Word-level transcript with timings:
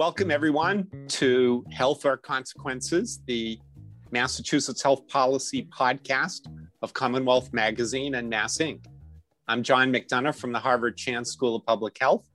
Welcome, 0.00 0.30
everyone, 0.30 0.88
to 1.08 1.62
Health 1.70 2.06
or 2.06 2.16
Consequences, 2.16 3.20
the 3.26 3.60
Massachusetts 4.10 4.82
Health 4.82 5.06
Policy 5.08 5.68
podcast 5.70 6.46
of 6.80 6.94
Commonwealth 6.94 7.52
Magazine 7.52 8.14
and 8.14 8.32
MassINC. 8.32 8.86
I'm 9.46 9.62
John 9.62 9.92
McDonough 9.92 10.36
from 10.36 10.52
the 10.52 10.58
Harvard 10.58 10.96
Chan 10.96 11.26
School 11.26 11.54
of 11.54 11.66
Public 11.66 11.98
Health 12.00 12.26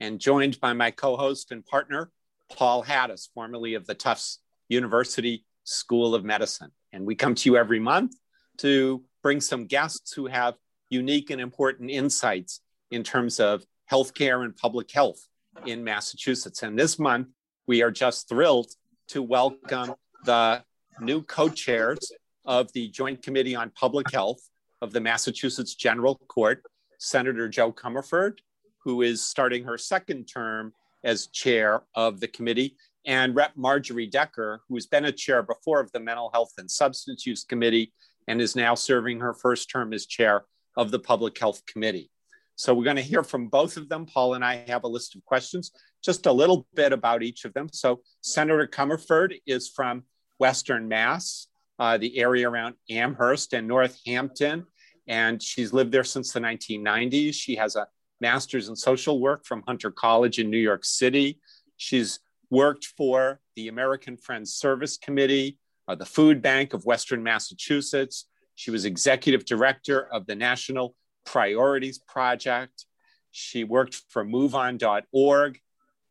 and 0.00 0.18
joined 0.18 0.58
by 0.58 0.72
my 0.72 0.90
co 0.90 1.16
host 1.16 1.52
and 1.52 1.64
partner, 1.64 2.10
Paul 2.56 2.82
Hattis, 2.82 3.28
formerly 3.32 3.74
of 3.74 3.86
the 3.86 3.94
Tufts 3.94 4.40
University 4.68 5.44
School 5.62 6.16
of 6.16 6.24
Medicine. 6.24 6.72
And 6.92 7.06
we 7.06 7.14
come 7.14 7.36
to 7.36 7.48
you 7.48 7.56
every 7.56 7.78
month 7.78 8.16
to 8.58 9.04
bring 9.22 9.40
some 9.40 9.66
guests 9.66 10.12
who 10.12 10.26
have 10.26 10.56
unique 10.90 11.30
and 11.30 11.40
important 11.40 11.88
insights 11.88 12.62
in 12.90 13.04
terms 13.04 13.38
of 13.38 13.64
healthcare 13.88 14.44
and 14.44 14.56
public 14.56 14.90
health 14.90 15.28
in 15.66 15.84
Massachusetts. 15.84 16.62
And 16.62 16.78
this 16.78 16.98
month, 16.98 17.28
we 17.66 17.82
are 17.82 17.90
just 17.90 18.28
thrilled 18.28 18.70
to 19.08 19.22
welcome 19.22 19.94
the 20.24 20.62
new 21.00 21.22
co 21.22 21.48
chairs 21.48 22.12
of 22.44 22.72
the 22.72 22.88
Joint 22.88 23.22
Committee 23.22 23.54
on 23.54 23.70
Public 23.70 24.10
Health 24.10 24.40
of 24.80 24.92
the 24.92 25.00
Massachusetts 25.00 25.74
General 25.74 26.16
Court, 26.28 26.62
Senator 26.98 27.48
Jo 27.48 27.72
Comerford, 27.72 28.38
who 28.84 29.02
is 29.02 29.24
starting 29.24 29.64
her 29.64 29.78
second 29.78 30.26
term 30.26 30.72
as 31.04 31.28
chair 31.28 31.82
of 31.94 32.20
the 32.20 32.28
committee, 32.28 32.76
and 33.06 33.34
Rep. 33.34 33.52
Marjorie 33.56 34.06
Decker, 34.06 34.62
who's 34.68 34.86
been 34.86 35.04
a 35.04 35.12
chair 35.12 35.42
before 35.42 35.80
of 35.80 35.90
the 35.92 36.00
Mental 36.00 36.30
Health 36.32 36.52
and 36.58 36.70
Substance 36.70 37.26
Use 37.26 37.44
Committee 37.44 37.92
and 38.28 38.40
is 38.40 38.54
now 38.54 38.74
serving 38.74 39.20
her 39.20 39.34
first 39.34 39.68
term 39.68 39.92
as 39.92 40.06
chair 40.06 40.44
of 40.76 40.90
the 40.90 40.98
Public 40.98 41.36
Health 41.38 41.64
Committee. 41.66 42.10
So 42.56 42.74
we're 42.74 42.84
going 42.84 42.96
to 42.96 43.02
hear 43.02 43.22
from 43.22 43.48
both 43.48 43.76
of 43.76 43.88
them. 43.88 44.06
Paul 44.06 44.34
and 44.34 44.44
I 44.44 44.64
have 44.68 44.84
a 44.84 44.88
list 44.88 45.14
of 45.14 45.24
questions, 45.24 45.72
just 46.02 46.26
a 46.26 46.32
little 46.32 46.66
bit 46.74 46.92
about 46.92 47.22
each 47.22 47.44
of 47.44 47.54
them. 47.54 47.68
So 47.72 48.00
Senator 48.20 48.66
Comerford 48.66 49.38
is 49.46 49.68
from 49.68 50.04
Western 50.38 50.88
Mass, 50.88 51.48
uh, 51.78 51.98
the 51.98 52.18
area 52.18 52.48
around 52.48 52.74
Amherst 52.90 53.54
and 53.54 53.66
Northampton, 53.66 54.66
and 55.06 55.42
she's 55.42 55.72
lived 55.72 55.92
there 55.92 56.04
since 56.04 56.32
the 56.32 56.40
1990s. 56.40 57.34
She 57.34 57.56
has 57.56 57.76
a 57.76 57.86
master's 58.20 58.68
in 58.68 58.76
social 58.76 59.20
work 59.20 59.44
from 59.44 59.64
Hunter 59.66 59.90
College 59.90 60.38
in 60.38 60.50
New 60.50 60.58
York 60.58 60.84
City. 60.84 61.40
She's 61.76 62.20
worked 62.50 62.84
for 62.96 63.40
the 63.56 63.68
American 63.68 64.16
Friends 64.16 64.52
Service 64.52 64.96
Committee, 64.96 65.58
uh, 65.88 65.94
the 65.94 66.06
Food 66.06 66.42
Bank 66.42 66.74
of 66.74 66.84
Western 66.84 67.22
Massachusetts. 67.22 68.26
She 68.54 68.70
was 68.70 68.84
executive 68.84 69.44
director 69.44 70.06
of 70.12 70.26
the 70.26 70.36
National 70.36 70.94
Priorities 71.24 71.98
Project. 71.98 72.86
She 73.30 73.64
worked 73.64 74.02
for 74.08 74.24
MoveOn.org. 74.24 75.58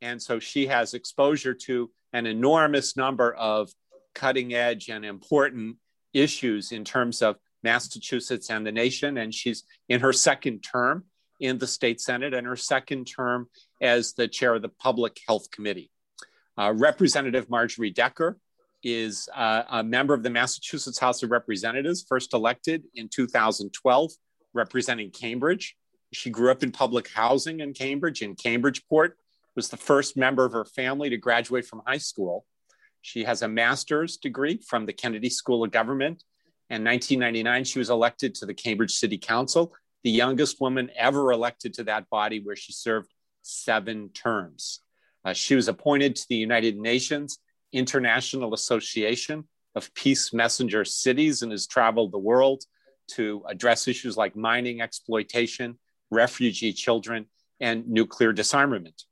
And 0.01 0.21
so 0.21 0.39
she 0.39 0.67
has 0.67 0.93
exposure 0.93 1.53
to 1.53 1.91
an 2.13 2.25
enormous 2.25 2.97
number 2.97 3.33
of 3.33 3.69
cutting 4.13 4.53
edge 4.53 4.89
and 4.89 5.05
important 5.05 5.77
issues 6.13 6.71
in 6.71 6.83
terms 6.83 7.21
of 7.21 7.37
Massachusetts 7.63 8.49
and 8.49 8.65
the 8.65 8.71
nation. 8.71 9.17
And 9.17 9.33
she's 9.33 9.63
in 9.87 10.01
her 10.01 10.11
second 10.11 10.61
term 10.61 11.05
in 11.39 11.57
the 11.57 11.67
state 11.67 12.01
Senate 12.01 12.33
and 12.33 12.45
her 12.47 12.55
second 12.55 13.05
term 13.05 13.47
as 13.81 14.13
the 14.13 14.27
chair 14.27 14.55
of 14.55 14.61
the 14.61 14.69
Public 14.69 15.19
Health 15.27 15.49
Committee. 15.51 15.91
Uh, 16.57 16.73
Representative 16.75 17.49
Marjorie 17.49 17.89
Decker 17.89 18.37
is 18.83 19.29
uh, 19.35 19.63
a 19.69 19.83
member 19.83 20.13
of 20.13 20.23
the 20.23 20.29
Massachusetts 20.29 20.99
House 20.99 21.23
of 21.23 21.31
Representatives, 21.31 22.05
first 22.07 22.33
elected 22.33 22.83
in 22.95 23.09
2012 23.09 24.11
representing 24.53 25.11
Cambridge. 25.11 25.75
She 26.13 26.29
grew 26.29 26.51
up 26.51 26.63
in 26.63 26.71
public 26.71 27.07
housing 27.09 27.61
in 27.61 27.73
Cambridge, 27.73 28.21
in 28.21 28.35
Cambridgeport, 28.35 29.17
was 29.55 29.69
the 29.69 29.77
first 29.77 30.17
member 30.17 30.45
of 30.45 30.53
her 30.53 30.65
family 30.65 31.09
to 31.09 31.17
graduate 31.17 31.65
from 31.65 31.81
high 31.85 31.97
school. 31.97 32.45
She 33.01 33.23
has 33.23 33.41
a 33.41 33.47
master's 33.47 34.17
degree 34.17 34.57
from 34.57 34.85
the 34.85 34.93
Kennedy 34.93 35.29
School 35.29 35.63
of 35.63 35.71
Government. 35.71 36.23
In 36.69 36.83
1999, 36.83 37.63
she 37.65 37.79
was 37.79 37.89
elected 37.89 38.35
to 38.35 38.45
the 38.45 38.53
Cambridge 38.53 38.93
City 38.93 39.17
Council, 39.17 39.73
the 40.03 40.11
youngest 40.11 40.61
woman 40.61 40.89
ever 40.95 41.31
elected 41.31 41.73
to 41.75 41.83
that 41.85 42.09
body, 42.09 42.41
where 42.41 42.55
she 42.55 42.71
served 42.71 43.09
seven 43.41 44.09
terms. 44.09 44.81
Uh, 45.25 45.33
she 45.33 45.55
was 45.55 45.67
appointed 45.67 46.15
to 46.15 46.25
the 46.29 46.35
United 46.35 46.77
Nations 46.77 47.39
International 47.71 48.53
Association 48.53 49.47
of 49.75 49.93
Peace 49.93 50.33
Messenger 50.33 50.85
Cities 50.85 51.41
and 51.41 51.51
has 51.51 51.67
traveled 51.67 52.11
the 52.11 52.17
world 52.17 52.63
to 53.15 53.43
address 53.47 53.87
issues 53.87 54.17
like 54.17 54.35
mining 54.35 54.81
exploitation, 54.81 55.77
refugee 56.09 56.73
children, 56.73 57.25
and 57.59 57.87
nuclear 57.87 58.33
disarmament. 58.33 59.03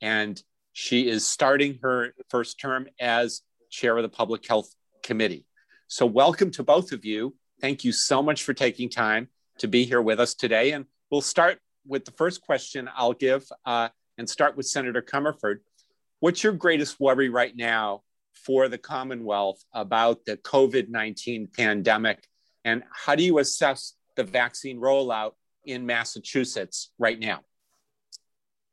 And 0.00 0.40
she 0.72 1.08
is 1.08 1.26
starting 1.26 1.78
her 1.82 2.14
first 2.30 2.60
term 2.60 2.86
as 3.00 3.42
chair 3.70 3.96
of 3.96 4.02
the 4.02 4.08
Public 4.08 4.46
Health 4.46 4.72
Committee. 5.02 5.44
So, 5.88 6.06
welcome 6.06 6.50
to 6.52 6.62
both 6.62 6.92
of 6.92 7.04
you. 7.04 7.34
Thank 7.60 7.84
you 7.84 7.92
so 7.92 8.22
much 8.22 8.44
for 8.44 8.54
taking 8.54 8.88
time 8.88 9.28
to 9.58 9.66
be 9.66 9.84
here 9.84 10.00
with 10.00 10.20
us 10.20 10.34
today. 10.34 10.72
And 10.72 10.84
we'll 11.10 11.20
start 11.20 11.58
with 11.86 12.04
the 12.04 12.12
first 12.12 12.42
question 12.42 12.88
I'll 12.94 13.14
give 13.14 13.44
uh, 13.64 13.88
and 14.16 14.28
start 14.28 14.56
with 14.56 14.66
Senator 14.66 15.02
Comerford. 15.02 15.58
What's 16.20 16.44
your 16.44 16.52
greatest 16.52 17.00
worry 17.00 17.28
right 17.28 17.56
now 17.56 18.02
for 18.34 18.68
the 18.68 18.78
Commonwealth 18.78 19.64
about 19.72 20.24
the 20.24 20.36
COVID 20.36 20.88
19 20.88 21.48
pandemic 21.56 22.27
and 22.68 22.82
how 22.92 23.14
do 23.14 23.22
you 23.22 23.38
assess 23.38 23.94
the 24.16 24.24
vaccine 24.24 24.78
rollout 24.78 25.32
in 25.64 25.86
Massachusetts 25.86 26.90
right 26.98 27.18
now? 27.18 27.40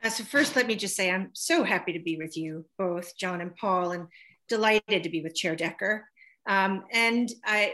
Uh, 0.04 0.10
so, 0.10 0.24
first, 0.24 0.56
let 0.56 0.68
me 0.68 0.76
just 0.76 0.96
say 0.96 1.10
I'm 1.10 1.30
so 1.34 1.64
happy 1.64 1.94
to 1.94 2.00
be 2.00 2.18
with 2.18 2.36
you 2.38 2.66
both, 2.78 3.18
John 3.18 3.42
and 3.42 3.56
Paul, 3.56 3.92
and 3.92 4.08
delighted 4.50 5.04
to 5.04 5.10
be 5.10 5.22
with 5.22 5.34
Chair 5.34 5.56
Decker. 5.56 6.08
Um, 6.48 6.84
and 6.92 7.30
I 7.44 7.74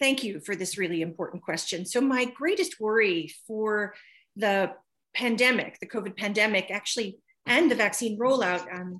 thank 0.00 0.24
you 0.24 0.40
for 0.40 0.56
this 0.56 0.78
really 0.78 1.02
important 1.02 1.42
question. 1.42 1.84
So, 1.84 2.00
my 2.00 2.24
greatest 2.24 2.80
worry 2.80 3.32
for 3.46 3.94
the 4.36 4.72
pandemic, 5.14 5.78
the 5.80 5.86
COVID 5.86 6.16
pandemic, 6.16 6.70
actually, 6.70 7.18
and 7.46 7.70
the 7.70 7.74
vaccine 7.74 8.18
rollout 8.18 8.64
um, 8.74 8.98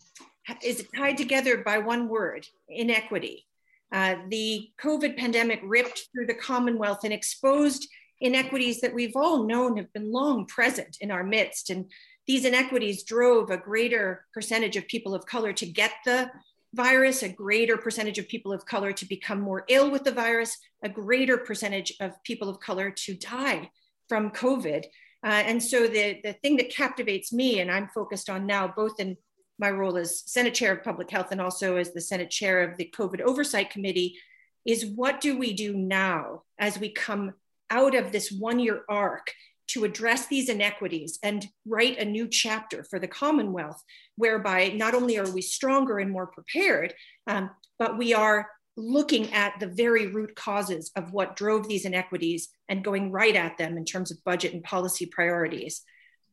is 0.62 0.86
tied 0.96 1.16
together 1.16 1.62
by 1.64 1.78
one 1.78 2.08
word 2.08 2.46
inequity. 2.68 3.46
Uh, 3.92 4.16
the 4.28 4.70
COVID 4.82 5.16
pandemic 5.16 5.60
ripped 5.64 6.08
through 6.12 6.26
the 6.26 6.34
Commonwealth 6.34 7.00
and 7.04 7.12
exposed 7.12 7.88
inequities 8.20 8.80
that 8.80 8.94
we've 8.94 9.16
all 9.16 9.44
known 9.44 9.76
have 9.76 9.92
been 9.92 10.12
long 10.12 10.46
present 10.46 10.96
in 11.00 11.10
our 11.10 11.24
midst. 11.24 11.70
And 11.70 11.90
these 12.26 12.44
inequities 12.44 13.02
drove 13.02 13.50
a 13.50 13.56
greater 13.56 14.26
percentage 14.34 14.76
of 14.76 14.86
people 14.86 15.14
of 15.14 15.26
color 15.26 15.52
to 15.54 15.66
get 15.66 15.92
the 16.04 16.30
virus, 16.74 17.22
a 17.22 17.28
greater 17.28 17.76
percentage 17.76 18.18
of 18.18 18.28
people 18.28 18.52
of 18.52 18.64
color 18.64 18.92
to 18.92 19.06
become 19.06 19.40
more 19.40 19.64
ill 19.68 19.90
with 19.90 20.04
the 20.04 20.12
virus, 20.12 20.56
a 20.84 20.88
greater 20.88 21.38
percentage 21.38 21.92
of 22.00 22.22
people 22.22 22.48
of 22.48 22.60
color 22.60 22.90
to 22.90 23.14
die 23.14 23.70
from 24.08 24.30
COVID. 24.30 24.84
Uh, 25.22 25.42
and 25.46 25.62
so 25.62 25.86
the, 25.86 26.20
the 26.22 26.34
thing 26.34 26.56
that 26.56 26.70
captivates 26.70 27.32
me, 27.32 27.60
and 27.60 27.70
I'm 27.70 27.88
focused 27.88 28.30
on 28.30 28.46
now, 28.46 28.72
both 28.74 29.00
in 29.00 29.16
my 29.60 29.70
role 29.70 29.96
as 29.96 30.22
Senate 30.26 30.54
Chair 30.54 30.72
of 30.72 30.82
Public 30.82 31.10
Health 31.10 31.28
and 31.30 31.40
also 31.40 31.76
as 31.76 31.92
the 31.92 32.00
Senate 32.00 32.30
Chair 32.30 32.62
of 32.62 32.76
the 32.76 32.92
COVID 32.96 33.20
Oversight 33.20 33.70
Committee 33.70 34.16
is 34.64 34.86
what 34.86 35.20
do 35.20 35.38
we 35.38 35.52
do 35.52 35.74
now 35.74 36.42
as 36.58 36.78
we 36.78 36.90
come 36.90 37.34
out 37.70 37.94
of 37.94 38.10
this 38.10 38.32
one 38.32 38.58
year 38.58 38.82
arc 38.88 39.32
to 39.68 39.84
address 39.84 40.26
these 40.26 40.48
inequities 40.48 41.18
and 41.22 41.46
write 41.64 41.98
a 41.98 42.04
new 42.04 42.26
chapter 42.26 42.82
for 42.82 42.98
the 42.98 43.06
Commonwealth, 43.06 43.80
whereby 44.16 44.68
not 44.68 44.94
only 44.94 45.16
are 45.16 45.30
we 45.30 45.42
stronger 45.42 45.98
and 45.98 46.10
more 46.10 46.26
prepared, 46.26 46.92
um, 47.28 47.50
but 47.78 47.96
we 47.96 48.12
are 48.12 48.48
looking 48.76 49.32
at 49.32 49.60
the 49.60 49.68
very 49.68 50.08
root 50.08 50.34
causes 50.34 50.90
of 50.96 51.12
what 51.12 51.36
drove 51.36 51.68
these 51.68 51.84
inequities 51.84 52.48
and 52.68 52.82
going 52.82 53.12
right 53.12 53.36
at 53.36 53.58
them 53.58 53.76
in 53.76 53.84
terms 53.84 54.10
of 54.10 54.24
budget 54.24 54.54
and 54.54 54.64
policy 54.64 55.06
priorities. 55.06 55.82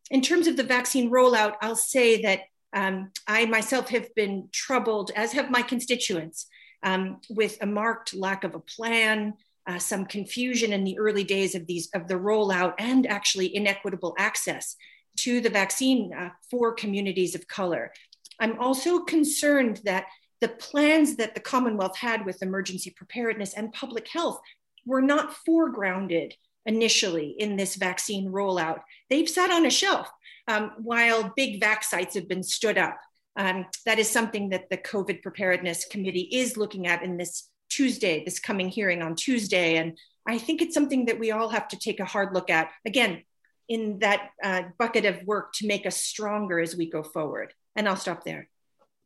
In 0.10 0.22
terms 0.22 0.48
of 0.48 0.58
the 0.58 0.64
vaccine 0.64 1.12
rollout, 1.12 1.56
I'll 1.62 1.76
say 1.76 2.22
that 2.24 2.42
um, 2.74 3.12
I 3.28 3.46
myself 3.46 3.90
have 3.90 4.14
been 4.16 4.50
troubled, 4.52 5.12
as 5.16 5.34
have 5.34 5.50
my 5.50 5.62
constituents, 5.62 6.48
um, 6.84 7.20
with 7.30 7.58
a 7.62 7.66
marked 7.66 8.14
lack 8.14 8.44
of 8.44 8.56
a 8.56 8.60
plan, 8.60 9.34
uh, 9.66 9.80
some 9.80 10.06
confusion 10.06 10.74
in 10.74 10.84
the 10.84 10.98
early 10.98 11.24
days 11.24 11.56
of 11.56 11.68
these 11.68 11.90
of 11.94 12.08
the 12.08 12.16
rollout, 12.16 12.74
and 12.80 13.08
actually 13.08 13.56
inequitable 13.56 14.16
access 14.18 14.76
to 15.18 15.42
the 15.42 15.50
vaccine 15.50 16.14
uh, 16.14 16.30
for 16.50 16.74
communities 16.74 17.36
of 17.36 17.48
color. 17.48 17.92
I'm 18.40 18.60
also 18.60 19.00
concerned 19.00 19.82
that 19.86 20.06
the 20.42 20.50
plans 20.50 21.16
that 21.16 21.34
the 21.34 21.42
Commonwealth 21.42 21.98
had 21.98 22.26
with 22.26 22.44
emergency 22.44 22.92
preparedness 22.92 23.54
and 23.56 23.74
public 23.74 24.08
health 24.08 24.40
were 24.86 25.02
not 25.02 25.36
foregrounded 25.48 26.34
initially 26.68 27.30
in 27.40 27.56
this 27.56 27.76
vaccine 27.76 28.32
rollout. 28.32 28.82
They've 29.10 29.28
sat 29.28 29.50
on 29.50 29.66
a 29.66 29.72
shelf 29.72 30.12
um, 30.48 30.74
while 30.78 31.34
big 31.36 31.60
vac 31.60 31.84
sites 31.84 32.14
have 32.14 32.28
been 32.28 32.44
stood 32.44 32.78
up. 32.78 33.00
Um, 33.36 33.66
that 33.86 34.00
is 34.00 34.10
something 34.10 34.50
that 34.50 34.70
the 34.70 34.78
COVID 34.78 35.22
preparedness 35.24 35.86
committee 35.86 36.30
is 36.32 36.58
looking 36.58 36.88
at 36.88 37.04
in 37.04 37.18
this 37.18 37.50
Tuesday, 37.70 38.24
this 38.24 38.40
coming 38.40 38.70
hearing 38.70 39.02
on 39.02 39.16
Tuesday. 39.16 39.78
And 39.78 39.98
I 40.28 40.38
think 40.38 40.62
it's 40.62 40.74
something 40.74 41.06
that 41.06 41.20
we 41.20 41.32
all 41.32 41.50
have 41.50 41.68
to 41.70 41.80
take 41.80 42.00
a 42.00 42.06
hard 42.06 42.34
look 42.34 42.50
at. 42.50 42.70
Again, 42.86 43.24
in 43.70 44.00
that 44.00 44.30
uh, 44.44 44.64
bucket 44.78 45.06
of 45.06 45.24
work 45.24 45.54
to 45.54 45.68
make 45.68 45.86
us 45.86 45.98
stronger 45.98 46.60
as 46.60 46.76
we 46.76 46.90
go 46.90 47.04
forward. 47.04 47.54
And 47.76 47.88
I'll 47.88 47.96
stop 47.96 48.24
there. 48.24 48.50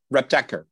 Rep 0.10 0.30
Decker. 0.30 0.68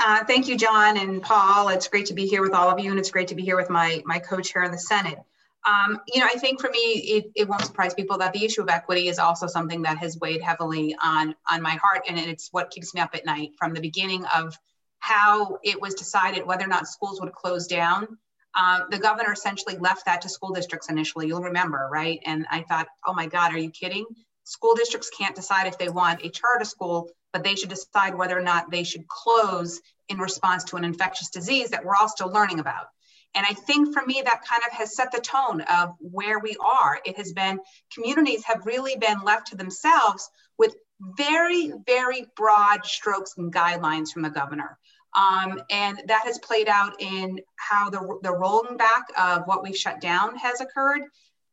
Uh, 0.00 0.24
thank 0.24 0.48
you, 0.48 0.56
John 0.56 0.96
and 0.96 1.22
Paul. 1.22 1.68
It's 1.68 1.88
great 1.88 2.06
to 2.06 2.14
be 2.14 2.26
here 2.26 2.40
with 2.40 2.52
all 2.52 2.70
of 2.70 2.78
you, 2.78 2.90
and 2.90 3.00
it's 3.00 3.10
great 3.10 3.28
to 3.28 3.34
be 3.34 3.42
here 3.42 3.56
with 3.56 3.68
my, 3.68 4.00
my 4.04 4.20
co-chair 4.20 4.62
in 4.62 4.70
the 4.70 4.78
Senate. 4.78 5.18
Um, 5.66 6.00
you 6.12 6.20
know, 6.20 6.26
I 6.26 6.38
think 6.38 6.60
for 6.60 6.70
me, 6.70 6.78
it, 6.78 7.24
it 7.34 7.48
won't 7.48 7.64
surprise 7.64 7.92
people 7.92 8.18
that 8.18 8.32
the 8.32 8.44
issue 8.44 8.62
of 8.62 8.68
equity 8.68 9.08
is 9.08 9.18
also 9.18 9.46
something 9.46 9.82
that 9.82 9.98
has 9.98 10.18
weighed 10.18 10.40
heavily 10.40 10.96
on, 11.02 11.34
on 11.50 11.62
my 11.62 11.74
heart, 11.82 12.02
and 12.08 12.18
it's 12.18 12.48
what 12.52 12.70
keeps 12.70 12.94
me 12.94 13.00
up 13.00 13.14
at 13.14 13.26
night 13.26 13.50
from 13.58 13.74
the 13.74 13.80
beginning 13.80 14.24
of 14.26 14.56
how 15.00 15.58
it 15.62 15.80
was 15.80 15.94
decided 15.94 16.46
whether 16.46 16.64
or 16.64 16.68
not 16.68 16.88
schools 16.88 17.20
would 17.20 17.32
close 17.32 17.66
down. 17.66 18.18
Um, 18.58 18.84
the 18.90 18.98
governor 18.98 19.32
essentially 19.32 19.76
left 19.76 20.06
that 20.06 20.22
to 20.22 20.28
school 20.28 20.52
districts 20.52 20.88
initially, 20.88 21.26
you'll 21.26 21.42
remember, 21.42 21.88
right? 21.92 22.20
And 22.24 22.46
I 22.50 22.62
thought, 22.62 22.88
oh 23.06 23.12
my 23.12 23.26
God, 23.26 23.52
are 23.52 23.58
you 23.58 23.70
kidding? 23.70 24.06
School 24.44 24.74
districts 24.74 25.10
can't 25.10 25.36
decide 25.36 25.66
if 25.66 25.76
they 25.76 25.90
want 25.90 26.24
a 26.24 26.30
charter 26.30 26.64
school 26.64 27.10
but 27.32 27.44
they 27.44 27.54
should 27.54 27.68
decide 27.68 28.14
whether 28.14 28.38
or 28.38 28.42
not 28.42 28.70
they 28.70 28.84
should 28.84 29.06
close 29.08 29.80
in 30.08 30.18
response 30.18 30.64
to 30.64 30.76
an 30.76 30.84
infectious 30.84 31.30
disease 31.30 31.70
that 31.70 31.84
we're 31.84 31.96
all 31.96 32.08
still 32.08 32.30
learning 32.30 32.60
about. 32.60 32.88
And 33.34 33.46
I 33.46 33.52
think 33.52 33.92
for 33.92 34.04
me, 34.04 34.22
that 34.24 34.44
kind 34.44 34.62
of 34.66 34.72
has 34.72 34.96
set 34.96 35.12
the 35.12 35.20
tone 35.20 35.60
of 35.62 35.90
where 36.00 36.38
we 36.38 36.56
are. 36.60 36.98
It 37.04 37.16
has 37.18 37.32
been, 37.32 37.60
communities 37.94 38.44
have 38.44 38.66
really 38.66 38.96
been 38.96 39.22
left 39.22 39.48
to 39.48 39.56
themselves 39.56 40.28
with 40.58 40.74
very, 41.00 41.72
very 41.86 42.26
broad 42.36 42.84
strokes 42.84 43.34
and 43.36 43.52
guidelines 43.52 44.10
from 44.10 44.22
the 44.22 44.30
governor. 44.30 44.78
Um, 45.16 45.60
and 45.70 46.00
that 46.06 46.24
has 46.24 46.38
played 46.38 46.68
out 46.68 47.00
in 47.00 47.40
how 47.56 47.90
the, 47.90 48.18
the 48.22 48.32
rolling 48.32 48.76
back 48.76 49.06
of 49.18 49.42
what 49.46 49.62
we've 49.62 49.76
shut 49.76 50.00
down 50.00 50.36
has 50.36 50.60
occurred. 50.60 51.02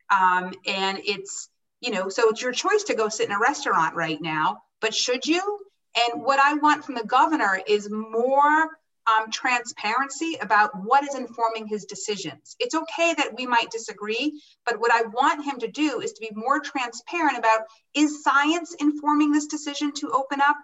Um, 0.10 0.54
and 0.66 1.00
it's, 1.04 1.50
you 1.82 1.92
know, 1.92 2.10
so 2.10 2.30
it's 2.30 2.42
your 2.42 2.52
choice 2.52 2.84
to 2.84 2.96
go 2.96 3.10
sit 3.10 3.30
in 3.30 3.36
a 3.36 3.40
restaurant 3.40 3.96
right 3.96 4.22
now, 4.22 4.62
but 4.82 4.94
should 4.94 5.26
you? 5.26 5.60
And 5.96 6.24
what 6.24 6.40
I 6.40 6.56
want 6.56 6.84
from 6.84 6.96
the 6.96 7.04
governor 7.04 7.60
is 7.68 7.90
more 7.90 8.70
um, 9.08 9.30
transparency 9.32 10.38
about 10.42 10.72
what 10.84 11.04
is 11.04 11.16
informing 11.16 11.68
his 11.68 11.86
decisions. 11.86 12.56
It's 12.60 12.76
okay 12.76 13.14
that 13.14 13.36
we 13.38 13.46
might 13.46 13.70
disagree, 13.72 14.42
but 14.66 14.80
what 14.80 14.92
I 14.92 15.04
want 15.04 15.46
him 15.46 15.60
to 15.60 15.68
do 15.68 16.02
is 16.02 16.14
to 16.14 16.22
be 16.22 16.32
more 16.34 16.60
transparent 16.60 17.38
about 17.38 17.62
is 17.94 18.24
science 18.24 18.76
informing 18.80 19.32
this 19.32 19.48
decision 19.48 19.92
to 19.94 20.10
open 20.12 20.42
up? 20.42 20.58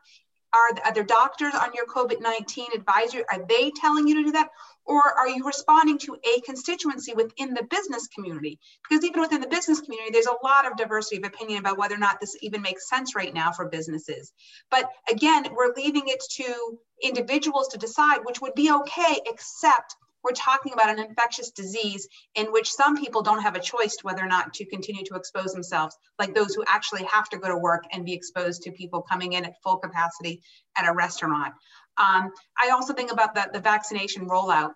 Are, 0.53 0.73
the 0.73 0.85
other 0.85 1.03
doctors 1.03 1.53
on 1.53 1.69
your 1.73 1.85
COVID 1.85 2.19
19 2.19 2.67
advisory? 2.75 3.23
Are 3.31 3.45
they 3.47 3.71
telling 3.71 4.07
you 4.07 4.15
to 4.15 4.23
do 4.23 4.31
that? 4.33 4.49
Or 4.85 5.01
are 5.01 5.29
you 5.29 5.45
responding 5.45 5.97
to 5.99 6.15
a 6.15 6.41
constituency 6.41 7.13
within 7.13 7.53
the 7.53 7.63
business 7.63 8.07
community? 8.07 8.59
Because 8.87 9.05
even 9.05 9.21
within 9.21 9.41
the 9.41 9.47
business 9.47 9.79
community, 9.79 10.11
there's 10.11 10.25
a 10.25 10.43
lot 10.43 10.65
of 10.65 10.77
diversity 10.77 11.17
of 11.17 11.23
opinion 11.25 11.59
about 11.59 11.77
whether 11.77 11.95
or 11.95 11.99
not 11.99 12.19
this 12.19 12.35
even 12.41 12.61
makes 12.61 12.89
sense 12.89 13.15
right 13.15 13.33
now 13.33 13.51
for 13.51 13.69
businesses. 13.69 14.33
But 14.69 14.89
again, 15.09 15.45
we're 15.53 15.73
leaving 15.75 16.07
it 16.07 16.23
to 16.31 16.77
individuals 17.03 17.69
to 17.69 17.77
decide, 17.77 18.19
which 18.23 18.41
would 18.41 18.55
be 18.55 18.71
okay, 18.71 19.19
except 19.25 19.95
we're 20.23 20.31
talking 20.31 20.73
about 20.73 20.89
an 20.89 20.99
infectious 20.99 21.51
disease 21.51 22.07
in 22.35 22.51
which 22.51 22.71
some 22.71 22.97
people 22.97 23.21
don't 23.21 23.41
have 23.41 23.55
a 23.55 23.59
choice 23.59 23.97
whether 24.01 24.23
or 24.23 24.27
not 24.27 24.53
to 24.53 24.65
continue 24.65 25.03
to 25.05 25.15
expose 25.15 25.53
themselves, 25.53 25.97
like 26.19 26.35
those 26.35 26.53
who 26.53 26.63
actually 26.67 27.03
have 27.05 27.29
to 27.29 27.37
go 27.37 27.47
to 27.47 27.57
work 27.57 27.83
and 27.91 28.05
be 28.05 28.13
exposed 28.13 28.61
to 28.63 28.71
people 28.71 29.01
coming 29.01 29.33
in 29.33 29.45
at 29.45 29.61
full 29.63 29.77
capacity 29.77 30.41
at 30.77 30.87
a 30.87 30.93
restaurant. 30.93 31.53
Um, 31.97 32.31
I 32.61 32.69
also 32.71 32.93
think 32.93 33.11
about 33.11 33.35
the, 33.35 33.49
the 33.53 33.59
vaccination 33.59 34.27
rollout. 34.27 34.73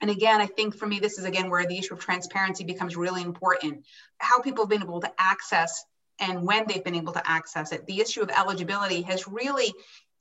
And 0.00 0.10
again, 0.10 0.40
I 0.40 0.46
think 0.46 0.76
for 0.76 0.86
me, 0.86 0.98
this 1.00 1.18
is 1.18 1.24
again 1.24 1.50
where 1.50 1.66
the 1.66 1.78
issue 1.78 1.94
of 1.94 2.00
transparency 2.00 2.64
becomes 2.64 2.96
really 2.96 3.22
important. 3.22 3.84
How 4.18 4.40
people 4.40 4.64
have 4.64 4.70
been 4.70 4.82
able 4.82 5.00
to 5.00 5.12
access 5.18 5.84
and 6.18 6.42
when 6.42 6.66
they've 6.66 6.84
been 6.84 6.94
able 6.94 7.12
to 7.12 7.30
access 7.30 7.72
it. 7.72 7.86
The 7.86 8.00
issue 8.00 8.22
of 8.22 8.30
eligibility 8.30 9.02
has 9.02 9.28
really, 9.28 9.72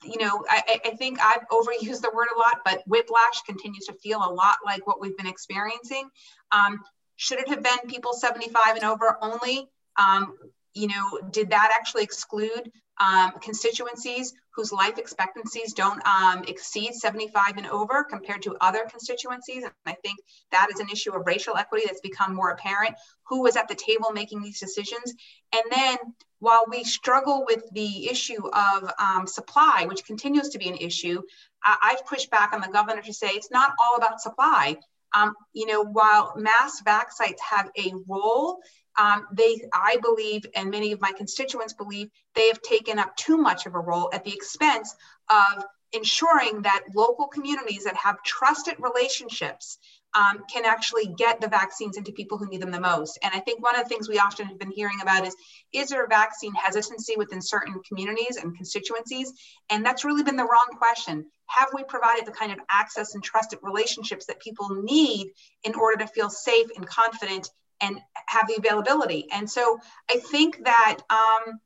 you 0.03 0.17
know, 0.19 0.43
I, 0.49 0.79
I, 0.85 0.89
think 0.91 1.19
I've 1.21 1.47
overused 1.49 2.01
the 2.01 2.11
word 2.13 2.27
a 2.35 2.39
lot, 2.39 2.59
but 2.65 2.83
whiplash 2.85 3.41
continues 3.45 3.85
to 3.85 3.93
feel 3.93 4.19
a 4.19 4.31
lot 4.31 4.57
like 4.65 4.85
what 4.85 4.99
we've 4.99 5.15
been 5.15 5.27
experiencing. 5.27 6.09
Um, 6.51 6.79
should 7.15 7.39
it 7.39 7.47
have 7.47 7.63
been 7.63 7.79
people 7.87 8.13
75 8.13 8.75
and 8.75 8.83
over 8.83 9.17
only? 9.21 9.69
Um, 9.97 10.35
you 10.73 10.89
know, 10.89 11.19
did 11.31 11.51
that 11.51 11.71
actually 11.73 12.03
exclude 12.03 12.71
um, 12.99 13.31
constituencies 13.41 14.33
whose 14.55 14.71
life 14.71 14.97
expectancies 14.97 15.73
don't 15.73 16.01
um, 16.07 16.43
exceed 16.47 16.93
75 16.93 17.57
and 17.57 17.67
over 17.67 18.03
compared 18.03 18.41
to 18.43 18.55
other 18.61 18.85
constituencies. 18.89 19.63
And 19.63 19.73
I 19.85 19.93
think 19.93 20.19
that 20.51 20.69
is 20.73 20.79
an 20.79 20.87
issue 20.91 21.13
of 21.13 21.25
racial 21.25 21.57
equity 21.57 21.83
that's 21.85 22.01
become 22.01 22.33
more 22.33 22.51
apparent. 22.51 22.95
Who 23.27 23.41
was 23.41 23.57
at 23.57 23.67
the 23.67 23.75
table 23.75 24.11
making 24.13 24.41
these 24.41 24.59
decisions? 24.59 25.13
And 25.53 25.63
then 25.71 25.97
while 26.39 26.65
we 26.69 26.83
struggle 26.83 27.45
with 27.47 27.63
the 27.71 28.09
issue 28.09 28.47
of 28.47 28.91
um, 28.99 29.27
supply, 29.27 29.85
which 29.87 30.05
continues 30.05 30.49
to 30.49 30.57
be 30.57 30.69
an 30.69 30.75
issue, 30.75 31.21
I- 31.63 31.95
have 31.97 32.05
pushed 32.05 32.29
back 32.29 32.53
on 32.53 32.61
the 32.61 32.67
governor 32.67 33.01
to 33.01 33.13
say 33.13 33.29
it's 33.29 33.51
not 33.51 33.73
all 33.83 33.95
about 33.97 34.21
supply. 34.21 34.77
Um, 35.13 35.33
you 35.53 35.65
know, 35.65 35.81
while 35.81 36.33
mass 36.35 36.81
vac 36.83 37.11
sites 37.11 37.41
have 37.49 37.69
a 37.77 37.93
role 38.07 38.59
um, 38.97 39.27
they, 39.31 39.61
I 39.73 39.97
believe, 40.01 40.45
and 40.55 40.69
many 40.69 40.91
of 40.91 41.01
my 41.01 41.11
constituents 41.11 41.73
believe, 41.73 42.09
they 42.33 42.47
have 42.47 42.61
taken 42.61 42.99
up 42.99 43.15
too 43.15 43.37
much 43.37 43.65
of 43.65 43.75
a 43.75 43.79
role 43.79 44.09
at 44.13 44.23
the 44.23 44.33
expense 44.33 44.95
of 45.29 45.63
ensuring 45.93 46.61
that 46.63 46.83
local 46.93 47.27
communities 47.27 47.83
that 47.85 47.95
have 47.95 48.21
trusted 48.23 48.75
relationships 48.79 49.77
um, 50.15 50.43
can 50.51 50.65
actually 50.65 51.07
get 51.17 51.41
the 51.41 51.47
vaccines 51.47 51.97
into 51.97 52.11
people 52.11 52.37
who 52.37 52.47
need 52.47 52.61
them 52.61 52.71
the 52.71 52.79
most. 52.79 53.19
And 53.21 53.33
I 53.33 53.39
think 53.39 53.61
one 53.61 53.75
of 53.77 53.83
the 53.83 53.89
things 53.89 54.07
we 54.07 54.17
often 54.17 54.47
have 54.47 54.57
been 54.57 54.71
hearing 54.71 54.99
about 55.01 55.27
is 55.27 55.35
is 55.73 55.89
there 55.89 56.07
vaccine 56.07 56.53
hesitancy 56.53 57.15
within 57.17 57.41
certain 57.41 57.81
communities 57.87 58.37
and 58.37 58.55
constituencies? 58.55 59.33
And 59.69 59.85
that's 59.85 60.05
really 60.05 60.23
been 60.23 60.37
the 60.37 60.43
wrong 60.43 60.69
question. 60.77 61.25
Have 61.47 61.69
we 61.73 61.83
provided 61.83 62.25
the 62.25 62.31
kind 62.31 62.53
of 62.53 62.59
access 62.71 63.13
and 63.13 63.23
trusted 63.23 63.59
relationships 63.61 64.25
that 64.27 64.39
people 64.39 64.69
need 64.69 65.31
in 65.63 65.75
order 65.75 65.97
to 65.97 66.07
feel 66.07 66.29
safe 66.29 66.67
and 66.75 66.87
confident 66.87 67.49
and 67.81 67.99
have 68.27 68.47
the 68.47 68.55
availability. 68.57 69.27
And 69.31 69.49
so 69.49 69.79
I 70.09 70.17
think 70.17 70.63
that, 70.63 70.97
um, 71.09 71.59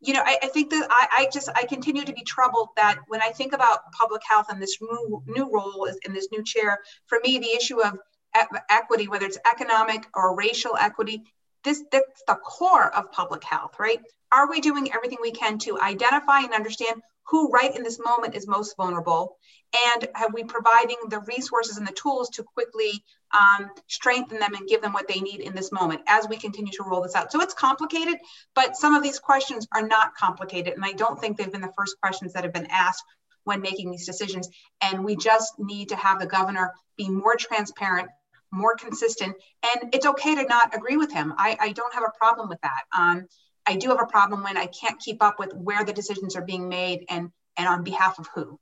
you 0.00 0.14
know, 0.14 0.22
I, 0.24 0.38
I 0.42 0.46
think 0.48 0.70
that 0.70 0.86
I, 0.90 1.08
I, 1.18 1.28
just, 1.32 1.48
I 1.54 1.64
continue 1.64 2.04
to 2.04 2.12
be 2.12 2.22
troubled 2.22 2.68
that 2.76 2.98
when 3.08 3.20
I 3.20 3.30
think 3.30 3.52
about 3.52 3.90
public 3.92 4.22
health 4.28 4.46
and 4.48 4.62
this 4.62 4.78
new, 4.80 5.22
new 5.26 5.50
role 5.52 5.88
in 6.04 6.12
this 6.12 6.28
new 6.30 6.44
chair, 6.44 6.78
for 7.06 7.18
me, 7.24 7.38
the 7.38 7.56
issue 7.56 7.82
of 7.82 7.98
equity, 8.70 9.08
whether 9.08 9.26
it's 9.26 9.38
economic 9.50 10.06
or 10.14 10.36
racial 10.36 10.76
equity, 10.76 11.22
this 11.64 11.82
that's 11.90 12.22
the 12.26 12.36
core 12.36 12.94
of 12.94 13.10
public 13.10 13.42
health, 13.42 13.74
right? 13.78 14.00
Are 14.30 14.48
we 14.48 14.60
doing 14.60 14.92
everything 14.92 15.18
we 15.20 15.32
can 15.32 15.58
to 15.60 15.80
identify 15.80 16.40
and 16.40 16.52
understand 16.52 17.02
who 17.28 17.50
right 17.50 17.74
in 17.74 17.82
this 17.82 17.98
moment 17.98 18.34
is 18.34 18.46
most 18.46 18.76
vulnerable 18.76 19.36
and 19.94 20.08
have 20.14 20.32
we 20.32 20.44
providing 20.44 20.96
the 21.08 21.20
resources 21.20 21.76
and 21.76 21.86
the 21.86 21.92
tools 21.92 22.30
to 22.30 22.42
quickly 22.42 23.02
um, 23.32 23.70
strengthen 23.86 24.38
them 24.38 24.54
and 24.54 24.68
give 24.68 24.82
them 24.82 24.92
what 24.92 25.08
they 25.08 25.20
need 25.20 25.40
in 25.40 25.54
this 25.54 25.70
moment 25.72 26.00
as 26.06 26.28
we 26.28 26.36
continue 26.36 26.72
to 26.72 26.84
roll 26.84 27.02
this 27.02 27.14
out. 27.14 27.30
So 27.32 27.40
it's 27.40 27.54
complicated 27.54 28.18
but 28.54 28.76
some 28.76 28.94
of 28.94 29.02
these 29.02 29.18
questions 29.18 29.66
are 29.72 29.86
not 29.86 30.14
complicated. 30.14 30.74
And 30.74 30.84
i 30.84 30.92
don't 30.92 31.20
think 31.20 31.36
they've 31.36 31.50
been 31.50 31.60
the 31.60 31.72
first 31.76 31.96
questions 32.00 32.32
that 32.32 32.44
have 32.44 32.52
been 32.52 32.68
asked 32.70 33.04
when 33.44 33.60
making 33.60 33.90
these 33.90 34.06
decisions. 34.06 34.48
And 34.80 35.04
we 35.04 35.16
just 35.16 35.54
need 35.58 35.90
to 35.90 35.96
have 35.96 36.18
the 36.18 36.26
governor 36.26 36.72
be 36.96 37.08
more 37.08 37.36
transparent 37.36 38.08
more 38.50 38.76
consistent. 38.76 39.36
And 39.62 39.94
it's 39.94 40.06
okay 40.06 40.34
to 40.34 40.44
not 40.44 40.74
agree 40.74 40.96
with 40.96 41.12
him. 41.12 41.34
I, 41.36 41.56
I 41.60 41.72
don't 41.72 41.92
have 41.92 42.02
a 42.02 42.18
problem 42.18 42.48
with 42.48 42.58
that. 42.62 42.82
Um, 42.96 43.26
I 43.66 43.76
do 43.76 43.90
have 43.90 44.00
a 44.00 44.06
problem 44.06 44.42
when 44.42 44.56
I 44.56 44.66
can't 44.66 44.98
keep 44.98 45.22
up 45.22 45.38
with 45.38 45.52
where 45.52 45.84
the 45.84 45.92
decisions 45.92 46.34
are 46.34 46.42
being 46.42 46.66
made 46.66 47.04
and, 47.10 47.30
and 47.58 47.68
on 47.68 47.84
behalf 47.84 48.18
of 48.18 48.26
who. 48.34 48.58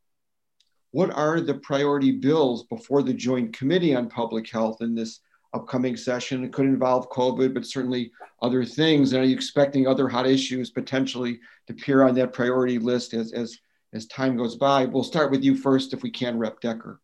What 0.97 1.11
are 1.11 1.43
the 1.43 1.53
priority 1.53 2.11
bills 2.11 2.63
before 2.63 3.03
the 3.03 3.13
Joint 3.13 3.53
Committee 3.53 3.95
on 3.95 4.09
Public 4.09 4.51
Health 4.51 4.81
in 4.81 4.95
this 4.95 5.21
upcoming 5.53 5.95
session? 5.95 6.43
It 6.43 6.55
could 6.55 6.65
involve 6.65 7.11
COVID, 7.11 7.53
but 7.53 7.67
certainly 7.67 8.11
other 8.41 8.65
things. 8.65 9.13
And 9.13 9.23
are 9.23 9.27
you 9.27 9.35
expecting 9.35 9.87
other 9.87 10.09
hot 10.09 10.27
issues 10.27 10.71
potentially 10.71 11.39
to 11.67 11.75
appear 11.75 12.03
on 12.03 12.15
that 12.15 12.33
priority 12.33 12.79
list 12.79 13.13
as, 13.13 13.35
as, 13.35 13.59
as 13.93 14.07
time 14.07 14.39
goes 14.39 14.57
by? 14.57 14.87
We'll 14.87 15.05
start 15.05 15.31
with 15.31 15.45
you 15.45 15.55
first, 15.55 15.93
if 15.93 16.03
we 16.03 16.11
can, 16.11 16.39
Rep. 16.39 16.61
Decker. 16.63 16.99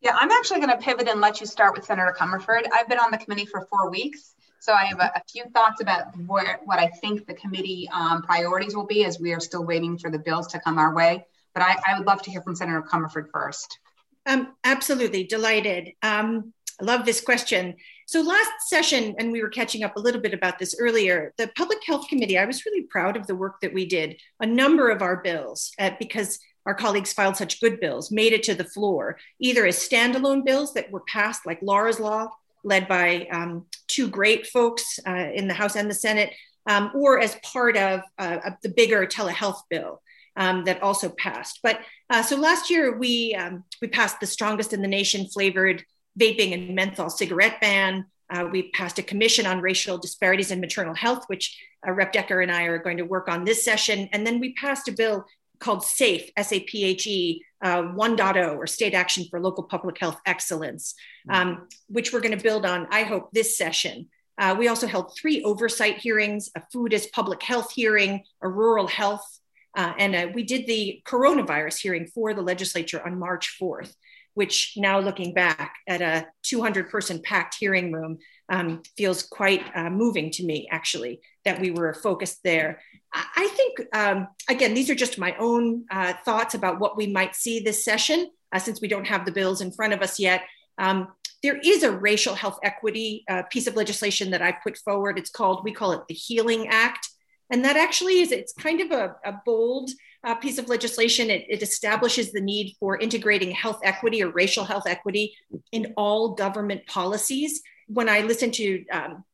Yeah, 0.00 0.12
I'm 0.14 0.30
actually 0.30 0.60
going 0.60 0.70
to 0.70 0.78
pivot 0.78 1.08
and 1.08 1.20
let 1.20 1.40
you 1.40 1.46
start 1.48 1.74
with 1.74 1.84
Senator 1.84 2.14
Comerford. 2.16 2.62
I've 2.72 2.88
been 2.88 3.00
on 3.00 3.10
the 3.10 3.18
committee 3.18 3.46
for 3.46 3.66
four 3.66 3.90
weeks. 3.90 4.36
So 4.60 4.72
I 4.72 4.84
have 4.84 5.00
a, 5.00 5.10
a 5.16 5.22
few 5.28 5.46
thoughts 5.52 5.80
about 5.80 6.16
where, 6.28 6.60
what 6.64 6.78
I 6.78 6.86
think 6.86 7.26
the 7.26 7.34
committee 7.34 7.88
um, 7.92 8.22
priorities 8.22 8.76
will 8.76 8.86
be 8.86 9.04
as 9.04 9.18
we 9.18 9.32
are 9.32 9.40
still 9.40 9.64
waiting 9.64 9.98
for 9.98 10.12
the 10.12 10.18
bills 10.20 10.46
to 10.52 10.60
come 10.60 10.78
our 10.78 10.94
way. 10.94 11.26
But 11.54 11.62
I, 11.62 11.76
I 11.86 11.98
would 11.98 12.06
love 12.06 12.22
to 12.22 12.30
hear 12.30 12.42
from 12.42 12.56
Senator 12.56 12.82
Comerford 12.82 13.26
first. 13.32 13.78
Um, 14.26 14.54
absolutely, 14.64 15.24
delighted. 15.24 15.92
Um, 16.02 16.52
I 16.80 16.84
love 16.84 17.04
this 17.04 17.20
question. 17.20 17.76
So 18.06 18.22
last 18.22 18.50
session, 18.68 19.14
and 19.18 19.32
we 19.32 19.42
were 19.42 19.48
catching 19.48 19.84
up 19.84 19.96
a 19.96 20.00
little 20.00 20.20
bit 20.20 20.34
about 20.34 20.58
this 20.58 20.74
earlier, 20.78 21.32
the 21.36 21.50
Public 21.56 21.78
Health 21.84 22.08
Committee, 22.08 22.38
I 22.38 22.46
was 22.46 22.64
really 22.64 22.82
proud 22.82 23.16
of 23.16 23.26
the 23.26 23.34
work 23.34 23.60
that 23.60 23.74
we 23.74 23.86
did. 23.86 24.20
A 24.40 24.46
number 24.46 24.88
of 24.90 25.02
our 25.02 25.22
bills, 25.22 25.72
uh, 25.78 25.90
because 25.98 26.38
our 26.66 26.74
colleagues 26.74 27.12
filed 27.12 27.36
such 27.36 27.60
good 27.60 27.80
bills, 27.80 28.10
made 28.10 28.32
it 28.32 28.42
to 28.44 28.54
the 28.54 28.64
floor, 28.64 29.18
either 29.38 29.66
as 29.66 29.76
standalone 29.76 30.44
bills 30.44 30.74
that 30.74 30.90
were 30.90 31.04
passed, 31.06 31.46
like 31.46 31.60
Laura's 31.62 32.00
Law, 32.00 32.28
led 32.64 32.88
by 32.88 33.26
um, 33.30 33.66
two 33.86 34.08
great 34.08 34.46
folks 34.46 34.98
uh, 35.06 35.28
in 35.34 35.48
the 35.48 35.54
House 35.54 35.76
and 35.76 35.88
the 35.88 35.94
Senate, 35.94 36.32
um, 36.66 36.90
or 36.94 37.20
as 37.20 37.36
part 37.36 37.76
of, 37.76 38.00
uh, 38.18 38.38
of, 38.44 38.54
the 38.62 38.68
bigger 38.68 39.06
telehealth 39.06 39.62
bill. 39.70 40.02
Um, 40.36 40.64
that 40.64 40.82
also 40.82 41.08
passed. 41.08 41.60
But 41.62 41.80
uh, 42.08 42.22
so 42.22 42.36
last 42.36 42.70
year 42.70 42.96
we 42.96 43.34
um, 43.34 43.64
we 43.80 43.88
passed 43.88 44.20
the 44.20 44.26
strongest 44.26 44.72
in 44.72 44.82
the 44.82 44.88
nation 44.88 45.26
flavored 45.26 45.84
vaping 46.18 46.54
and 46.54 46.74
menthol 46.74 47.10
cigarette 47.10 47.60
ban. 47.60 48.06
Uh, 48.30 48.48
we 48.50 48.70
passed 48.70 48.98
a 48.98 49.02
commission 49.02 49.44
on 49.44 49.60
racial 49.60 49.98
disparities 49.98 50.50
in 50.50 50.60
maternal 50.60 50.94
health, 50.94 51.24
which 51.26 51.58
uh, 51.86 51.90
Rep 51.90 52.12
Decker 52.12 52.40
and 52.40 52.50
I 52.50 52.64
are 52.64 52.78
going 52.78 52.98
to 52.98 53.04
work 53.04 53.28
on 53.28 53.44
this 53.44 53.64
session. 53.64 54.08
And 54.12 54.26
then 54.26 54.38
we 54.38 54.54
passed 54.54 54.88
a 54.88 54.92
bill 54.92 55.24
called 55.58 55.84
SAFE, 55.84 56.30
S 56.36 56.52
A 56.52 56.60
P 56.60 56.84
H 56.84 57.06
E 57.06 57.44
uh, 57.62 57.82
1.0, 57.82 58.56
or 58.56 58.66
State 58.66 58.94
Action 58.94 59.26
for 59.30 59.40
Local 59.40 59.64
Public 59.64 59.98
Health 59.98 60.18
Excellence, 60.26 60.94
um, 61.28 61.68
which 61.88 62.12
we're 62.12 62.20
going 62.20 62.36
to 62.36 62.42
build 62.42 62.64
on, 62.64 62.86
I 62.90 63.02
hope, 63.02 63.30
this 63.32 63.58
session. 63.58 64.08
Uh, 64.38 64.56
we 64.58 64.68
also 64.68 64.86
held 64.86 65.14
three 65.14 65.42
oversight 65.42 65.98
hearings 65.98 66.50
a 66.56 66.62
food 66.72 66.94
as 66.94 67.06
public 67.08 67.42
health 67.42 67.72
hearing, 67.72 68.24
a 68.40 68.48
rural 68.48 68.86
health, 68.86 69.39
uh, 69.76 69.92
and 69.98 70.14
uh, 70.14 70.28
we 70.34 70.42
did 70.42 70.66
the 70.66 71.02
coronavirus 71.06 71.80
hearing 71.80 72.06
for 72.06 72.34
the 72.34 72.42
legislature 72.42 73.04
on 73.04 73.18
March 73.18 73.56
4th, 73.60 73.92
which 74.34 74.74
now 74.76 74.98
looking 74.98 75.32
back 75.32 75.74
at 75.86 76.02
a 76.02 76.26
200 76.42 76.90
person 76.90 77.20
packed 77.22 77.56
hearing 77.58 77.92
room 77.92 78.18
um, 78.48 78.82
feels 78.96 79.22
quite 79.22 79.64
uh, 79.74 79.90
moving 79.90 80.30
to 80.32 80.44
me, 80.44 80.68
actually, 80.70 81.20
that 81.44 81.60
we 81.60 81.70
were 81.70 81.94
focused 81.94 82.40
there. 82.42 82.80
I 83.12 83.48
think, 83.56 83.94
um, 83.94 84.28
again, 84.48 84.74
these 84.74 84.90
are 84.90 84.94
just 84.94 85.18
my 85.18 85.34
own 85.38 85.84
uh, 85.90 86.14
thoughts 86.24 86.54
about 86.54 86.78
what 86.78 86.96
we 86.96 87.06
might 87.06 87.34
see 87.34 87.60
this 87.60 87.84
session, 87.84 88.30
uh, 88.52 88.58
since 88.58 88.80
we 88.80 88.88
don't 88.88 89.06
have 89.06 89.24
the 89.24 89.32
bills 89.32 89.60
in 89.60 89.72
front 89.72 89.92
of 89.92 90.00
us 90.00 90.18
yet. 90.18 90.42
Um, 90.78 91.08
there 91.42 91.58
is 91.58 91.82
a 91.82 91.92
racial 91.92 92.34
health 92.34 92.58
equity 92.62 93.24
uh, 93.28 93.42
piece 93.50 93.66
of 93.66 93.76
legislation 93.76 94.30
that 94.30 94.42
I 94.42 94.52
put 94.52 94.76
forward. 94.78 95.18
It's 95.18 95.30
called, 95.30 95.64
we 95.64 95.72
call 95.72 95.92
it 95.92 96.02
the 96.08 96.14
Healing 96.14 96.68
Act. 96.68 97.08
And 97.50 97.64
that 97.64 97.76
actually 97.76 98.20
is, 98.20 98.32
it's 98.32 98.52
kind 98.52 98.80
of 98.80 98.90
a, 98.90 99.16
a 99.24 99.40
bold 99.44 99.90
uh, 100.24 100.34
piece 100.34 100.58
of 100.58 100.68
legislation. 100.68 101.30
It, 101.30 101.46
it, 101.48 101.62
establishes 101.62 102.32
the 102.32 102.40
need 102.40 102.76
for 102.78 102.98
integrating 102.98 103.50
health 103.50 103.80
equity 103.82 104.22
or 104.22 104.30
racial 104.30 104.64
health 104.64 104.84
equity 104.86 105.34
in 105.72 105.94
all 105.96 106.34
government 106.34 106.86
policies. 106.86 107.62
When 107.88 108.08
I 108.08 108.20
listen 108.20 108.50
to 108.52 108.86
um, 108.88 109.24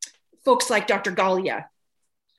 folks 0.44 0.70
like 0.70 0.86
Dr. 0.86 1.12
Galea, 1.12 1.64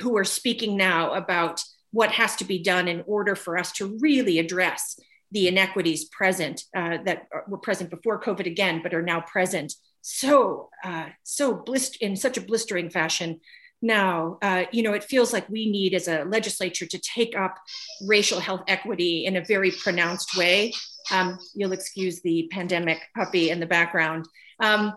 who 0.02 0.18
are 0.18 0.24
speaking 0.24 0.78
now 0.78 1.14
about 1.14 1.62
what 1.92 2.12
has 2.12 2.36
to 2.38 2.46
be 2.46 2.62
done 2.62 2.88
in 2.88 3.04
order 3.06 3.36
for 3.36 3.58
us 3.58 3.72
to 3.74 3.98
really 4.00 4.40
address 4.40 5.00
the 5.32 5.48
inequities 5.48 6.06
present 6.06 6.64
uh, 6.76 6.98
that 7.04 7.28
were 7.48 7.58
present 7.58 7.90
before 7.90 8.22
COVID 8.22 8.46
again, 8.46 8.82
but 8.82 8.94
are 8.94 9.02
now 9.02 9.20
present 9.22 9.74
so 10.10 10.70
uh, 10.86 11.08
so 11.24 11.54
blist- 11.54 11.98
in 12.02 12.16
such 12.16 12.38
a 12.38 12.42
blistering 12.42 12.90
fashion 12.90 13.42
now. 13.82 14.38
Uh, 14.42 14.66
you 14.72 14.84
know, 14.84 14.94
it 14.94 15.04
feels 15.04 15.34
like 15.34 15.48
we 15.50 15.70
need 15.70 15.94
as 15.94 16.08
a 16.08 16.24
legislature 16.24 16.86
to 16.86 17.00
take 17.00 17.38
up 17.38 17.58
racial 18.06 18.40
health 18.40 18.64
equity 18.68 19.26
in 19.26 19.36
a 19.36 19.44
very 19.44 19.72
pronounced 19.72 20.38
way. 20.38 20.74
Um, 21.12 21.38
you'll 21.56 21.72
excuse 21.72 22.22
the 22.22 22.48
pandemic 22.52 23.00
puppy 23.16 23.50
in 23.50 23.60
the 23.60 23.66
background. 23.66 24.28
Um, 24.60 24.94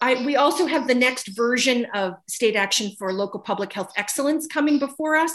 I, 0.00 0.24
we 0.24 0.36
also 0.36 0.66
have 0.66 0.86
the 0.86 0.94
next 0.94 1.28
version 1.36 1.86
of 1.94 2.14
state 2.28 2.56
action 2.56 2.92
for 2.98 3.12
local 3.12 3.40
public 3.40 3.72
health 3.72 3.92
excellence 3.96 4.46
coming 4.46 4.78
before 4.78 5.16
us. 5.16 5.32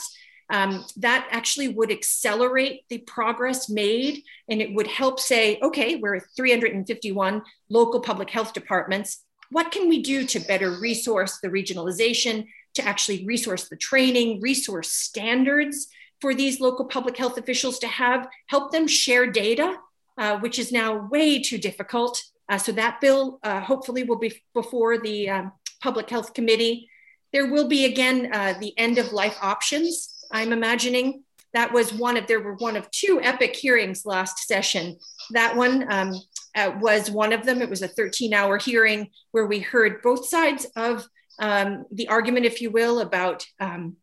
Um, 0.52 0.84
that 0.98 1.28
actually 1.30 1.68
would 1.68 1.92
accelerate 1.92 2.82
the 2.90 2.98
progress 3.00 3.70
made 3.70 4.24
and 4.50 4.62
it 4.62 4.74
would 4.74 4.88
help 4.88 5.20
say, 5.20 5.60
okay, 5.62 5.96
we're 5.98 6.22
351 6.36 7.44
local 7.70 8.00
public 8.00 8.32
health 8.32 8.54
departments. 8.54 9.24
What 9.52 9.72
can 9.72 9.88
we 9.90 10.02
do 10.02 10.26
to 10.26 10.40
better 10.40 10.72
resource 10.72 11.40
the 11.42 11.50
regionalization, 11.50 12.48
to 12.80 12.88
actually 12.88 13.26
resource 13.26 13.70
the 13.70 13.78
training, 13.78 14.42
resource 14.42 14.90
standards 14.90 15.88
for 16.22 16.34
these 16.34 16.60
local 16.60 16.86
public 16.86 17.16
health 17.18 17.38
officials 17.38 17.80
to 17.80 17.88
have, 17.88 18.28
help 18.48 18.72
them 18.72 18.88
share 18.88 19.32
data, 19.32 19.78
uh, 20.18 20.38
which 20.40 20.60
is 20.60 20.72
now 20.72 21.08
way 21.10 21.42
too 21.42 21.58
difficult 21.58 22.22
uh, 22.50 22.58
so 22.58 22.72
that 22.72 23.00
bill 23.00 23.40
uh, 23.44 23.62
hopefully 23.62 24.04
will 24.04 24.18
be 24.18 24.34
before 24.54 24.98
the 24.98 25.30
um, 25.30 25.52
Public 25.82 26.10
Health 26.10 26.34
Committee. 26.34 26.90
There 27.32 27.52
will 27.52 27.68
be 27.68 27.86
again 27.86 28.32
uh, 28.34 28.56
the 28.60 28.78
end 28.78 28.98
of 28.98 29.14
life 29.14 29.38
options. 29.42 30.26
I'm 30.32 30.52
imagining 30.52 31.24
that 31.54 31.72
was 31.72 31.94
one 31.94 32.18
of 32.18 32.28
there 32.28 32.42
were 32.42 32.56
one 32.56 32.76
of 32.76 32.90
two 32.92 33.20
epic 33.22 33.56
hearings 33.56 34.06
last 34.06 34.48
session. 34.48 34.98
That 35.32 35.56
one 35.56 35.86
um, 35.92 36.14
uh, 36.56 36.72
was 36.80 37.12
one 37.12 37.34
of 37.34 37.46
them. 37.46 37.62
It 37.62 37.70
was 37.70 37.84
a 37.84 37.88
13 37.88 38.34
hour 38.34 38.58
hearing 38.58 39.10
where 39.32 39.46
we 39.46 39.60
heard 39.60 40.02
both 40.02 40.28
sides 40.28 40.66
of 40.76 41.08
um, 41.40 41.86
the 41.92 42.08
argument, 42.08 42.46
if 42.46 42.62
you 42.62 42.72
will, 42.72 43.00
about 43.00 43.46
um, 43.60 43.98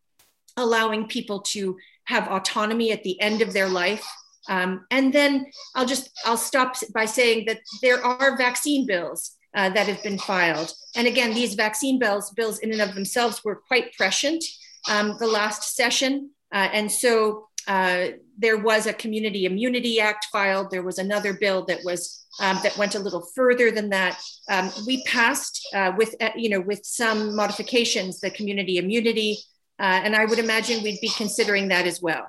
allowing 0.57 1.07
people 1.07 1.41
to 1.41 1.77
have 2.05 2.29
autonomy 2.29 2.93
at 2.93 3.03
the 3.03 3.21
end 3.21 3.43
of 3.43 3.53
their 3.53 3.69
life 3.69 4.07
um, 4.49 4.87
and 4.91 5.13
then 5.13 5.47
I'll 5.75 5.87
just 5.87 6.11
I'll 6.25 6.37
stop 6.37 6.77
by 6.95 7.05
saying 7.05 7.47
that 7.47 7.61
there 7.83 8.05
are 8.05 8.37
vaccine 8.37 8.87
bills 8.87 9.33
uh, 9.55 9.71
that 9.71 9.87
have 9.87 10.03
been 10.03 10.19
filed. 10.19 10.73
And 10.95 11.07
again, 11.07 11.35
these 11.35 11.55
vaccine 11.55 11.99
bills 11.99 12.31
bills 12.31 12.59
in 12.61 12.73
and 12.73 12.81
of 12.81 12.95
themselves 12.95 13.43
were 13.45 13.57
quite 13.57 13.93
prescient 13.95 14.45
um, 14.89 15.17
the 15.19 15.27
last 15.27 15.75
session. 15.75 16.31
Uh, 16.53 16.69
and 16.73 16.91
so 16.91 17.46
uh, 17.67 18.09
there 18.39 18.59
was 18.59 18.87
a 18.87 18.93
Community 18.93 19.47
Immunity 19.47 20.01
Act 20.01 20.27
filed. 20.33 20.71
There 20.71 20.83
was 20.83 20.99
another 20.99 21.33
bill 21.35 21.65
that 21.67 21.81
was 21.85 22.27
um, 22.41 22.59
that 22.63 22.77
went 22.77 22.95
a 22.95 22.99
little 22.99 23.27
further 23.35 23.71
than 23.71 23.91
that. 23.91 24.21
Um, 24.51 24.71
we 24.87 25.03
passed 25.05 25.67
uh, 25.75 25.93
with 25.97 26.15
uh, 26.21 26.31
you 26.37 26.51
know 26.51 26.61
with 26.61 26.81
some 26.85 27.35
modifications 27.35 28.21
the 28.21 28.31
Community 28.31 28.79
Immunity, 28.79 29.39
uh, 29.79 30.01
and 30.05 30.15
I 30.15 30.25
would 30.25 30.39
imagine 30.39 30.83
we'd 30.83 31.01
be 31.01 31.11
considering 31.17 31.69
that 31.69 31.87
as 31.87 32.01
well 32.01 32.27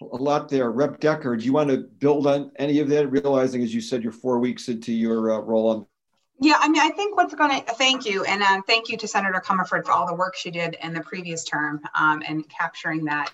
a 0.00 0.16
lot 0.16 0.48
there. 0.48 0.70
Rep 0.70 1.00
Decker, 1.00 1.36
do 1.36 1.44
you 1.44 1.52
want 1.52 1.70
to 1.70 1.78
build 1.78 2.26
on 2.26 2.50
any 2.56 2.80
of 2.80 2.88
that, 2.88 3.10
realizing, 3.10 3.62
as 3.62 3.74
you 3.74 3.80
said, 3.80 4.02
you're 4.02 4.12
four 4.12 4.38
weeks 4.38 4.68
into 4.68 4.92
your 4.92 5.32
uh, 5.32 5.38
role 5.38 5.68
on? 5.68 5.86
Yeah, 6.40 6.54
I 6.58 6.68
mean, 6.68 6.80
I 6.80 6.88
think 6.90 7.16
what's 7.16 7.34
going 7.34 7.50
to 7.50 7.72
thank 7.74 8.06
you, 8.06 8.24
and 8.24 8.42
uh, 8.42 8.62
thank 8.66 8.88
you 8.88 8.96
to 8.96 9.06
Senator 9.06 9.42
Comerford 9.44 9.84
for 9.84 9.92
all 9.92 10.06
the 10.06 10.14
work 10.14 10.34
she 10.34 10.50
did 10.50 10.76
in 10.82 10.94
the 10.94 11.02
previous 11.02 11.44
term 11.44 11.80
um, 11.98 12.22
and 12.26 12.48
capturing 12.48 13.04
that. 13.04 13.30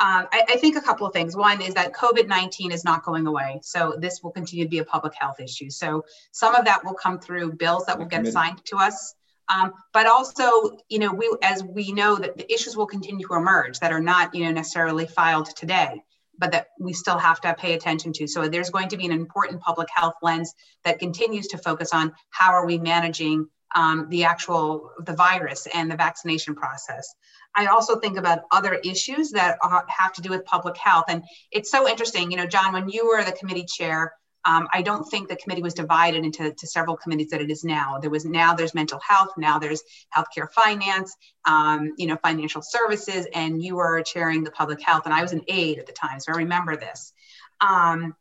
Um, 0.00 0.26
I, 0.32 0.42
I, 0.48 0.56
think 0.56 0.74
a 0.74 0.80
couple 0.80 1.06
of 1.06 1.12
things. 1.12 1.36
One 1.36 1.62
is 1.62 1.74
that 1.74 1.92
COVID 1.92 2.26
19 2.26 2.72
is 2.72 2.84
not 2.84 3.04
going 3.04 3.28
away. 3.28 3.60
So 3.62 3.94
this 3.96 4.24
will 4.24 4.32
continue 4.32 4.64
to 4.64 4.68
be 4.68 4.78
a 4.78 4.84
public 4.84 5.14
health 5.14 5.38
issue. 5.38 5.70
So 5.70 6.04
some 6.32 6.56
of 6.56 6.64
that 6.64 6.84
will 6.84 6.94
come 6.94 7.20
through 7.20 7.52
bills 7.52 7.86
that 7.86 7.96
will 7.96 8.06
get 8.06 8.26
assigned 8.26 8.64
to 8.66 8.76
us. 8.76 9.14
Um, 9.48 9.72
but 9.92 10.06
also, 10.06 10.78
you 10.88 10.98
know, 10.98 11.12
we 11.12 11.32
as 11.42 11.62
we 11.62 11.92
know 11.92 12.16
that 12.16 12.36
the 12.36 12.52
issues 12.52 12.76
will 12.76 12.86
continue 12.86 13.24
to 13.28 13.34
emerge 13.34 13.78
that 13.80 13.92
are 13.92 14.00
not, 14.00 14.34
you 14.34 14.44
know, 14.44 14.50
necessarily 14.50 15.06
filed 15.06 15.54
today, 15.54 16.02
but 16.38 16.50
that 16.50 16.68
we 16.80 16.92
still 16.92 17.18
have 17.18 17.40
to 17.42 17.54
pay 17.54 17.74
attention 17.74 18.12
to. 18.14 18.26
So 18.26 18.48
there's 18.48 18.70
going 18.70 18.88
to 18.88 18.96
be 18.96 19.06
an 19.06 19.12
important 19.12 19.60
public 19.60 19.88
health 19.94 20.14
lens 20.22 20.54
that 20.84 20.98
continues 20.98 21.46
to 21.48 21.58
focus 21.58 21.92
on 21.92 22.12
how 22.30 22.52
are 22.52 22.66
we 22.66 22.78
managing 22.78 23.48
um, 23.74 24.08
the 24.08 24.24
actual 24.24 24.90
the 25.00 25.14
virus 25.14 25.66
and 25.72 25.90
the 25.90 25.96
vaccination 25.96 26.54
process. 26.54 27.14
I 27.56 27.66
also 27.66 27.96
think 27.96 28.18
about 28.18 28.42
other 28.50 28.74
issues 28.74 29.30
that 29.30 29.58
have 29.88 30.12
to 30.14 30.22
do 30.22 30.30
with 30.30 30.44
public 30.44 30.76
health, 30.76 31.04
and 31.08 31.22
it's 31.50 31.70
so 31.70 31.88
interesting. 31.88 32.30
You 32.30 32.36
know, 32.36 32.46
John, 32.46 32.72
when 32.72 32.88
you 32.88 33.06
were 33.06 33.22
the 33.24 33.32
committee 33.32 33.66
chair 33.66 34.12
um, 34.44 34.68
I 34.72 34.82
don't 34.82 35.04
think 35.04 35.28
the 35.28 35.36
committee 35.36 35.62
was 35.62 35.74
divided 35.74 36.24
into 36.24 36.54
several 36.56 36.96
committees 36.96 37.30
that 37.30 37.40
it 37.40 37.50
is 37.50 37.64
now. 37.64 37.98
There 38.00 38.10
was 38.10 38.24
now 38.24 38.54
there's 38.54 38.74
mental 38.74 39.00
health, 39.06 39.30
now 39.36 39.58
there's 39.58 39.82
healthcare 40.14 40.50
finance, 40.52 41.16
um, 41.46 41.92
you 41.96 42.06
know, 42.06 42.18
financial 42.22 42.60
services, 42.62 43.26
and 43.34 43.62
you 43.62 43.76
were 43.76 44.02
chairing 44.02 44.44
the 44.44 44.50
public 44.50 44.82
health, 44.82 45.02
and 45.06 45.14
I 45.14 45.22
was 45.22 45.32
an 45.32 45.42
aide 45.48 45.78
at 45.78 45.86
the 45.86 45.92
time, 45.92 46.20
so 46.20 46.32
I 46.32 46.36
remember 46.36 46.76
this. 46.76 47.12
Um, 47.60 48.14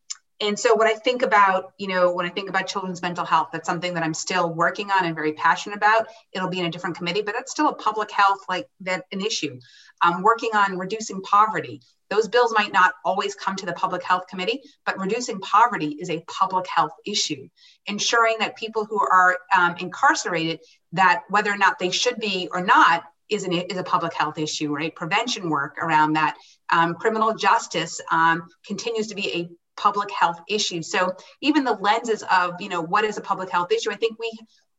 and 0.43 0.59
so 0.59 0.75
what 0.75 0.87
I 0.87 0.95
think 0.95 1.21
about, 1.21 1.71
you 1.77 1.87
know, 1.87 2.11
when 2.11 2.25
I 2.25 2.29
think 2.29 2.49
about 2.49 2.67
children's 2.67 3.01
mental 3.01 3.23
health, 3.23 3.49
that's 3.53 3.65
something 3.65 3.93
that 3.93 4.03
I'm 4.03 4.13
still 4.13 4.53
working 4.53 4.91
on 4.91 5.05
and 5.05 5.15
very 5.15 5.33
passionate 5.33 5.77
about. 5.77 6.07
It'll 6.33 6.49
be 6.49 6.59
in 6.59 6.65
a 6.65 6.69
different 6.69 6.97
committee, 6.97 7.21
but 7.21 7.33
that's 7.33 7.51
still 7.51 7.69
a 7.69 7.75
public 7.75 8.11
health 8.11 8.39
like 8.49 8.67
that 8.81 9.05
an 9.13 9.21
issue. 9.21 9.59
I'm 10.01 10.21
working 10.21 10.49
on 10.53 10.77
reducing 10.77 11.21
poverty. 11.21 11.81
Those 12.09 12.27
bills 12.27 12.53
might 12.55 12.73
not 12.73 12.93
always 13.05 13.35
come 13.35 13.55
to 13.55 13.65
the 13.65 13.73
public 13.73 14.03
health 14.03 14.27
committee, 14.27 14.61
but 14.85 14.99
reducing 14.99 15.39
poverty 15.39 15.97
is 15.99 16.09
a 16.09 16.23
public 16.27 16.67
health 16.67 16.91
issue. 17.05 17.47
Ensuring 17.85 18.35
that 18.39 18.57
people 18.57 18.85
who 18.85 18.99
are 18.99 19.37
um, 19.55 19.75
incarcerated, 19.79 20.59
that 20.91 21.23
whether 21.29 21.51
or 21.51 21.57
not 21.57 21.79
they 21.79 21.89
should 21.89 22.19
be 22.19 22.49
or 22.51 22.61
not, 22.61 23.03
is, 23.29 23.45
an, 23.45 23.53
is 23.53 23.77
a 23.77 23.83
public 23.83 24.13
health 24.13 24.37
issue, 24.37 24.75
right? 24.75 24.93
Prevention 24.93 25.49
work 25.49 25.77
around 25.79 26.13
that. 26.13 26.35
Um, 26.71 26.95
criminal 26.95 27.33
justice 27.33 27.99
um, 28.11 28.47
continues 28.65 29.07
to 29.07 29.15
be 29.15 29.33
a 29.33 29.49
public 29.75 30.09
health 30.11 30.39
issue. 30.47 30.81
So 30.81 31.13
even 31.41 31.63
the 31.63 31.73
lenses 31.73 32.23
of, 32.31 32.53
you 32.59 32.69
know, 32.69 32.81
what 32.81 33.03
is 33.03 33.17
a 33.17 33.21
public 33.21 33.49
health 33.49 33.71
issue, 33.71 33.91
I 33.91 33.95
think 33.95 34.19
we 34.19 34.31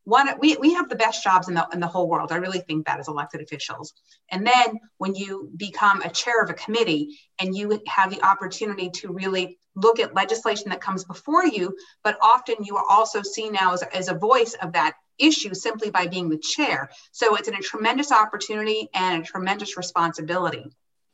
one 0.04 0.28
we, 0.38 0.56
we 0.56 0.74
have 0.74 0.90
the 0.90 0.96
best 0.96 1.24
jobs 1.24 1.48
in 1.48 1.54
the, 1.54 1.66
in 1.72 1.80
the 1.80 1.86
whole 1.86 2.08
world. 2.08 2.30
I 2.30 2.36
really 2.36 2.60
think 2.60 2.86
that 2.86 3.00
as 3.00 3.08
elected 3.08 3.40
officials. 3.40 3.94
And 4.30 4.46
then 4.46 4.78
when 4.98 5.14
you 5.14 5.50
become 5.56 6.02
a 6.02 6.10
chair 6.10 6.42
of 6.42 6.50
a 6.50 6.54
committee 6.54 7.18
and 7.38 7.56
you 7.56 7.80
have 7.88 8.10
the 8.10 8.22
opportunity 8.22 8.90
to 8.90 9.12
really 9.12 9.58
look 9.76 9.98
at 9.98 10.14
legislation 10.14 10.68
that 10.68 10.80
comes 10.80 11.04
before 11.04 11.44
you 11.44 11.76
but 12.04 12.16
often 12.22 12.54
you 12.60 12.76
are 12.76 12.84
also 12.88 13.22
seen 13.22 13.52
now 13.52 13.72
as, 13.72 13.82
as 13.82 14.08
a 14.08 14.14
voice 14.14 14.54
of 14.62 14.72
that 14.72 14.94
issue 15.18 15.54
simply 15.54 15.90
by 15.90 16.06
being 16.06 16.28
the 16.28 16.38
chair. 16.38 16.90
So 17.12 17.36
it's 17.36 17.48
a 17.48 17.52
tremendous 17.52 18.12
opportunity 18.12 18.88
and 18.94 19.22
a 19.22 19.26
tremendous 19.26 19.76
responsibility 19.76 20.66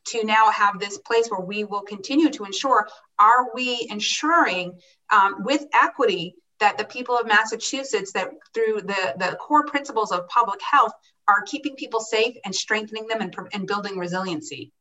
to 0.07 0.25
now 0.25 0.50
have 0.50 0.78
this 0.78 0.99
place 0.99 1.28
where 1.28 1.40
we 1.40 1.64
will 1.64 1.83
continue 1.83 2.30
to 2.30 2.45
ensure 2.45 2.88
are 3.19 3.54
we 3.54 3.87
ensuring 3.90 4.78
um, 5.12 5.42
with 5.45 5.64
equity 5.75 6.35
that 6.59 6.78
the 6.78 6.85
people 6.85 7.16
of 7.16 7.26
Massachusetts, 7.26 8.12
that 8.12 8.30
through 8.54 8.83
the, 8.83 9.14
the 9.19 9.37
core 9.40 9.64
principles 9.64 10.12
of 10.12 10.28
public 10.28 10.61
health, 10.62 10.92
are 11.26 11.42
keeping 11.42 11.75
people 11.76 12.00
safe 12.00 12.37
and 12.45 12.54
strengthening 12.54 13.07
them 13.07 13.21
and, 13.21 13.35
and 13.52 13.66
building 13.66 13.97
resiliency. 13.99 14.73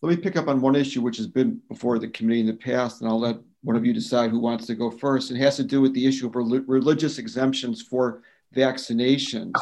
Let 0.00 0.10
me 0.10 0.22
pick 0.22 0.36
up 0.36 0.48
on 0.48 0.60
one 0.60 0.76
issue 0.76 1.00
which 1.00 1.16
has 1.16 1.26
been 1.26 1.60
before 1.68 1.98
the 1.98 2.08
committee 2.08 2.40
in 2.40 2.46
the 2.46 2.54
past, 2.54 3.00
and 3.00 3.08
I'll 3.08 3.18
let 3.18 3.38
one 3.62 3.74
of 3.74 3.86
you 3.86 3.94
decide 3.94 4.30
who 4.30 4.38
wants 4.38 4.66
to 4.66 4.74
go 4.74 4.90
first. 4.90 5.30
It 5.30 5.38
has 5.38 5.56
to 5.56 5.64
do 5.64 5.80
with 5.80 5.94
the 5.94 6.06
issue 6.06 6.26
of 6.26 6.34
religious 6.36 7.18
exemptions 7.18 7.82
for 7.82 8.22
vaccinations. 8.54 9.54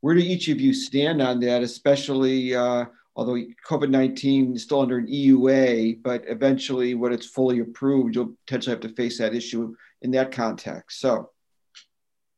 Where 0.00 0.14
do 0.14 0.20
each 0.20 0.48
of 0.48 0.60
you 0.60 0.72
stand 0.72 1.20
on 1.20 1.40
that, 1.40 1.62
especially 1.62 2.54
uh, 2.54 2.86
although 3.16 3.36
COVID 3.68 3.90
19 3.90 4.54
is 4.54 4.62
still 4.62 4.80
under 4.80 4.98
an 4.98 5.06
EUA, 5.06 6.02
but 6.02 6.24
eventually 6.26 6.94
when 6.94 7.12
it's 7.12 7.26
fully 7.26 7.60
approved, 7.60 8.14
you'll 8.14 8.34
potentially 8.46 8.74
have 8.74 8.82
to 8.82 8.94
face 8.94 9.18
that 9.18 9.34
issue 9.34 9.74
in 10.02 10.12
that 10.12 10.32
context. 10.32 11.00
So, 11.00 11.30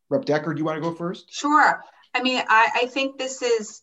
Rep. 0.09 0.25
Decker, 0.25 0.55
do 0.55 0.59
you 0.59 0.65
want 0.65 0.77
to 0.77 0.89
go 0.89 0.95
first? 0.95 1.33
Sure. 1.33 1.83
I 2.15 2.23
mean, 2.23 2.43
I, 2.47 2.83
I 2.83 2.87
think 2.87 3.19
this 3.19 3.41
is, 3.43 3.81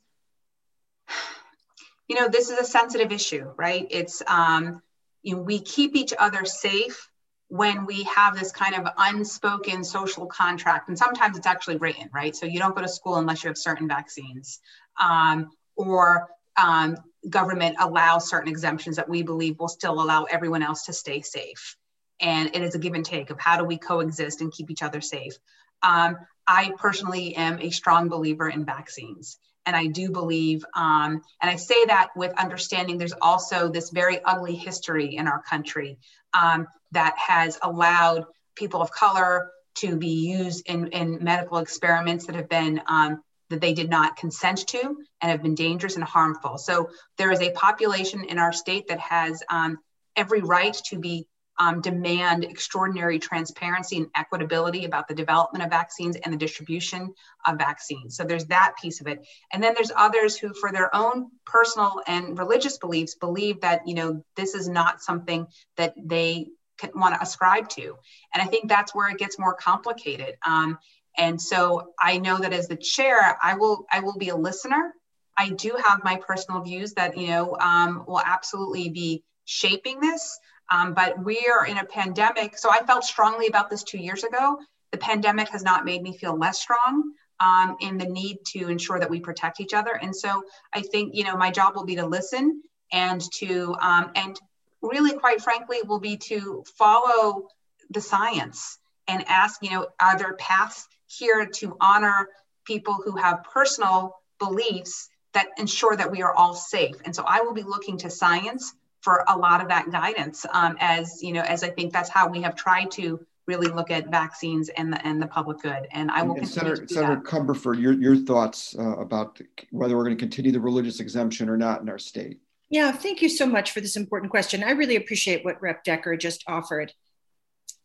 you 2.08 2.15
know, 2.15 2.27
this 2.27 2.50
is 2.50 2.60
a 2.60 2.65
sensitive 2.65 3.12
issue, 3.12 3.51
right? 3.58 3.88
It's, 3.89 4.22
um, 4.27 4.81
you 5.24 5.36
know, 5.36 5.41
we 5.41 5.60
keep 5.60 5.96
each 5.96 6.13
other 6.17 6.46
safe 6.46 7.10
when 7.50 7.88
we 7.88 8.03
have 8.03 8.38
this 8.38 8.51
kind 8.51 8.75
of 8.75 8.93
unspoken 8.98 9.84
social 9.84 10.27
contract 10.27 10.88
and 10.88 10.98
sometimes 10.98 11.36
it's 11.36 11.48
actually 11.48 11.77
written 11.77 12.08
right 12.13 12.36
so 12.36 12.46
you 12.46 12.60
don't 12.60 12.75
go 12.75 12.81
to 12.84 12.88
school 12.88 13.15
unless 13.15 13.43
you 13.43 13.48
have 13.48 13.58
certain 13.58 13.88
vaccines 13.88 14.60
um, 15.01 15.50
or 15.75 16.29
um, 16.58 16.98
government 17.27 17.75
allows 17.79 18.29
certain 18.29 18.50
exemptions 18.50 18.96
that 18.96 19.10
we 19.10 19.24
believe 19.24 19.60
will 19.60 19.68
still 19.68 20.01
allow 20.01 20.24
everyone 20.24 20.63
else 20.63 20.86
to 20.86 20.94
stay 20.94 21.22
safe. 21.22 21.75
And 22.22 22.50
it 22.53 22.62
is 22.62 22.75
a 22.75 22.79
give 22.79 22.94
and 22.94 23.06
take 23.06 23.29
of 23.29 23.39
how 23.39 23.58
do 23.58 23.63
we 23.63 23.77
coexist 23.77 24.41
and 24.41 24.51
keep 24.51 24.70
each 24.70 24.84
other 24.84 25.01
safe. 25.01 25.34
Um, 25.82 26.18
i 26.48 26.72
personally 26.77 27.36
am 27.36 27.60
a 27.60 27.70
strong 27.70 28.10
believer 28.10 28.50
in 28.50 28.65
vaccines. 28.65 29.38
And 29.65 29.75
I 29.75 29.86
do 29.86 30.10
believe, 30.10 30.65
um, 30.75 31.22
and 31.41 31.51
I 31.51 31.58
say 31.58 31.86
that 31.86 32.10
with 32.15 32.34
understanding 32.39 32.98
there's 32.98 33.13
also 33.22 33.70
this 33.70 33.91
very 33.91 34.20
ugly 34.24 34.56
history 34.56 35.15
in 35.15 35.27
our 35.27 35.44
country 35.44 36.00
um, 36.34 36.68
that 36.91 37.15
has 37.20 37.60
allowed 37.62 38.25
people 38.56 38.82
of 38.82 38.91
color 38.91 39.51
to 39.75 39.96
be 39.96 40.32
used 40.32 40.68
in, 40.68 40.88
in 40.88 41.24
medical 41.24 41.60
experiments 41.60 42.25
that 42.25 42.36
have 42.36 42.50
been 42.50 42.82
um, 42.88 43.22
that 43.50 43.62
they 43.62 43.74
did 43.74 43.89
not 43.89 44.15
consent 44.15 44.68
to 44.68 44.98
and 45.22 45.32
have 45.32 45.44
been 45.44 45.56
dangerous 45.56 45.96
and 45.96 46.03
harmful. 46.03 46.58
So 46.58 46.89
there 47.18 47.32
is 47.32 47.41
a 47.41 47.51
population 47.51 48.24
in 48.25 48.38
our 48.38 48.53
state 48.53 48.88
that 48.88 49.00
has 49.00 49.44
um, 49.50 49.79
every 50.15 50.41
right 50.41 50.74
to 50.86 50.98
be 50.98 51.27
um, 51.60 51.82
demand 51.82 52.46
extraordinary 52.46 53.20
transparency 53.20 53.98
and 53.98 54.08
equitability 54.13 54.86
about 54.86 55.10
the 55.10 55.13
development 55.13 55.63
of 55.63 55.70
vaccines 55.70 56.15
and 56.15 56.34
the 56.34 56.38
distribution 56.38 57.13
of 57.46 57.58
vaccines. 57.58 58.15
So 58.15 58.24
there's 58.24 58.46
that 58.46 58.75
piece 58.82 59.01
of 59.01 59.08
it. 59.08 59.27
And 59.51 59.62
then 59.62 59.74
there's 59.74 59.91
others 59.96 60.38
who, 60.38 60.53
for 60.53 60.72
their 60.72 60.96
own 60.96 61.29
personal 61.46 62.01
and 62.08 62.39
religious 62.39 62.77
beliefs, 62.77 63.15
believe 63.15 63.60
that, 63.62 63.86
you 63.86 63.94
know, 63.94 64.24
this 64.38 64.56
is 64.56 64.70
not 64.70 65.01
something 65.01 65.48
that 65.75 65.94
they 66.01 66.48
want 66.96 67.13
to 67.13 67.22
ascribe 67.22 67.68
to. 67.68 67.98
And 68.34 68.41
I 68.41 68.46
think 68.46 68.70
that's 68.70 68.96
where 68.96 69.10
it 69.10 69.18
gets 69.18 69.38
more 69.38 69.53
complicated. 69.53 70.36
Um, 70.46 70.77
and 71.18 71.42
so 71.42 71.94
I 72.00 72.18
know 72.18 72.38
that 72.38 72.54
as 72.54 72.68
the 72.68 72.78
chair, 72.78 73.38
I 73.42 73.56
will 73.56 73.86
I 73.92 74.00
will 74.00 74.18
be 74.18 74.30
a 74.30 74.36
listener. 74.36 74.94
I 75.38 75.50
do 75.50 75.78
have 75.86 76.04
my 76.04 76.18
personal 76.18 76.62
views 76.62 76.93
that 76.93 77.17
you 77.17 77.28
know 77.28 77.58
um, 77.60 78.04
will 78.08 78.22
absolutely 78.24 78.89
be 78.89 79.24
shaping 79.45 80.00
this. 80.00 80.39
Um, 80.72 80.93
but 80.93 81.24
we 81.24 81.48
are 81.52 81.65
in 81.65 81.78
a 81.78 81.86
pandemic. 81.86 82.58
So 82.58 82.69
I 82.69 82.84
felt 82.84 83.04
strongly 83.04 83.48
about 83.48 83.69
this 83.69 83.84
two 83.84 83.98
years 83.98 84.24
ago. 84.24 84.60
The 84.91 84.98
pandemic 85.00 85.50
has 85.50 85.63
not 85.63 85.84
made 85.84 86.02
me 86.04 86.15
feel 86.15 86.38
less 86.38 86.62
strong 86.62 87.13
um, 87.39 87.78
in 87.80 87.98
the 87.98 88.06
need 88.06 88.38
to 88.54 88.69
ensure 88.69 89.00
that 89.00 89.10
we 89.10 89.19
protect 89.19 89.60
each 89.60 89.74
other. 89.74 89.93
And 89.93 90.15
so 90.15 90.43
I 90.74 90.82
think, 90.82 91.15
you 91.15 91.24
know, 91.24 91.36
my 91.36 91.52
job 91.52 91.76
will 91.76 91.86
be 91.86 91.95
to 91.95 92.06
listen 92.06 92.62
and 92.91 93.22
to, 93.38 93.76
um, 93.82 94.12
and 94.15 94.39
really, 94.82 95.17
quite 95.17 95.41
frankly, 95.41 95.78
will 95.84 96.00
be 96.00 96.17
to 96.17 96.63
follow 96.78 97.48
the 97.89 98.02
science 98.02 98.78
and 99.08 99.24
ask, 99.28 99.63
you 99.63 99.72
know, 99.72 99.88
are 100.00 100.17
there 100.17 100.34
paths 100.34 100.88
here 101.10 101.45
to 101.45 101.76
honor 101.82 102.30
people 102.65 102.95
who 103.04 103.17
have 103.17 103.43
personal 103.43 104.15
beliefs 104.39 105.10
that 105.34 105.48
ensure 105.58 105.95
that 105.95 106.12
we 106.12 106.22
are 106.22 106.34
all 106.34 106.54
safe? 106.54 106.95
And 107.06 107.15
so 107.15 107.24
I 107.28 107.41
will 107.41 107.54
be 107.54 107.63
looking 107.63 107.98
to 108.00 108.10
science 108.10 108.74
for 109.02 109.24
a 109.28 109.38
lot 109.38 109.62
of 109.62 109.67
that 109.69 109.91
guidance 109.91 110.45
um, 110.52 110.76
as 110.80 111.22
you 111.24 111.34
know 111.34 111.41
as 111.41 111.63
i 111.63 111.69
think 111.69 111.93
that's 111.93 112.10
how 112.10 112.28
we 112.28 112.41
have 112.41 112.56
tried 112.56 112.91
to 112.91 113.19
really 113.48 113.67
look 113.67 113.89
at 113.89 114.12
vaccines 114.12 114.69
and 114.69 114.93
the 114.93 115.06
and 115.06 115.19
the 115.19 115.26
public 115.26 115.60
good. 115.62 115.88
And 115.91 116.12
i 116.12 116.22
will 116.22 116.36
and 116.36 116.43
continue 116.43 116.76
senator, 116.76 116.93
senator 116.93 117.22
Comerford 117.22 117.82
your, 117.82 117.93
your 117.93 118.15
thoughts 118.15 118.76
uh, 118.78 118.98
about 118.98 119.41
whether 119.72 119.98
we're 119.98 120.04
going 120.04 120.15
to 120.15 120.22
continue 120.22 120.52
the 120.52 120.60
religious 120.60 121.00
exemption 121.00 121.50
or 121.50 121.58
not 121.58 121.82
in 121.82 121.89
our 121.89 121.98
state? 121.98 122.39
Yeah 122.69 122.91
thank 122.91 123.22
you 123.22 123.30
so 123.30 123.45
much 123.45 123.72
for 123.72 123.82
this 123.82 123.95
important 123.95 124.30
question. 124.30 124.63
I 124.63 124.72
really 124.72 124.95
appreciate 124.95 125.43
what 125.43 125.62
rep. 125.62 125.84
Decker 125.84 126.15
just 126.15 126.43
offered 126.48 126.93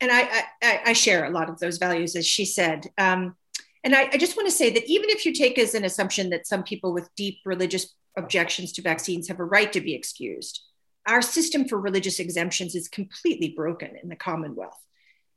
and 0.01 0.11
i 0.11 0.45
i, 0.63 0.81
I 0.87 0.93
share 0.93 1.25
a 1.25 1.31
lot 1.31 1.49
of 1.49 1.59
those 1.59 1.79
values 1.79 2.17
as 2.17 2.27
she 2.27 2.45
said 2.45 2.87
um, 2.99 3.37
and 3.83 3.95
I, 3.95 4.09
I 4.15 4.17
just 4.17 4.35
want 4.35 4.49
to 4.49 4.55
say 4.55 4.71
that 4.71 4.87
even 4.87 5.11
if 5.11 5.27
you 5.27 5.35
take 5.35 5.59
as 5.59 5.75
an 5.75 5.85
assumption 5.85 6.31
that 6.31 6.47
some 6.47 6.63
people 6.63 6.95
with 6.95 7.15
deep 7.17 7.41
religious 7.45 7.95
objections 8.17 8.73
to 8.73 8.83
vaccines 8.83 9.29
have 9.29 9.41
a 9.41 9.45
right 9.45 9.71
to 9.75 9.81
be 9.83 9.95
excused 9.95 10.63
our 11.07 11.23
system 11.23 11.69
for 11.69 11.79
religious 11.79 12.19
exemptions 12.19 12.75
is 12.75 12.89
completely 12.89 13.51
broken 13.51 13.91
in 14.03 14.09
the 14.09 14.17
Commonwealth. 14.17 14.81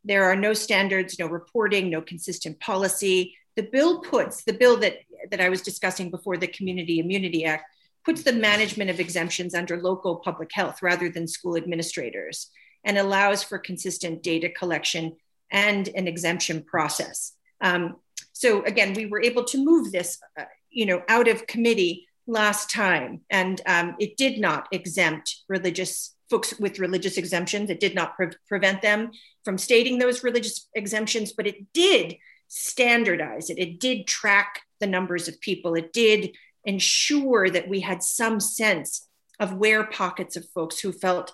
There 0.04 0.24
are 0.26 0.36
no 0.36 0.54
standards, 0.54 1.20
no 1.20 1.28
reporting, 1.28 1.90
no 1.90 2.02
consistent 2.02 2.60
policy. 2.60 3.36
The 3.56 3.64
bill 3.64 4.00
puts, 4.02 4.44
the 4.44 4.54
bill 4.54 4.78
that, 4.78 5.00
that 5.32 5.42
I 5.42 5.50
was 5.50 5.62
discussing 5.62 6.10
before, 6.10 6.38
the 6.38 6.48
Community 6.48 7.00
Immunity 7.00 7.44
Act, 7.44 7.66
puts 8.06 8.24
the 8.24 8.32
management 8.32 8.90
of 8.90 9.02
exemptions 9.02 9.54
under 9.54 9.82
local 9.82 10.18
public 10.18 10.52
health 10.54 10.82
rather 10.82 11.10
than 11.10 11.28
school 11.28 11.58
administrators 11.58 12.50
and 12.84 12.98
allows 12.98 13.44
for 13.44 13.58
consistent 13.58 14.24
data 14.24 14.50
collection 14.50 15.16
and 15.52 15.90
an 15.90 16.08
exemption 16.08 16.64
process. 16.64 17.34
Um, 17.62 17.98
so 18.34 18.64
again, 18.64 18.94
we 18.94 19.06
were 19.06 19.22
able 19.22 19.44
to 19.46 19.64
move 19.64 19.92
this, 19.92 20.20
uh, 20.40 20.44
you 20.70 20.86
know, 20.86 21.02
out 21.08 21.28
of 21.28 21.48
committee 21.48 22.08
last 22.28 22.70
time, 22.70 23.22
and 23.30 23.62
um, 23.66 23.96
it 24.00 24.18
did 24.18 24.40
not 24.40 24.68
exempt 24.72 25.38
religious 25.48 26.16
folks 26.30 26.54
with 26.60 26.80
religious 26.80 27.18
exemptions. 27.18 27.70
It 27.70 27.80
did 27.80 27.96
not 27.96 28.16
pre- 28.16 28.32
prevent 28.48 28.82
them 28.82 29.12
from 29.46 29.58
stating 29.58 29.98
those 29.98 30.24
religious 30.24 30.68
exemptions, 30.76 31.32
but 31.32 31.48
it 31.48 31.72
did 31.74 32.18
standardize 32.48 33.50
it. 33.50 33.58
It 33.58 33.80
did 33.80 34.08
track 34.08 34.62
the 34.80 34.88
numbers 34.88 35.28
of 35.28 35.40
people. 35.42 35.76
It 35.76 35.94
did 35.94 36.36
ensure 36.66 37.50
that 37.50 37.68
we 37.68 37.80
had 37.80 38.04
some 38.04 38.40
sense 38.40 39.08
of 39.40 39.54
where 39.54 39.86
pockets 39.86 40.36
of 40.36 40.50
folks 40.50 40.80
who 40.80 40.92
felt 40.92 41.34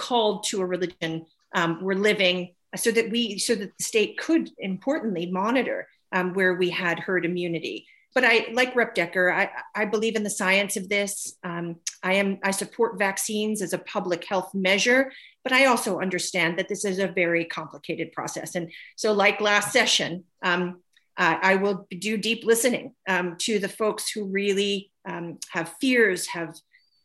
called 0.00 0.44
to 0.44 0.60
a 0.60 0.66
religion 0.66 1.26
um, 1.54 1.82
were 1.82 1.94
living 1.94 2.54
so 2.76 2.90
that 2.90 3.10
we 3.10 3.38
so 3.38 3.54
that 3.54 3.70
the 3.76 3.84
state 3.84 4.18
could 4.18 4.50
importantly 4.58 5.26
monitor 5.26 5.88
um, 6.12 6.34
where 6.34 6.54
we 6.54 6.70
had 6.70 6.98
herd 6.98 7.24
immunity 7.24 7.86
but 8.14 8.24
I 8.24 8.48
like 8.52 8.74
Rep 8.74 8.94
Decker. 8.94 9.32
I, 9.32 9.50
I 9.74 9.84
believe 9.84 10.16
in 10.16 10.24
the 10.24 10.30
science 10.30 10.76
of 10.76 10.88
this. 10.88 11.36
Um, 11.44 11.76
I 12.02 12.14
am 12.14 12.38
I 12.42 12.50
support 12.50 12.98
vaccines 12.98 13.62
as 13.62 13.72
a 13.72 13.78
public 13.78 14.24
health 14.24 14.52
measure, 14.52 15.12
but 15.44 15.52
I 15.52 15.66
also 15.66 16.00
understand 16.00 16.58
that 16.58 16.68
this 16.68 16.84
is 16.84 16.98
a 16.98 17.06
very 17.06 17.44
complicated 17.44 18.12
process. 18.12 18.56
And 18.56 18.72
so, 18.96 19.12
like 19.12 19.40
last 19.40 19.72
session, 19.72 20.24
um, 20.42 20.80
I 21.22 21.56
will 21.56 21.86
do 21.98 22.16
deep 22.16 22.46
listening 22.46 22.94
um, 23.06 23.36
to 23.40 23.58
the 23.58 23.68
folks 23.68 24.10
who 24.10 24.24
really 24.24 24.90
um, 25.06 25.38
have 25.50 25.74
fears, 25.78 26.26
have 26.28 26.56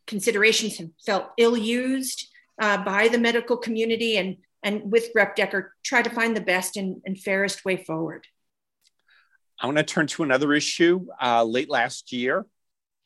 considerations, 0.06 0.78
have 0.78 0.88
felt 1.04 1.26
ill 1.36 1.56
used 1.56 2.26
uh, 2.60 2.82
by 2.84 3.08
the 3.08 3.18
medical 3.18 3.56
community, 3.56 4.16
and 4.16 4.36
and 4.62 4.90
with 4.90 5.10
Rep 5.14 5.36
Decker, 5.36 5.74
try 5.84 6.02
to 6.02 6.10
find 6.10 6.36
the 6.36 6.40
best 6.40 6.76
and, 6.76 7.00
and 7.04 7.18
fairest 7.18 7.64
way 7.64 7.76
forward. 7.76 8.26
I 9.60 9.66
want 9.66 9.78
to 9.78 9.84
turn 9.84 10.06
to 10.08 10.22
another 10.22 10.52
issue. 10.52 11.06
Uh, 11.22 11.44
late 11.44 11.70
last 11.70 12.12
year, 12.12 12.46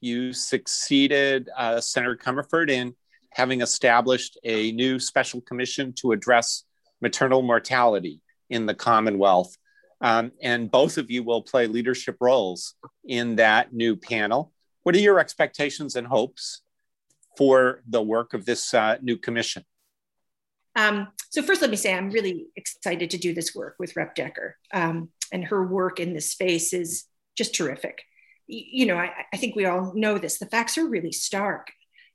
you 0.01 0.33
succeeded 0.33 1.49
uh, 1.57 1.81
Senator 1.81 2.17
Comerford 2.17 2.71
in 2.71 2.95
having 3.33 3.61
established 3.61 4.39
a 4.43 4.73
new 4.73 4.99
special 4.99 5.41
commission 5.41 5.93
to 5.99 6.13
address 6.13 6.65
maternal 7.01 7.43
mortality 7.43 8.21
in 8.49 8.67
the 8.67 8.75
Commonwealth. 8.75 9.57
Um, 10.01 10.33
and 10.43 10.71
both 10.71 10.99
of 10.99 11.11
you 11.11 11.23
will 11.23 11.43
play 11.43 11.67
leadership 11.67 12.17
roles 12.21 12.75
in 13.05 13.37
that 13.37 13.73
new 13.73 13.97
panel. 13.97 14.53
What 14.83 14.95
are 14.95 15.01
your 15.01 15.21
expectations 15.21 15.95
and 15.95 16.07
hopes 16.07 16.63
for 17.37 17.83
the 17.89 18.03
work 18.03 18.35
of 18.35 18.45
this 18.45 18.73
uh, 18.75 18.97
new 19.03 19.17
commission? 19.17 19.65
Um, 20.77 21.09
so, 21.31 21.43
first, 21.43 21.61
let 21.61 21.71
me 21.71 21.77
say 21.77 21.95
I'm 21.95 22.11
really 22.11 22.47
excited 22.57 23.11
to 23.11 23.19
do 23.19 23.35
this 23.35 23.55
work 23.55 23.77
with 23.79 23.97
Rep 23.97 24.15
Decker. 24.15 24.57
Um, 24.73 25.11
and 25.33 25.45
her 25.45 25.65
work 25.67 26.01
in 26.01 26.13
this 26.13 26.31
space 26.31 26.73
is 26.73 27.05
just 27.37 27.55
terrific. 27.55 28.03
You 28.47 28.87
know, 28.87 28.97
I, 28.97 29.13
I 29.33 29.37
think 29.37 29.55
we 29.55 29.67
all 29.67 29.93
know 29.95 30.19
this. 30.19 30.39
The 30.39 30.47
facts 30.47 30.77
are 30.77 30.87
really 30.87 31.13
stark. 31.13 31.69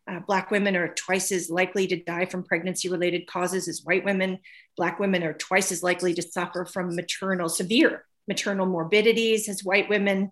Uh, 0.07 0.19
Black 0.19 0.51
women 0.51 0.75
are 0.75 0.93
twice 0.93 1.31
as 1.31 1.49
likely 1.49 1.87
to 1.87 1.95
die 1.95 2.25
from 2.25 2.43
pregnancy 2.43 2.89
related 2.89 3.25
causes 3.25 3.67
as 3.67 3.81
white 3.83 4.05
women. 4.05 4.39
Black 4.77 4.99
women 4.99 5.23
are 5.23 5.33
twice 5.33 5.71
as 5.71 5.81
likely 5.81 6.13
to 6.13 6.21
suffer 6.21 6.65
from 6.65 6.95
maternal, 6.95 7.49
severe 7.49 8.05
maternal 8.27 8.65
morbidities 8.65 9.49
as 9.49 9.63
white 9.63 9.89
women. 9.89 10.31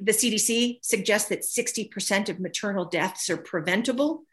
The 0.00 0.12
CDC 0.12 0.78
suggests 0.82 1.28
that 1.30 1.40
60% 1.40 2.28
of 2.28 2.38
maternal 2.38 2.84
deaths 2.84 3.30
are 3.30 3.36
preventable. 3.36 4.24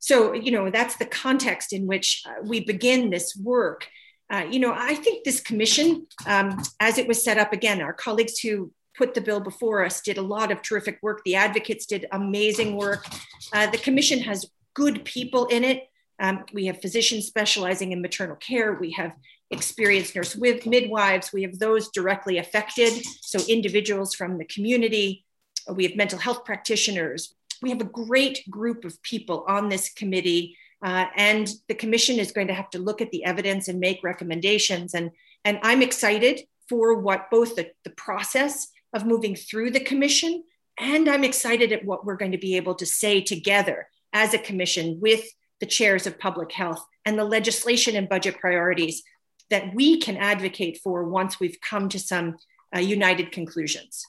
So, 0.00 0.32
you 0.32 0.50
know, 0.50 0.70
that's 0.70 0.96
the 0.96 1.06
context 1.06 1.72
in 1.72 1.86
which 1.86 2.22
uh, 2.26 2.42
we 2.42 2.60
begin 2.60 3.10
this 3.10 3.36
work. 3.36 3.86
Uh, 4.30 4.46
you 4.50 4.58
know, 4.58 4.74
I 4.76 4.94
think 4.96 5.24
this 5.24 5.40
commission, 5.40 6.06
um, 6.26 6.60
as 6.80 6.98
it 6.98 7.06
was 7.06 7.22
set 7.22 7.38
up 7.38 7.52
again, 7.52 7.80
our 7.80 7.92
colleagues 7.92 8.38
who 8.40 8.72
put 8.96 9.14
the 9.14 9.20
bill 9.20 9.40
before 9.40 9.84
us 9.84 10.00
did 10.00 10.18
a 10.18 10.22
lot 10.22 10.50
of 10.50 10.62
terrific 10.62 10.98
work. 11.02 11.22
The 11.24 11.36
advocates 11.36 11.86
did 11.86 12.06
amazing 12.12 12.76
work. 12.76 13.06
Uh, 13.52 13.70
the 13.70 13.78
commission 13.78 14.20
has 14.20 14.46
good 14.74 15.04
people 15.04 15.46
in 15.46 15.64
it. 15.64 15.88
Um, 16.20 16.44
we 16.52 16.66
have 16.66 16.80
physicians 16.80 17.26
specializing 17.26 17.92
in 17.92 18.00
maternal 18.00 18.36
care. 18.36 18.74
We 18.74 18.92
have 18.92 19.12
experienced 19.50 20.14
nurse 20.14 20.36
with 20.36 20.66
midwives. 20.66 21.32
We 21.32 21.42
have 21.42 21.58
those 21.58 21.90
directly 21.90 22.38
affected, 22.38 22.92
so 23.20 23.40
individuals 23.48 24.14
from 24.14 24.38
the 24.38 24.44
community. 24.44 25.24
We 25.68 25.84
have 25.84 25.96
mental 25.96 26.18
health 26.18 26.44
practitioners. 26.44 27.34
We 27.62 27.70
have 27.70 27.80
a 27.80 27.84
great 27.84 28.48
group 28.50 28.84
of 28.84 29.00
people 29.02 29.44
on 29.48 29.68
this 29.68 29.92
committee, 29.92 30.56
uh, 30.84 31.06
and 31.16 31.50
the 31.68 31.74
commission 31.74 32.18
is 32.18 32.32
going 32.32 32.48
to 32.48 32.54
have 32.54 32.70
to 32.70 32.78
look 32.78 33.00
at 33.00 33.10
the 33.10 33.24
evidence 33.24 33.68
and 33.68 33.80
make 33.80 34.04
recommendations. 34.04 34.94
And, 34.94 35.10
and 35.44 35.58
I'm 35.62 35.82
excited 35.82 36.40
for 36.68 36.98
what 36.98 37.30
both 37.30 37.56
the, 37.56 37.70
the 37.84 37.90
process 37.90 38.68
of 38.92 39.06
moving 39.06 39.34
through 39.34 39.70
the 39.70 39.80
commission. 39.80 40.44
And 40.78 41.08
I'm 41.08 41.24
excited 41.24 41.72
at 41.72 41.84
what 41.84 42.04
we're 42.04 42.16
going 42.16 42.32
to 42.32 42.38
be 42.38 42.56
able 42.56 42.74
to 42.76 42.86
say 42.86 43.20
together 43.20 43.88
as 44.12 44.34
a 44.34 44.38
commission 44.38 44.98
with 45.00 45.24
the 45.60 45.66
chairs 45.66 46.06
of 46.06 46.18
public 46.18 46.52
health 46.52 46.84
and 47.04 47.18
the 47.18 47.24
legislation 47.24 47.96
and 47.96 48.08
budget 48.08 48.38
priorities 48.38 49.02
that 49.50 49.74
we 49.74 49.98
can 50.00 50.16
advocate 50.16 50.80
for 50.82 51.04
once 51.04 51.38
we've 51.38 51.60
come 51.60 51.88
to 51.88 51.98
some 51.98 52.36
uh, 52.74 52.80
united 52.80 53.30
conclusions. 53.30 54.06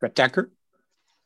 Rep 0.00 0.14
Decker. 0.14 0.50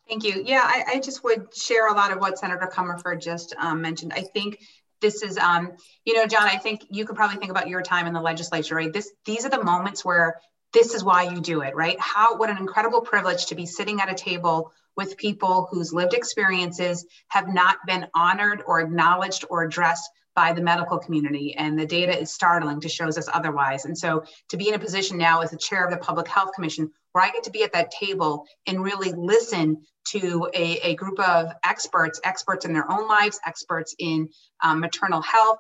Thank 0.08 0.24
you. 0.24 0.42
Yeah, 0.44 0.62
I, 0.62 0.84
I, 0.94 1.00
just 1.00 1.24
would 1.24 1.54
share 1.56 1.88
a 1.88 1.94
lot 1.94 2.12
of 2.12 2.18
what 2.18 2.38
Senator 2.38 2.70
Comerford 2.70 3.22
just 3.22 3.54
um, 3.58 3.80
mentioned. 3.80 4.12
I 4.14 4.20
think 4.20 4.58
this 5.00 5.22
is, 5.22 5.38
um, 5.38 5.72
you 6.04 6.14
know, 6.14 6.26
John, 6.26 6.42
I 6.42 6.56
think 6.56 6.84
you 6.90 7.06
could 7.06 7.16
probably 7.16 7.38
think 7.38 7.50
about 7.50 7.68
your 7.68 7.82
time 7.82 8.06
in 8.06 8.12
the 8.12 8.20
legislature, 8.20 8.74
right? 8.74 8.92
This, 8.92 9.10
these 9.24 9.46
are 9.46 9.50
the 9.50 9.62
moments 9.62 10.04
where 10.04 10.40
this 10.74 10.92
is 10.92 11.02
why 11.04 11.22
you 11.22 11.40
do 11.40 11.62
it, 11.62 11.74
right? 11.74 11.98
How, 12.00 12.36
what 12.36 12.50
an 12.50 12.58
incredible 12.58 13.00
privilege 13.00 13.46
to 13.46 13.54
be 13.54 13.64
sitting 13.64 14.00
at 14.00 14.10
a 14.10 14.14
table 14.14 14.72
with 14.96 15.16
people 15.16 15.68
whose 15.70 15.92
lived 15.92 16.14
experiences 16.14 17.06
have 17.28 17.48
not 17.48 17.78
been 17.86 18.06
honored 18.14 18.62
or 18.66 18.80
acknowledged 18.80 19.44
or 19.48 19.62
addressed 19.62 20.10
by 20.34 20.52
the 20.52 20.60
medical 20.60 20.98
community. 20.98 21.54
And 21.54 21.78
the 21.78 21.86
data 21.86 22.20
is 22.20 22.32
startling 22.32 22.80
to 22.80 22.88
shows 22.88 23.16
us 23.16 23.28
otherwise. 23.32 23.84
And 23.84 23.96
so 23.96 24.24
to 24.48 24.56
be 24.56 24.68
in 24.68 24.74
a 24.74 24.78
position 24.78 25.16
now 25.16 25.42
as 25.42 25.52
the 25.52 25.56
chair 25.56 25.84
of 25.84 25.92
the 25.92 25.96
Public 25.96 26.26
Health 26.26 26.50
Commission, 26.54 26.90
where 27.12 27.24
I 27.24 27.30
get 27.30 27.44
to 27.44 27.50
be 27.50 27.62
at 27.62 27.72
that 27.72 27.92
table 27.92 28.44
and 28.66 28.82
really 28.82 29.12
listen 29.12 29.82
to 30.08 30.48
a, 30.52 30.78
a 30.82 30.94
group 30.96 31.20
of 31.20 31.52
experts, 31.64 32.20
experts 32.24 32.64
in 32.64 32.72
their 32.72 32.90
own 32.90 33.06
lives, 33.08 33.38
experts 33.46 33.94
in 33.98 34.28
um, 34.62 34.80
maternal 34.80 35.22
health, 35.22 35.58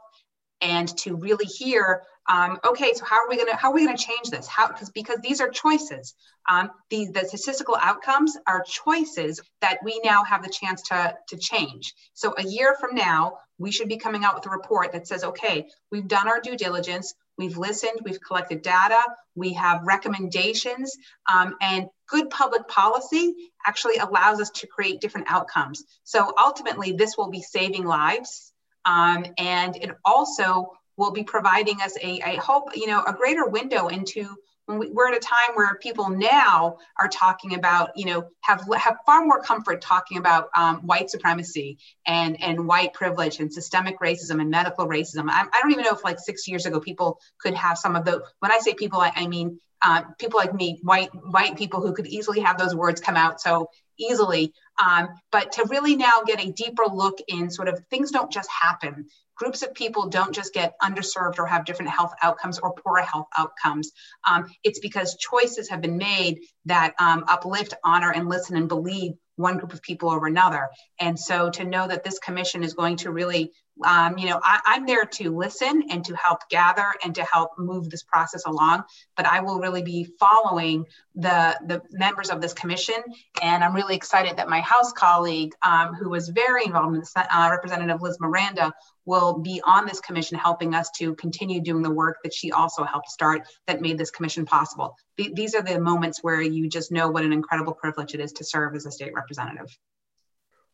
and 0.60 0.88
to 0.98 1.14
really 1.14 1.46
hear 1.46 2.02
um, 2.28 2.58
okay 2.64 2.92
so 2.94 3.04
how 3.04 3.16
are 3.16 3.28
we 3.28 3.36
going 3.36 3.48
to 3.48 3.56
how 3.56 3.70
are 3.70 3.74
we 3.74 3.86
to 3.86 3.96
change 3.96 4.30
this? 4.30 4.46
How 4.46 4.68
because 4.68 4.90
because 4.90 5.18
these 5.22 5.40
are 5.40 5.48
choices. 5.48 6.14
Um, 6.48 6.70
the, 6.90 7.08
the 7.12 7.26
statistical 7.26 7.76
outcomes 7.80 8.36
are 8.46 8.62
choices 8.62 9.40
that 9.60 9.78
we 9.82 10.00
now 10.04 10.24
have 10.24 10.42
the 10.42 10.50
chance 10.50 10.82
to 10.88 11.16
to 11.28 11.36
change. 11.36 11.94
So 12.14 12.34
a 12.36 12.42
year 12.42 12.76
from 12.78 12.94
now 12.94 13.38
we 13.58 13.70
should 13.70 13.88
be 13.88 13.98
coming 13.98 14.24
out 14.24 14.34
with 14.34 14.46
a 14.46 14.50
report 14.50 14.92
that 14.92 15.06
says 15.06 15.24
okay 15.24 15.66
we've 15.90 16.08
done 16.08 16.28
our 16.28 16.40
due 16.40 16.56
diligence 16.56 17.14
we've 17.38 17.56
listened 17.56 18.00
we've 18.04 18.20
collected 18.20 18.62
data 18.62 19.00
we 19.34 19.52
have 19.52 19.82
recommendations 19.84 20.96
um, 21.32 21.54
and 21.60 21.86
good 22.08 22.30
public 22.30 22.66
policy 22.68 23.34
actually 23.66 23.96
allows 23.96 24.40
us 24.40 24.50
to 24.50 24.66
create 24.66 25.00
different 25.00 25.26
outcomes. 25.30 25.84
So 26.04 26.32
ultimately 26.38 26.92
this 26.92 27.16
will 27.16 27.30
be 27.30 27.42
saving 27.42 27.84
lives 27.84 28.52
um, 28.84 29.24
and 29.38 29.76
it 29.76 29.90
also 30.04 30.72
will 30.96 31.10
be 31.10 31.24
providing 31.24 31.80
us 31.80 31.96
a, 32.02 32.20
I 32.22 32.36
hope, 32.36 32.76
you 32.76 32.86
know, 32.86 33.02
a 33.04 33.12
greater 33.12 33.46
window 33.46 33.88
into 33.88 34.36
when 34.66 34.78
we, 34.78 34.90
are 34.90 35.08
at 35.08 35.16
a 35.16 35.20
time 35.20 35.54
where 35.54 35.74
people 35.76 36.08
now 36.08 36.78
are 36.98 37.08
talking 37.08 37.54
about, 37.54 37.90
you 37.96 38.06
know, 38.06 38.28
have 38.40 38.64
have 38.78 38.96
far 39.04 39.24
more 39.24 39.42
comfort 39.42 39.82
talking 39.82 40.16
about 40.16 40.48
um, 40.56 40.78
white 40.86 41.10
supremacy 41.10 41.78
and 42.06 42.42
and 42.42 42.66
white 42.66 42.94
privilege 42.94 43.40
and 43.40 43.52
systemic 43.52 44.00
racism 44.00 44.40
and 44.40 44.50
medical 44.50 44.86
racism. 44.86 45.28
I, 45.28 45.44
I, 45.52 45.60
don't 45.60 45.72
even 45.72 45.84
know 45.84 45.92
if 45.92 46.02
like 46.02 46.18
six 46.18 46.48
years 46.48 46.64
ago 46.64 46.80
people 46.80 47.18
could 47.38 47.54
have 47.54 47.76
some 47.76 47.94
of 47.94 48.04
the. 48.04 48.22
When 48.38 48.52
I 48.52 48.58
say 48.58 48.72
people, 48.72 49.00
I, 49.00 49.12
I 49.14 49.26
mean 49.26 49.60
uh, 49.82 50.02
people 50.18 50.38
like 50.38 50.54
me, 50.54 50.80
white 50.82 51.10
white 51.14 51.56
people 51.56 51.82
who 51.82 51.92
could 51.92 52.06
easily 52.06 52.40
have 52.40 52.56
those 52.56 52.74
words 52.74 53.00
come 53.00 53.16
out 53.16 53.40
so 53.40 53.68
easily. 53.98 54.52
Um, 54.84 55.08
but 55.30 55.52
to 55.52 55.66
really 55.68 55.96
now 55.96 56.22
get 56.26 56.44
a 56.44 56.50
deeper 56.52 56.84
look 56.92 57.18
in 57.28 57.50
sort 57.50 57.68
of 57.68 57.80
things 57.90 58.10
don't 58.10 58.32
just 58.32 58.50
happen 58.50 59.06
groups 59.36 59.62
of 59.62 59.74
people 59.74 60.08
don't 60.08 60.34
just 60.34 60.54
get 60.54 60.74
underserved 60.82 61.38
or 61.38 61.46
have 61.46 61.64
different 61.64 61.90
health 61.90 62.12
outcomes 62.22 62.58
or 62.58 62.74
poorer 62.74 63.02
health 63.02 63.26
outcomes. 63.36 63.90
Um, 64.28 64.46
it's 64.62 64.78
because 64.78 65.16
choices 65.16 65.68
have 65.70 65.80
been 65.80 65.98
made 65.98 66.40
that 66.66 66.94
um, 66.98 67.24
uplift, 67.28 67.74
honor, 67.84 68.12
and 68.12 68.28
listen 68.28 68.56
and 68.56 68.68
believe 68.68 69.12
one 69.36 69.58
group 69.58 69.72
of 69.72 69.82
people 69.82 70.10
over 70.10 70.26
another. 70.26 70.68
And 71.00 71.18
so 71.18 71.50
to 71.50 71.64
know 71.64 71.88
that 71.88 72.04
this 72.04 72.18
commission 72.18 72.62
is 72.62 72.74
going 72.74 72.96
to 72.98 73.10
really 73.10 73.50
um, 73.82 74.16
you 74.18 74.28
know, 74.28 74.40
I, 74.42 74.76
am 74.76 74.86
there 74.86 75.04
to 75.04 75.36
listen 75.36 75.84
and 75.90 76.04
to 76.04 76.14
help 76.14 76.48
gather 76.48 76.94
and 77.02 77.14
to 77.16 77.24
help 77.24 77.50
move 77.58 77.90
this 77.90 78.04
process 78.04 78.44
along. 78.46 78.84
But 79.16 79.26
I 79.26 79.40
will 79.40 79.58
really 79.58 79.82
be 79.82 80.08
following 80.20 80.84
the 81.14 81.58
the 81.66 81.82
members 81.90 82.30
of 82.30 82.40
this 82.40 82.52
commission, 82.52 82.96
and 83.42 83.64
I'm 83.64 83.74
really 83.74 83.96
excited 83.96 84.36
that 84.36 84.48
my 84.48 84.60
House 84.60 84.92
colleague, 84.92 85.52
um, 85.62 85.94
who 85.94 86.08
was 86.08 86.28
very 86.28 86.64
involved 86.64 86.94
in 86.94 87.00
this, 87.00 87.12
uh, 87.16 87.48
Representative 87.50 88.00
Liz 88.00 88.18
Miranda, 88.20 88.72
will 89.06 89.38
be 89.40 89.60
on 89.64 89.86
this 89.86 90.00
commission, 90.00 90.38
helping 90.38 90.74
us 90.74 90.90
to 90.98 91.14
continue 91.16 91.60
doing 91.60 91.82
the 91.82 91.90
work 91.90 92.18
that 92.22 92.32
she 92.32 92.52
also 92.52 92.84
helped 92.84 93.08
start 93.08 93.42
that 93.66 93.80
made 93.80 93.98
this 93.98 94.10
commission 94.10 94.44
possible. 94.44 94.96
these 95.16 95.54
are 95.54 95.62
the 95.62 95.80
moments 95.80 96.22
where 96.22 96.40
you 96.40 96.68
just 96.68 96.90
know 96.92 97.08
what 97.08 97.24
an 97.24 97.32
incredible 97.32 97.74
privilege 97.74 98.14
it 98.14 98.20
is 98.20 98.32
to 98.32 98.44
serve 98.44 98.74
as 98.74 98.86
a 98.86 98.90
state 98.90 99.12
representative. 99.14 99.76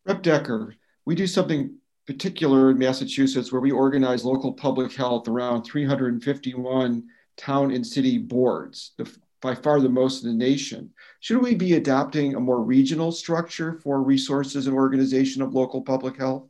Rep 0.05 0.21
Decker, 0.23 0.75
we 1.05 1.15
do 1.15 1.27
something 1.27 1.77
particular 2.07 2.71
in 2.71 2.79
Massachusetts, 2.79 3.51
where 3.51 3.61
we 3.61 3.71
organize 3.71 4.25
local 4.25 4.53
public 4.53 4.93
health 4.93 5.27
around 5.27 5.63
351 5.63 7.03
town 7.37 7.71
and 7.71 7.85
city 7.85 8.17
boards, 8.17 8.91
the, 8.97 9.09
by 9.41 9.55
far 9.55 9.79
the 9.79 9.89
most 9.89 10.23
in 10.23 10.29
the 10.29 10.35
nation. 10.35 10.91
Should 11.19 11.41
we 11.41 11.55
be 11.55 11.73
adopting 11.73 12.35
a 12.35 12.39
more 12.39 12.61
regional 12.61 13.11
structure 13.11 13.79
for 13.83 14.01
resources 14.01 14.67
and 14.67 14.75
organization 14.75 15.41
of 15.41 15.53
local 15.53 15.81
public 15.81 16.17
health? 16.17 16.47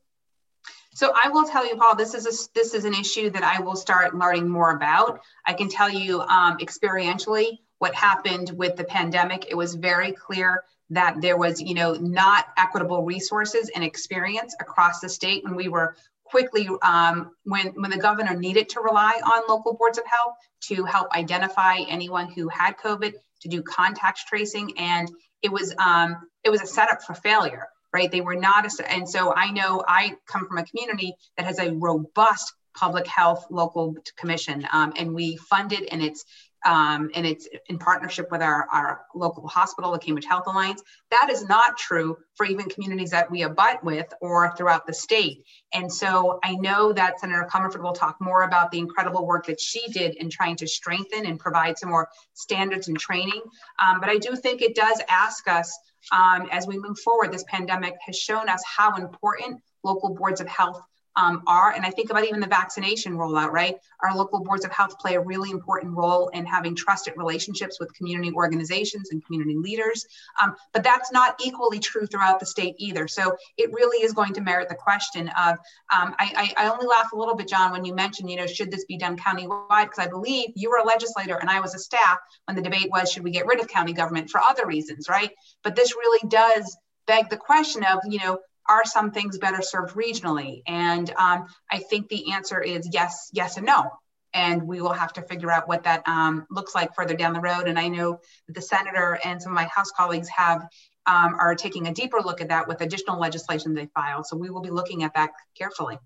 So 0.93 1.13
I 1.23 1.29
will 1.29 1.45
tell 1.45 1.65
you, 1.65 1.77
Paul, 1.77 1.95
this 1.95 2.13
is 2.13 2.25
a, 2.25 2.49
this 2.53 2.73
is 2.73 2.83
an 2.83 2.93
issue 2.93 3.29
that 3.29 3.43
I 3.43 3.61
will 3.61 3.77
start 3.77 4.15
learning 4.15 4.49
more 4.49 4.71
about. 4.71 5.21
I 5.45 5.53
can 5.53 5.69
tell 5.69 5.89
you 5.89 6.21
um, 6.21 6.57
experientially 6.57 7.59
what 7.79 7.95
happened 7.95 8.51
with 8.55 8.75
the 8.75 8.83
pandemic. 8.83 9.47
It 9.49 9.55
was 9.55 9.75
very 9.75 10.11
clear 10.11 10.63
that 10.91 11.21
there 11.21 11.37
was, 11.37 11.61
you 11.61 11.73
know, 11.73 11.93
not 11.93 12.47
equitable 12.57 13.03
resources 13.03 13.71
and 13.73 13.83
experience 13.83 14.55
across 14.59 14.99
the 14.99 15.09
state 15.09 15.43
when 15.43 15.55
we 15.55 15.67
were 15.67 15.95
quickly 16.23 16.69
um, 16.81 17.31
when 17.43 17.67
when 17.69 17.91
the 17.91 17.97
governor 17.97 18.35
needed 18.35 18.69
to 18.69 18.81
rely 18.81 19.19
on 19.23 19.43
local 19.49 19.73
boards 19.73 19.97
of 19.97 20.05
health 20.05 20.35
to 20.61 20.83
help 20.85 21.11
identify 21.13 21.77
anyone 21.89 22.31
who 22.31 22.47
had 22.47 22.77
COVID, 22.77 23.13
to 23.41 23.49
do 23.49 23.61
contact 23.63 24.21
tracing, 24.27 24.77
and 24.77 25.09
it 25.41 25.51
was 25.51 25.73
um, 25.77 26.17
it 26.43 26.49
was 26.49 26.61
a 26.61 26.67
setup 26.67 27.01
for 27.03 27.13
failure, 27.13 27.67
right? 27.93 28.11
They 28.11 28.21
were 28.21 28.35
not, 28.35 28.65
a, 28.65 28.91
and 28.91 29.07
so 29.07 29.33
I 29.33 29.51
know 29.51 29.83
I 29.87 30.15
come 30.27 30.47
from 30.47 30.57
a 30.57 30.65
community 30.65 31.15
that 31.37 31.45
has 31.45 31.59
a 31.59 31.71
robust 31.71 32.53
public 32.75 33.07
health 33.07 33.45
local 33.49 33.95
commission, 34.17 34.67
um, 34.71 34.93
and 34.97 35.13
we 35.13 35.37
funded 35.37 35.87
and 35.91 36.01
it's 36.01 36.25
um, 36.65 37.09
and 37.15 37.25
it's 37.25 37.47
in 37.67 37.77
partnership 37.77 38.29
with 38.31 38.41
our, 38.41 38.67
our 38.71 39.01
local 39.15 39.47
hospital, 39.47 39.91
the 39.91 39.99
Cambridge 39.99 40.25
Health 40.25 40.43
Alliance. 40.47 40.81
That 41.09 41.29
is 41.31 41.47
not 41.47 41.77
true 41.77 42.17
for 42.35 42.45
even 42.45 42.69
communities 42.69 43.11
that 43.11 43.29
we 43.29 43.43
abut 43.43 43.83
with 43.83 44.11
or 44.21 44.55
throughout 44.55 44.85
the 44.85 44.93
state. 44.93 45.43
And 45.73 45.91
so 45.91 46.39
I 46.43 46.55
know 46.55 46.93
that 46.93 47.19
Senator 47.19 47.47
Comerford 47.51 47.81
will 47.81 47.93
talk 47.93 48.17
more 48.21 48.43
about 48.43 48.71
the 48.71 48.79
incredible 48.79 49.25
work 49.25 49.47
that 49.47 49.59
she 49.59 49.87
did 49.91 50.15
in 50.15 50.29
trying 50.29 50.55
to 50.57 50.67
strengthen 50.67 51.25
and 51.25 51.39
provide 51.39 51.77
some 51.77 51.89
more 51.89 52.09
standards 52.33 52.87
and 52.87 52.99
training. 52.99 53.41
Um, 53.79 53.99
but 53.99 54.09
I 54.09 54.17
do 54.17 54.35
think 54.35 54.61
it 54.61 54.75
does 54.75 55.01
ask 55.09 55.47
us 55.47 55.77
um, 56.11 56.47
as 56.51 56.67
we 56.67 56.77
move 56.77 56.97
forward, 56.99 57.31
this 57.31 57.45
pandemic 57.47 57.95
has 58.05 58.17
shown 58.17 58.49
us 58.49 58.63
how 58.65 58.95
important 58.95 59.61
local 59.83 60.13
boards 60.13 60.41
of 60.41 60.47
health 60.47 60.81
um, 61.15 61.43
are. 61.47 61.71
And 61.71 61.85
I 61.85 61.89
think 61.89 62.09
about 62.09 62.25
even 62.25 62.39
the 62.39 62.47
vaccination 62.47 63.13
rollout, 63.13 63.51
right? 63.51 63.75
Our 64.03 64.15
local 64.15 64.43
boards 64.43 64.65
of 64.65 64.71
health 64.71 64.97
play 64.99 65.15
a 65.15 65.19
really 65.19 65.51
important 65.51 65.93
role 65.93 66.29
in 66.29 66.45
having 66.45 66.75
trusted 66.75 67.13
relationships 67.17 67.79
with 67.79 67.93
community 67.93 68.31
organizations 68.31 69.11
and 69.11 69.23
community 69.25 69.55
leaders. 69.57 70.05
Um, 70.41 70.55
but 70.73 70.83
that's 70.83 71.11
not 71.11 71.35
equally 71.43 71.79
true 71.79 72.05
throughout 72.05 72.39
the 72.39 72.45
state 72.45 72.75
either. 72.77 73.07
So 73.07 73.35
it 73.57 73.71
really 73.73 74.03
is 74.03 74.13
going 74.13 74.33
to 74.33 74.41
merit 74.41 74.69
the 74.69 74.75
question 74.75 75.29
of, 75.29 75.57
um, 75.95 76.15
I, 76.19 76.53
I, 76.57 76.65
I 76.65 76.69
only 76.71 76.87
laugh 76.87 77.11
a 77.11 77.17
little 77.17 77.35
bit, 77.35 77.47
John, 77.47 77.71
when 77.71 77.85
you 77.85 77.93
mentioned, 77.93 78.29
you 78.29 78.37
know, 78.37 78.47
should 78.47 78.71
this 78.71 78.85
be 78.85 78.97
done 78.97 79.17
countywide? 79.17 79.85
Because 79.85 79.99
I 79.99 80.07
believe 80.07 80.51
you 80.55 80.69
were 80.69 80.77
a 80.77 80.85
legislator 80.85 81.35
and 81.35 81.49
I 81.49 81.59
was 81.59 81.75
a 81.75 81.79
staff 81.79 82.17
when 82.45 82.55
the 82.55 82.61
debate 82.61 82.89
was, 82.89 83.11
should 83.11 83.23
we 83.23 83.31
get 83.31 83.45
rid 83.45 83.59
of 83.59 83.67
county 83.67 83.93
government 83.93 84.29
for 84.29 84.41
other 84.41 84.65
reasons, 84.65 85.09
right? 85.09 85.31
But 85.63 85.75
this 85.75 85.95
really 85.95 86.27
does 86.29 86.77
beg 87.07 87.29
the 87.29 87.37
question 87.37 87.83
of, 87.83 87.99
you 88.07 88.19
know, 88.19 88.39
are 88.69 88.85
some 88.85 89.11
things 89.11 89.37
better 89.37 89.61
served 89.61 89.95
regionally? 89.95 90.61
And 90.67 91.09
um, 91.17 91.47
I 91.69 91.79
think 91.79 92.09
the 92.09 92.31
answer 92.33 92.61
is 92.61 92.89
yes, 92.91 93.29
yes, 93.33 93.57
and 93.57 93.65
no. 93.65 93.91
And 94.33 94.63
we 94.63 94.81
will 94.81 94.93
have 94.93 95.11
to 95.13 95.21
figure 95.21 95.51
out 95.51 95.67
what 95.67 95.83
that 95.83 96.07
um, 96.07 96.45
looks 96.49 96.73
like 96.73 96.95
further 96.95 97.15
down 97.15 97.33
the 97.33 97.41
road. 97.41 97.67
And 97.67 97.77
I 97.77 97.89
know 97.89 98.19
that 98.47 98.53
the 98.53 98.61
senator 98.61 99.19
and 99.25 99.41
some 99.41 99.51
of 99.51 99.55
my 99.55 99.65
House 99.65 99.91
colleagues 99.91 100.29
have 100.29 100.65
um, 101.05 101.35
are 101.39 101.55
taking 101.55 101.87
a 101.87 101.93
deeper 101.93 102.19
look 102.23 102.41
at 102.41 102.49
that 102.49 102.67
with 102.67 102.81
additional 102.81 103.19
legislation 103.19 103.73
they 103.73 103.87
filed. 103.87 104.25
So 104.27 104.37
we 104.37 104.49
will 104.49 104.61
be 104.61 104.69
looking 104.69 105.03
at 105.03 105.13
that 105.15 105.31
carefully. 105.57 105.97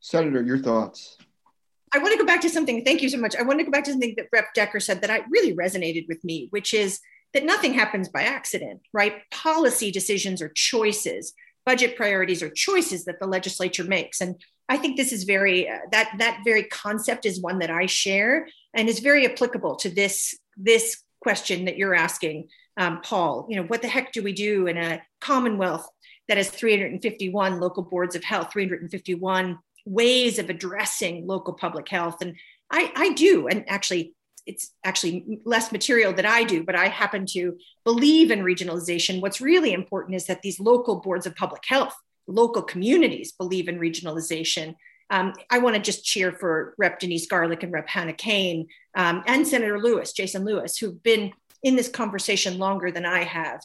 Senator, 0.00 0.42
your 0.42 0.58
thoughts. 0.58 1.16
I 1.94 1.98
want 1.98 2.12
to 2.12 2.18
go 2.18 2.24
back 2.24 2.40
to 2.40 2.48
something. 2.48 2.84
Thank 2.84 3.02
you 3.02 3.08
so 3.08 3.18
much. 3.18 3.36
I 3.36 3.42
want 3.42 3.60
to 3.60 3.64
go 3.64 3.70
back 3.70 3.84
to 3.84 3.90
something 3.90 4.14
that 4.16 4.26
Rep. 4.32 4.54
Decker 4.54 4.80
said 4.80 5.02
that 5.02 5.10
I 5.10 5.22
really 5.30 5.54
resonated 5.54 6.08
with 6.08 6.24
me, 6.24 6.48
which 6.50 6.72
is 6.72 7.00
that 7.34 7.44
nothing 7.44 7.74
happens 7.74 8.08
by 8.08 8.22
accident, 8.22 8.80
right? 8.92 9.22
Policy 9.30 9.90
decisions 9.90 10.42
are 10.42 10.52
choices. 10.54 11.32
Budget 11.64 11.96
priorities 11.96 12.42
are 12.42 12.50
choices 12.50 13.04
that 13.04 13.20
the 13.20 13.26
legislature 13.26 13.84
makes. 13.84 14.20
And 14.20 14.36
I 14.68 14.76
think 14.76 14.96
this 14.96 15.12
is 15.12 15.24
very 15.24 15.68
uh, 15.68 15.78
that 15.90 16.14
that 16.18 16.40
very 16.44 16.64
concept 16.64 17.26
is 17.26 17.40
one 17.40 17.58
that 17.60 17.70
I 17.70 17.86
share 17.86 18.48
and 18.74 18.88
is 18.88 19.00
very 19.00 19.26
applicable 19.30 19.76
to 19.76 19.90
this 19.90 20.36
this 20.56 21.02
question 21.20 21.66
that 21.66 21.76
you're 21.76 21.94
asking, 21.94 22.48
um, 22.76 23.00
Paul. 23.02 23.46
You 23.48 23.56
know, 23.56 23.64
what 23.64 23.82
the 23.82 23.88
heck 23.88 24.12
do 24.12 24.22
we 24.22 24.32
do 24.32 24.66
in 24.66 24.76
a 24.76 25.02
Commonwealth 25.20 25.88
that 26.28 26.36
has 26.36 26.50
351 26.50 27.60
local 27.60 27.82
boards 27.82 28.16
of 28.16 28.24
health, 28.24 28.52
351 28.52 29.58
ways 29.86 30.38
of 30.38 30.50
addressing 30.50 31.26
local 31.26 31.54
public 31.54 31.88
health? 31.88 32.20
And 32.20 32.36
I, 32.70 32.90
I 32.96 33.12
do, 33.12 33.48
and 33.48 33.64
actually 33.68 34.14
it's 34.46 34.72
actually 34.84 35.40
less 35.44 35.72
material 35.72 36.12
that 36.14 36.26
I 36.26 36.44
do, 36.44 36.64
but 36.64 36.74
I 36.74 36.88
happen 36.88 37.26
to 37.30 37.56
believe 37.84 38.30
in 38.30 38.40
regionalization. 38.40 39.20
What's 39.20 39.40
really 39.40 39.72
important 39.72 40.16
is 40.16 40.26
that 40.26 40.42
these 40.42 40.58
local 40.58 41.00
boards 41.00 41.26
of 41.26 41.36
public 41.36 41.62
health, 41.66 41.94
local 42.26 42.62
communities 42.62 43.32
believe 43.32 43.68
in 43.68 43.78
regionalization. 43.78 44.74
Um, 45.10 45.32
I 45.50 45.58
want 45.58 45.76
to 45.76 45.82
just 45.82 46.04
cheer 46.04 46.32
for 46.32 46.74
Rep. 46.78 46.98
Denise 46.98 47.26
Garlick 47.26 47.62
and 47.62 47.72
Rep. 47.72 47.88
Hannah 47.88 48.12
Kane 48.12 48.66
um, 48.96 49.22
and 49.26 49.46
Senator 49.46 49.78
Lewis, 49.78 50.12
Jason 50.12 50.44
Lewis, 50.44 50.78
who've 50.78 51.02
been 51.02 51.32
in 51.62 51.76
this 51.76 51.88
conversation 51.88 52.58
longer 52.58 52.90
than 52.90 53.06
I 53.06 53.24
have. 53.24 53.60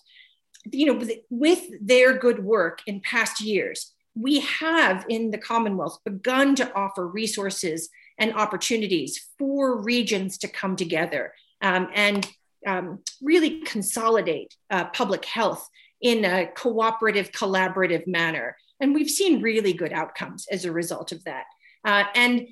You 0.72 0.88
know, 0.88 1.08
with 1.30 1.63
their 1.82 2.18
good 2.18 2.44
work 2.44 2.82
in 2.86 3.00
past 3.02 3.42
years, 3.42 3.94
we 4.16 4.42
have 4.42 5.06
in 5.10 5.32
the 5.32 5.38
Commonwealth 5.38 6.00
begun 6.04 6.56
to 6.56 6.74
offer 6.74 7.08
resources 7.08 7.90
and 8.17 8.34
opportunities 8.34 9.27
for 9.38 9.82
regions 9.82 10.38
to 10.39 10.47
come 10.47 10.75
together 10.75 11.34
um, 11.62 11.89
and 11.93 12.27
um, 12.65 12.99
really 13.21 13.62
consolidate 13.62 14.56
uh, 14.69 14.86
public 14.86 15.25
health 15.25 15.67
in 16.01 16.25
a 16.25 16.47
cooperative, 16.47 17.32
collaborative 17.32 18.06
manner. 18.08 18.56
And 18.80 18.93
we've 18.93 19.10
seen 19.10 19.41
really 19.41 19.73
good 19.73 19.93
outcomes 19.93 20.45
as 20.51 20.65
a 20.65 20.71
result 20.71 21.12
of 21.12 21.23
that. 21.23 21.45
Uh, 21.86 22.03
and 22.15 22.47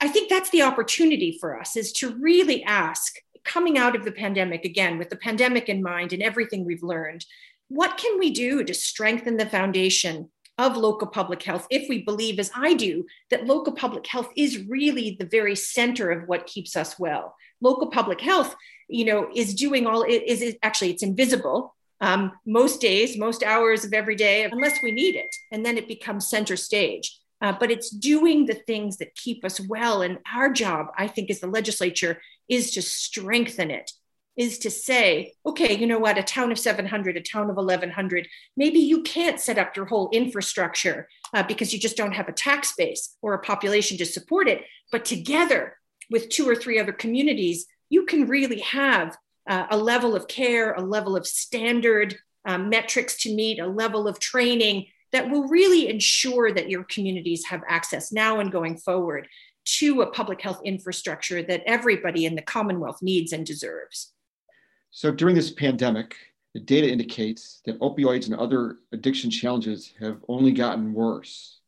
I 0.00 0.08
think 0.08 0.28
that's 0.28 0.50
the 0.50 0.62
opportunity 0.62 1.36
for 1.40 1.58
us 1.58 1.76
is 1.76 1.92
to 1.94 2.14
really 2.16 2.62
ask, 2.64 3.14
coming 3.44 3.78
out 3.78 3.96
of 3.96 4.04
the 4.04 4.12
pandemic 4.12 4.64
again, 4.64 4.98
with 4.98 5.10
the 5.10 5.16
pandemic 5.16 5.68
in 5.68 5.82
mind 5.82 6.12
and 6.12 6.22
everything 6.22 6.64
we've 6.64 6.82
learned, 6.82 7.24
what 7.68 7.96
can 7.96 8.18
we 8.18 8.30
do 8.30 8.64
to 8.64 8.74
strengthen 8.74 9.36
the 9.36 9.46
foundation 9.46 10.28
of 10.60 10.76
local 10.76 11.08
public 11.08 11.42
health 11.42 11.66
if 11.70 11.88
we 11.88 12.02
believe, 12.02 12.38
as 12.38 12.50
I 12.54 12.74
do, 12.74 13.06
that 13.30 13.46
local 13.46 13.72
public 13.72 14.06
health 14.06 14.28
is 14.36 14.66
really 14.68 15.16
the 15.18 15.26
very 15.26 15.56
center 15.56 16.10
of 16.10 16.28
what 16.28 16.46
keeps 16.46 16.76
us 16.76 16.98
well. 16.98 17.34
Local 17.62 17.88
public 17.88 18.20
health, 18.20 18.54
you 18.88 19.04
know, 19.06 19.28
is 19.34 19.54
doing 19.54 19.86
all 19.86 20.02
is, 20.02 20.42
is 20.42 20.56
actually 20.62 20.90
it's 20.90 21.02
invisible 21.02 21.74
um, 22.02 22.32
most 22.46 22.80
days, 22.80 23.18
most 23.18 23.42
hours 23.42 23.84
of 23.84 23.92
every 23.92 24.16
day, 24.16 24.44
unless 24.44 24.78
we 24.82 24.92
need 24.92 25.16
it, 25.16 25.34
and 25.50 25.64
then 25.64 25.76
it 25.78 25.88
becomes 25.88 26.28
center 26.28 26.56
stage. 26.56 27.18
Uh, 27.42 27.54
but 27.58 27.70
it's 27.70 27.88
doing 27.88 28.44
the 28.44 28.60
things 28.66 28.98
that 28.98 29.14
keep 29.14 29.44
us 29.46 29.58
well. 29.60 30.02
And 30.02 30.18
our 30.30 30.50
job, 30.50 30.88
I 30.98 31.08
think, 31.08 31.30
as 31.30 31.40
the 31.40 31.46
legislature, 31.46 32.20
is 32.50 32.72
to 32.72 32.82
strengthen 32.82 33.70
it 33.70 33.90
is 34.36 34.58
to 34.58 34.70
say, 34.70 35.34
okay, 35.44 35.76
you 35.76 35.86
know 35.86 35.98
what, 35.98 36.18
a 36.18 36.22
town 36.22 36.50
of 36.50 36.58
700, 36.58 37.16
a 37.16 37.20
town 37.20 37.50
of 37.50 37.56
1100, 37.56 38.28
maybe 38.56 38.78
you 38.78 39.02
can't 39.02 39.40
set 39.40 39.58
up 39.58 39.76
your 39.76 39.86
whole 39.86 40.08
infrastructure 40.12 41.08
uh, 41.34 41.42
because 41.42 41.72
you 41.72 41.78
just 41.78 41.96
don't 41.96 42.14
have 42.14 42.28
a 42.28 42.32
tax 42.32 42.74
base 42.76 43.16
or 43.22 43.34
a 43.34 43.40
population 43.40 43.98
to 43.98 44.06
support 44.06 44.48
it. 44.48 44.62
But 44.92 45.04
together 45.04 45.76
with 46.10 46.28
two 46.28 46.48
or 46.48 46.56
three 46.56 46.78
other 46.78 46.92
communities, 46.92 47.66
you 47.88 48.06
can 48.06 48.26
really 48.26 48.60
have 48.60 49.16
uh, 49.48 49.66
a 49.70 49.76
level 49.76 50.14
of 50.14 50.28
care, 50.28 50.72
a 50.72 50.82
level 50.82 51.16
of 51.16 51.26
standard 51.26 52.16
um, 52.44 52.68
metrics 52.68 53.22
to 53.22 53.34
meet, 53.34 53.58
a 53.58 53.66
level 53.66 54.08
of 54.08 54.18
training 54.20 54.86
that 55.12 55.28
will 55.28 55.48
really 55.48 55.88
ensure 55.88 56.52
that 56.52 56.70
your 56.70 56.84
communities 56.84 57.44
have 57.46 57.62
access 57.68 58.12
now 58.12 58.38
and 58.40 58.52
going 58.52 58.76
forward 58.76 59.28
to 59.64 60.02
a 60.02 60.10
public 60.10 60.40
health 60.40 60.60
infrastructure 60.64 61.42
that 61.42 61.62
everybody 61.66 62.24
in 62.24 62.34
the 62.34 62.42
Commonwealth 62.42 62.98
needs 63.02 63.32
and 63.32 63.44
deserves. 63.44 64.12
So 64.90 65.10
during 65.10 65.34
this 65.34 65.50
pandemic, 65.50 66.16
the 66.54 66.60
data 66.60 66.90
indicates 66.90 67.60
that 67.64 67.78
opioids 67.80 68.26
and 68.26 68.34
other 68.34 68.78
addiction 68.92 69.30
challenges 69.30 69.92
have 70.00 70.18
only 70.28 70.52
gotten 70.52 70.92
worse. 70.92 71.60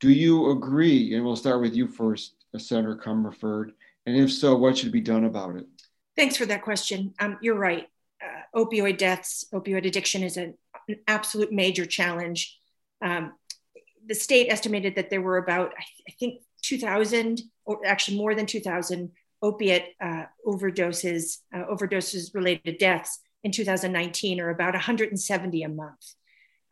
Do 0.00 0.10
you 0.10 0.50
agree? 0.50 1.14
And 1.14 1.24
we'll 1.24 1.36
start 1.36 1.60
with 1.60 1.74
you 1.74 1.86
first, 1.86 2.34
Senator 2.58 2.96
Comerford. 2.96 3.72
And 4.06 4.16
if 4.16 4.32
so, 4.32 4.56
what 4.56 4.78
should 4.78 4.92
be 4.92 5.00
done 5.00 5.24
about 5.24 5.56
it? 5.56 5.66
Thanks 6.16 6.36
for 6.36 6.46
that 6.46 6.62
question. 6.62 7.12
Um, 7.20 7.38
you're 7.40 7.58
right. 7.58 7.88
Uh, 8.22 8.64
opioid 8.64 8.98
deaths, 8.98 9.44
opioid 9.52 9.86
addiction 9.86 10.22
is 10.22 10.36
an, 10.36 10.54
an 10.88 10.96
absolute 11.06 11.52
major 11.52 11.84
challenge. 11.84 12.58
Um, 13.02 13.34
the 14.06 14.14
state 14.14 14.48
estimated 14.50 14.94
that 14.96 15.10
there 15.10 15.20
were 15.20 15.36
about, 15.36 15.74
I 15.78 16.12
think, 16.18 16.40
2,000, 16.62 17.42
or 17.64 17.84
actually 17.84 18.16
more 18.16 18.34
than 18.34 18.46
2,000 18.46 19.12
opiate 19.46 19.94
uh, 20.00 20.24
overdoses, 20.46 21.38
uh, 21.54 21.64
overdoses 21.72 22.34
related 22.34 22.78
deaths 22.78 23.20
in 23.44 23.52
2019 23.52 24.40
are 24.40 24.50
about 24.50 24.74
170 24.74 25.62
a 25.62 25.68
month. 25.68 26.14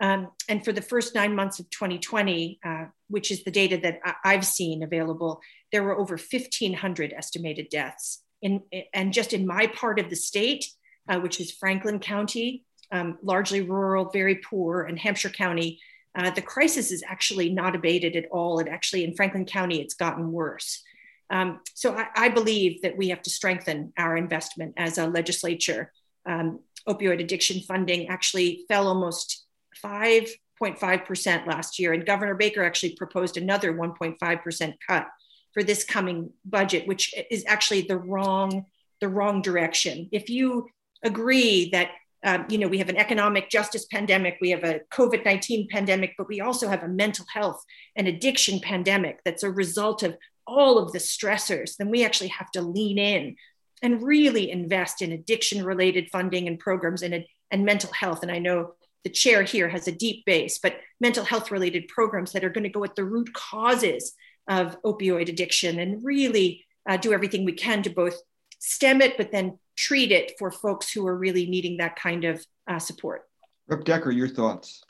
Um, 0.01 0.33
and 0.49 0.65
for 0.65 0.73
the 0.73 0.83
first 0.83 1.15
nine 1.15 1.35
months 1.37 1.61
of 1.61 1.71
2020, 1.71 2.59
uh, 2.65 2.87
which 3.09 3.31
is 3.31 3.45
the 3.45 3.51
data 3.51 3.79
that 3.79 4.01
I- 4.05 4.33
have 4.33 4.45
seen 4.45 4.83
available, 4.83 5.41
there 5.71 5.85
were 5.85 5.97
over 5.97 6.17
1,500 6.17 7.13
estimated 7.13 7.69
deaths. 7.69 8.23
In, 8.43 8.63
and 8.93 9.13
just 9.13 9.33
in 9.33 9.47
my 9.47 9.69
part 9.69 10.01
of 10.01 10.11
the 10.11 10.17
state, 10.17 10.67
uh, 11.09 11.21
which 11.21 11.41
is 11.41 11.53
Franklin 11.53 12.01
County, 12.01 12.65
um, 12.91 13.19
largely 13.23 13.63
rural, 13.63 14.11
very 14.11 14.37
poor, 14.37 14.83
and 14.83 14.99
Hampshire 14.99 15.31
County, 15.31 15.81
uh, 16.17 16.31
the 16.31 16.43
crisis 16.43 16.91
is 16.91 17.05
actually 17.07 17.51
not 17.51 17.75
abated 17.75 18.17
at 18.17 18.27
all. 18.31 18.59
It 18.59 18.69
actually, 18.69 19.05
in 19.05 19.15
Franklin 19.15 19.47
County, 19.47 19.81
it's 19.81 19.95
gotten 19.95 20.33
worse. 20.33 20.83
Um, 21.31 21.61
so 21.75 21.95
I, 21.95 22.07
I, 22.15 22.29
believe 22.29 22.83
that 22.83 22.97
we 22.97 23.09
have 23.09 23.23
to 23.23 23.31
strengthen 23.31 23.93
our 23.97 24.17
investment 24.17 24.75
as 24.77 24.99
a 24.99 25.07
legislature. 25.07 25.91
Um, 26.27 26.61
opioid 26.89 27.21
addiction 27.21 27.61
funding 27.61 28.09
actually 28.09 28.65
fell 28.69 28.89
almost 28.89 29.47
5.5% 29.83 31.47
last 31.47 31.79
year, 31.79 31.93
and 31.93 32.05
Governor 32.05 32.35
Baker 32.35 32.63
actually 32.63 32.95
proposed 32.97 33.37
another 33.37 33.73
1.5% 33.73 34.75
cut 34.87 35.07
for 35.55 35.63
this 35.63 35.85
coming 35.85 36.31
budget, 36.45 36.87
which 36.87 37.15
is 37.31 37.45
actually 37.47 37.83
the 37.83 37.97
wrong 37.97 38.67
the 39.01 39.09
wrong 39.09 39.43
direction. 39.43 40.09
If 40.13 40.31
you 40.31 40.69
agree 41.03 41.71
that 41.71 41.91
um, 42.25 42.47
you 42.49 42.59
know 42.59 42.69
we 42.69 42.79
have 42.79 42.89
an 42.89 42.97
economic 42.97 43.51
justice 43.51 43.87
pandemic, 43.87 44.39
we 44.41 44.51
have 44.51 44.65
a 44.65 44.81
COVID 44.93 45.25
nineteen 45.25 45.69
pandemic, 45.69 46.15
but 46.19 46.29
we 46.29 46.41
also 46.41 46.69
have 46.69 46.83
a 46.83 46.89
mental 46.89 47.25
health 47.33 47.63
and 47.97 48.09
addiction 48.09 48.61
pandemic 48.61 49.21
that's 49.25 49.43
a 49.43 49.51
result 49.51 50.03
of 50.03 50.17
all 50.47 50.79
of 50.79 50.93
the 50.93 50.99
stressors, 50.99 51.77
then 51.77 51.91
we 51.91 52.05
actually 52.05 52.29
have 52.29 52.51
to 52.53 52.63
lean 52.63 52.99
in 52.99 53.37
and 53.83 54.03
really 54.03 54.51
invest 54.51 55.03
in 55.03 55.13
addiction 55.13 55.65
related 55.65 56.09
funding 56.11 56.49
and 56.49 56.59
programs 56.59 57.03
and, 57.03 57.25
and 57.51 57.65
mental 57.65 57.93
health. 57.93 58.23
And 58.23 58.33
I 58.33 58.39
know 58.39 58.75
the 59.05 59.11
chair 59.11 59.43
here 59.43 59.69
has 59.69 59.87
a 59.87 59.93
deep 59.93 60.25
base, 60.25 60.59
but 60.59 60.77
mental 61.01 61.25
health 61.25 61.51
related 61.51 61.89
programs 61.89 62.33
that 62.33 62.45
are 62.45 62.51
going 62.51 62.65
to 62.65 62.71
go 62.71 62.85
at 62.85 62.97
the 62.97 63.05
root 63.05 63.33
causes 63.35 64.15
of 64.49 64.81
opioid 64.83 65.29
addiction 65.29 65.79
and 65.79 66.05
really 66.05 66.65
uh, 66.89 66.97
do 66.97 67.13
everything 67.13 67.45
we 67.45 67.53
can 67.53 67.83
to 67.83 67.91
both 67.91 68.17
stem 68.59 69.03
it, 69.03 69.17
but 69.17 69.31
then 69.31 69.59
treat 69.77 70.13
it 70.13 70.33
for 70.39 70.51
folks 70.51 70.91
who 70.91 71.07
are 71.07 71.17
really 71.17 71.47
needing 71.47 71.77
that 71.79 71.97
kind 71.97 72.25
of 72.25 72.45
uh, 72.67 72.79
support. 72.79 73.23
Rep. 73.69 73.85
Decker, 73.85 74.11
your 74.11 74.29
thoughts. 74.29 74.83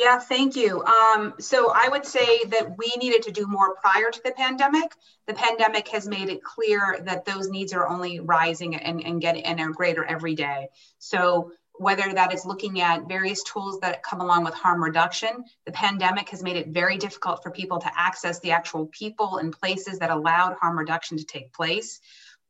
Yeah, 0.00 0.18
thank 0.18 0.56
you. 0.56 0.82
Um, 0.82 1.34
so 1.38 1.72
I 1.74 1.88
would 1.90 2.06
say 2.06 2.42
that 2.44 2.78
we 2.78 2.90
needed 2.96 3.22
to 3.24 3.30
do 3.30 3.46
more 3.46 3.74
prior 3.74 4.10
to 4.10 4.20
the 4.24 4.32
pandemic. 4.32 4.94
The 5.26 5.34
pandemic 5.34 5.88
has 5.88 6.08
made 6.08 6.30
it 6.30 6.42
clear 6.42 7.00
that 7.04 7.26
those 7.26 7.50
needs 7.50 7.74
are 7.74 7.86
only 7.86 8.18
rising 8.18 8.76
and, 8.76 9.04
and 9.04 9.20
getting 9.20 9.44
and 9.44 9.60
are 9.60 9.68
greater 9.68 10.02
every 10.02 10.34
day. 10.34 10.68
So 11.00 11.52
whether 11.74 12.14
that 12.14 12.32
is 12.32 12.46
looking 12.46 12.80
at 12.80 13.08
various 13.08 13.42
tools 13.42 13.78
that 13.80 14.02
come 14.02 14.22
along 14.22 14.44
with 14.44 14.54
harm 14.54 14.82
reduction, 14.82 15.44
the 15.66 15.72
pandemic 15.72 16.30
has 16.30 16.42
made 16.42 16.56
it 16.56 16.68
very 16.68 16.96
difficult 16.96 17.42
for 17.42 17.50
people 17.50 17.78
to 17.78 17.90
access 17.94 18.40
the 18.40 18.52
actual 18.52 18.86
people 18.86 19.36
and 19.36 19.52
places 19.52 19.98
that 19.98 20.08
allowed 20.08 20.54
harm 20.54 20.78
reduction 20.78 21.18
to 21.18 21.24
take 21.24 21.52
place 21.52 22.00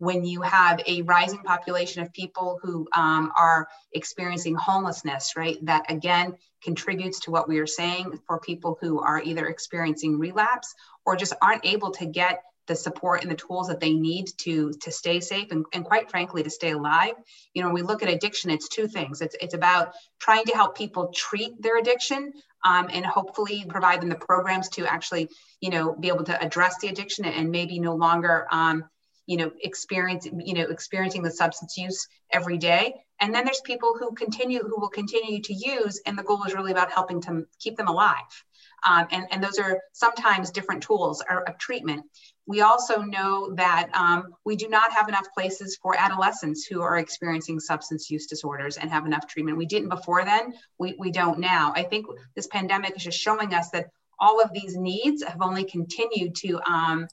when 0.00 0.24
you 0.24 0.40
have 0.40 0.80
a 0.86 1.02
rising 1.02 1.42
population 1.42 2.02
of 2.02 2.10
people 2.14 2.58
who 2.62 2.88
um, 2.94 3.30
are 3.38 3.68
experiencing 3.92 4.54
homelessness, 4.54 5.36
right? 5.36 5.58
That 5.66 5.90
again 5.90 6.36
contributes 6.64 7.20
to 7.20 7.30
what 7.30 7.48
we 7.48 7.58
are 7.58 7.66
saying 7.66 8.18
for 8.26 8.40
people 8.40 8.78
who 8.80 9.00
are 9.00 9.20
either 9.20 9.46
experiencing 9.46 10.18
relapse 10.18 10.74
or 11.04 11.16
just 11.16 11.34
aren't 11.42 11.66
able 11.66 11.90
to 11.90 12.06
get 12.06 12.42
the 12.66 12.74
support 12.74 13.20
and 13.22 13.30
the 13.30 13.36
tools 13.36 13.68
that 13.68 13.80
they 13.80 13.92
need 13.92 14.28
to 14.38 14.72
to 14.80 14.90
stay 14.90 15.20
safe 15.20 15.50
and, 15.50 15.66
and 15.74 15.84
quite 15.84 16.10
frankly 16.10 16.42
to 16.42 16.50
stay 16.50 16.70
alive 16.70 17.14
you 17.52 17.60
know 17.60 17.68
when 17.68 17.74
we 17.74 17.82
look 17.82 18.02
at 18.02 18.08
addiction 18.08 18.48
it's 18.48 18.68
two 18.68 18.86
things 18.86 19.20
it's 19.20 19.34
it's 19.40 19.54
about 19.54 19.92
trying 20.20 20.44
to 20.44 20.54
help 20.54 20.76
people 20.76 21.10
treat 21.12 21.60
their 21.60 21.78
addiction 21.78 22.32
um, 22.64 22.88
and 22.92 23.04
hopefully 23.04 23.64
provide 23.68 24.00
them 24.00 24.08
the 24.08 24.14
programs 24.14 24.68
to 24.68 24.86
actually 24.86 25.28
you 25.60 25.70
know 25.70 25.96
be 25.96 26.08
able 26.08 26.22
to 26.22 26.40
address 26.40 26.78
the 26.78 26.86
addiction 26.86 27.24
and 27.24 27.50
maybe 27.50 27.80
no 27.80 27.96
longer 27.96 28.46
um, 28.52 28.84
you 29.30 29.36
know 29.36 29.52
experience 29.62 30.26
you 30.26 30.54
know 30.54 30.66
experiencing 30.68 31.22
the 31.22 31.30
substance 31.30 31.78
use 31.78 32.08
every 32.32 32.58
day 32.58 32.94
and 33.20 33.32
then 33.32 33.44
there's 33.44 33.60
people 33.64 33.94
who 33.96 34.12
continue 34.12 34.60
who 34.60 34.80
will 34.80 34.88
continue 34.88 35.40
to 35.40 35.54
use 35.54 36.02
and 36.04 36.18
the 36.18 36.22
goal 36.24 36.42
is 36.44 36.54
really 36.54 36.72
about 36.72 36.90
helping 36.90 37.20
to 37.20 37.46
keep 37.60 37.76
them 37.76 37.86
alive 37.86 38.44
um, 38.88 39.06
and, 39.12 39.26
and 39.30 39.44
those 39.44 39.58
are 39.58 39.78
sometimes 39.92 40.50
different 40.50 40.82
tools 40.82 41.22
or 41.30 41.48
of 41.48 41.56
treatment 41.58 42.04
we 42.50 42.62
also 42.62 43.02
know 43.02 43.54
that 43.54 43.90
um, 43.94 44.34
we 44.44 44.56
do 44.56 44.68
not 44.68 44.90
have 44.90 45.08
enough 45.08 45.28
places 45.32 45.78
for 45.80 45.94
adolescents 45.96 46.66
who 46.66 46.82
are 46.82 46.98
experiencing 46.98 47.60
substance 47.60 48.10
use 48.10 48.26
disorders 48.26 48.76
and 48.76 48.90
have 48.90 49.06
enough 49.06 49.28
treatment. 49.28 49.56
We 49.56 49.66
didn't 49.66 49.88
before 49.88 50.24
then, 50.24 50.54
we, 50.76 50.96
we 50.98 51.12
don't 51.12 51.38
now. 51.38 51.72
I 51.76 51.84
think 51.84 52.06
this 52.34 52.48
pandemic 52.48 52.96
is 52.96 53.04
just 53.04 53.20
showing 53.20 53.54
us 53.54 53.70
that 53.70 53.90
all 54.18 54.42
of 54.42 54.52
these 54.52 54.76
needs 54.76 55.22
have 55.22 55.40
only 55.40 55.62
continued 55.62 56.34
to 56.36 56.60
um, 56.68 57.06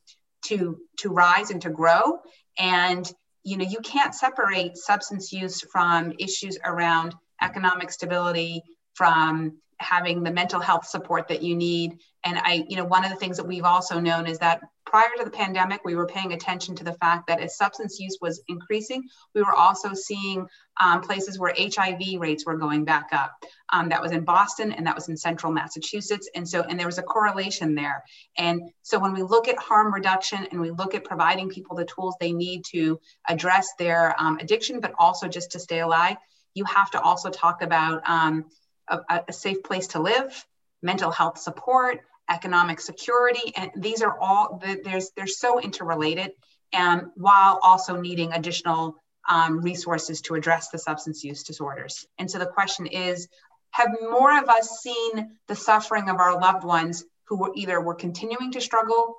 to 0.45 0.77
to 0.99 1.09
rise 1.09 1.51
and 1.51 1.61
to 1.61 1.69
grow. 1.69 2.19
And 2.57 3.11
you 3.43 3.57
know 3.57 3.65
you 3.65 3.79
can't 3.79 4.13
separate 4.13 4.77
substance 4.77 5.31
use 5.31 5.61
from 5.61 6.13
issues 6.19 6.57
around 6.63 7.15
economic 7.41 7.91
stability 7.91 8.63
from 8.93 9.57
having 9.79 10.23
the 10.23 10.31
mental 10.31 10.59
health 10.59 10.87
support 10.87 11.27
that 11.27 11.43
you 11.43 11.55
need. 11.55 11.99
And 12.23 12.37
i 12.39 12.65
you 12.67 12.75
know 12.77 12.85
one 12.85 13.05
of 13.05 13.11
the 13.11 13.17
things 13.17 13.37
that 13.37 13.47
we've 13.47 13.63
also 13.63 13.99
known 13.99 14.27
is 14.27 14.39
that 14.39 14.61
prior 14.85 15.09
to 15.17 15.25
the 15.25 15.29
pandemic, 15.31 15.81
we 15.83 15.95
were 15.95 16.07
paying 16.07 16.33
attention 16.33 16.75
to 16.75 16.83
the 16.83 16.93
fact 16.93 17.27
that 17.27 17.41
as 17.41 17.57
substance 17.57 17.99
use 17.99 18.17
was 18.21 18.41
increasing, 18.47 19.03
we 19.35 19.41
were 19.41 19.53
also 19.53 19.93
seeing 19.93 20.47
um, 20.79 21.01
places 21.01 21.39
where 21.39 21.53
HIV 21.57 22.19
rates 22.19 22.45
were 22.45 22.57
going 22.57 22.85
back 22.85 23.09
up. 23.11 23.43
Um, 23.73 23.89
that 23.89 24.01
was 24.01 24.11
in 24.11 24.23
Boston 24.23 24.71
and 24.71 24.85
that 24.87 24.95
was 24.95 25.09
in 25.09 25.17
central 25.17 25.51
Massachusetts. 25.51 26.29
And 26.35 26.47
so, 26.47 26.61
and 26.61 26.79
there 26.79 26.87
was 26.87 26.97
a 26.97 27.03
correlation 27.03 27.75
there. 27.75 28.03
And 28.37 28.61
so 28.81 28.99
when 28.99 29.13
we 29.13 29.23
look 29.23 29.47
at 29.47 29.57
harm 29.57 29.93
reduction 29.93 30.47
and 30.51 30.61
we 30.61 30.71
look 30.71 30.95
at 30.95 31.03
providing 31.03 31.49
people 31.49 31.75
the 31.75 31.85
tools 31.85 32.15
they 32.19 32.31
need 32.31 32.63
to 32.71 32.99
address 33.27 33.69
their 33.77 34.15
um, 34.19 34.37
addiction, 34.39 34.79
but 34.79 34.93
also 34.97 35.27
just 35.27 35.51
to 35.51 35.59
stay 35.59 35.79
alive, 35.79 36.17
you 36.53 36.65
have 36.65 36.91
to 36.91 37.01
also 37.01 37.29
talk 37.29 37.61
about 37.61 38.07
um, 38.09 38.45
a, 38.87 39.21
a 39.27 39.33
safe 39.33 39.63
place 39.63 39.87
to 39.87 39.99
live, 39.99 40.45
mental 40.81 41.11
health 41.11 41.37
support, 41.37 42.01
economic 42.29 42.79
security, 42.79 43.53
and 43.55 43.71
these 43.75 44.01
are 44.01 44.17
all 44.19 44.61
there's 44.83 45.11
they're 45.15 45.27
so 45.27 45.61
interrelated, 45.61 46.31
and 46.73 47.03
while 47.15 47.59
also 47.61 47.99
needing 47.99 48.33
additional 48.33 48.95
um, 49.27 49.61
resources 49.61 50.21
to 50.21 50.35
address 50.35 50.69
the 50.69 50.77
substance 50.77 51.23
use 51.23 51.43
disorders. 51.43 52.07
And 52.17 52.29
so 52.29 52.39
the 52.39 52.45
question 52.45 52.87
is, 52.87 53.27
have 53.71 53.89
more 54.01 54.37
of 54.37 54.49
us 54.49 54.79
seen 54.81 55.37
the 55.47 55.55
suffering 55.55 56.09
of 56.09 56.17
our 56.17 56.39
loved 56.39 56.63
ones 56.63 57.03
who 57.25 57.37
were 57.37 57.51
either 57.55 57.79
were 57.81 57.95
continuing 57.95 58.51
to 58.53 58.61
struggle 58.61 59.17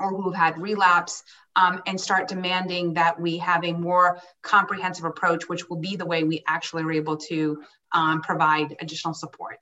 or 0.00 0.10
who 0.10 0.30
have 0.30 0.54
had 0.54 0.60
relapse 0.60 1.22
um, 1.54 1.80
and 1.86 2.00
start 2.00 2.28
demanding 2.28 2.94
that 2.94 3.20
we 3.20 3.38
have 3.38 3.64
a 3.64 3.72
more 3.72 4.20
comprehensive 4.42 5.04
approach, 5.04 5.48
which 5.48 5.68
will 5.70 5.78
be 5.78 5.96
the 5.96 6.04
way 6.04 6.24
we 6.24 6.42
actually 6.46 6.82
are 6.82 6.92
able 6.92 7.16
to 7.16 7.62
um, 7.92 8.20
provide 8.20 8.76
additional 8.80 9.14
support. 9.14 9.58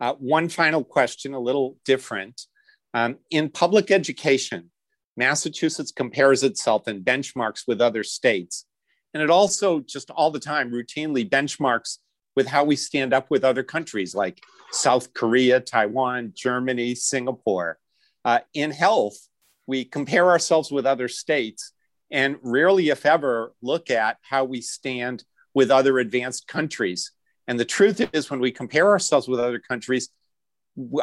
Uh, 0.00 0.14
one 0.14 0.48
final 0.48 0.82
question, 0.82 1.32
a 1.32 1.38
little 1.38 1.76
different. 1.84 2.46
Um, 2.92 3.18
in 3.30 3.50
public 3.50 3.90
education, 3.90 4.70
Massachusetts 5.16 5.92
compares 5.92 6.42
itself 6.42 6.86
and 6.86 7.04
benchmarks 7.04 7.62
with 7.66 7.80
other 7.80 8.02
states. 8.02 8.66
And 9.12 9.22
it 9.22 9.30
also 9.30 9.80
just 9.80 10.10
all 10.10 10.30
the 10.30 10.40
time 10.40 10.70
routinely 10.70 11.28
benchmarks 11.28 11.98
with 12.36 12.46
how 12.46 12.64
we 12.64 12.76
stand 12.76 13.12
up 13.12 13.30
with 13.30 13.44
other 13.44 13.62
countries 13.62 14.14
like 14.14 14.40
South 14.70 15.12
Korea, 15.12 15.60
Taiwan, 15.60 16.32
Germany, 16.34 16.94
Singapore. 16.94 17.78
Uh, 18.24 18.40
in 18.54 18.70
health, 18.70 19.18
we 19.66 19.84
compare 19.84 20.30
ourselves 20.30 20.70
with 20.70 20.86
other 20.86 21.08
states 21.08 21.72
and 22.10 22.36
rarely, 22.42 22.88
if 22.88 23.06
ever, 23.06 23.52
look 23.62 23.90
at 23.90 24.18
how 24.22 24.44
we 24.44 24.60
stand 24.60 25.24
with 25.54 25.70
other 25.70 25.98
advanced 25.98 26.48
countries. 26.48 27.12
And 27.46 27.58
the 27.58 27.64
truth 27.64 28.00
is, 28.12 28.30
when 28.30 28.40
we 28.40 28.50
compare 28.50 28.88
ourselves 28.88 29.28
with 29.28 29.40
other 29.40 29.58
countries, 29.58 30.08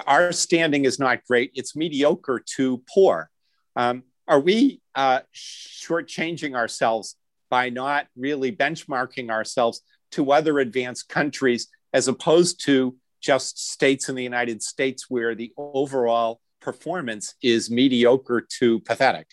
our 0.05 0.31
standing 0.31 0.85
is 0.85 0.99
not 0.99 1.25
great. 1.25 1.51
It's 1.55 1.75
mediocre 1.75 2.43
to 2.55 2.83
poor. 2.93 3.29
Um, 3.75 4.03
are 4.27 4.39
we 4.39 4.81
uh, 4.95 5.21
shortchanging 5.33 6.55
ourselves 6.55 7.15
by 7.49 7.69
not 7.69 8.07
really 8.15 8.51
benchmarking 8.51 9.29
ourselves 9.29 9.81
to 10.11 10.31
other 10.31 10.59
advanced 10.59 11.09
countries 11.09 11.67
as 11.93 12.07
opposed 12.07 12.63
to 12.65 12.95
just 13.21 13.71
states 13.71 14.09
in 14.09 14.15
the 14.15 14.23
United 14.23 14.61
States 14.61 15.09
where 15.09 15.35
the 15.35 15.51
overall 15.57 16.39
performance 16.61 17.35
is 17.41 17.69
mediocre 17.69 18.45
to 18.59 18.79
pathetic? 18.81 19.27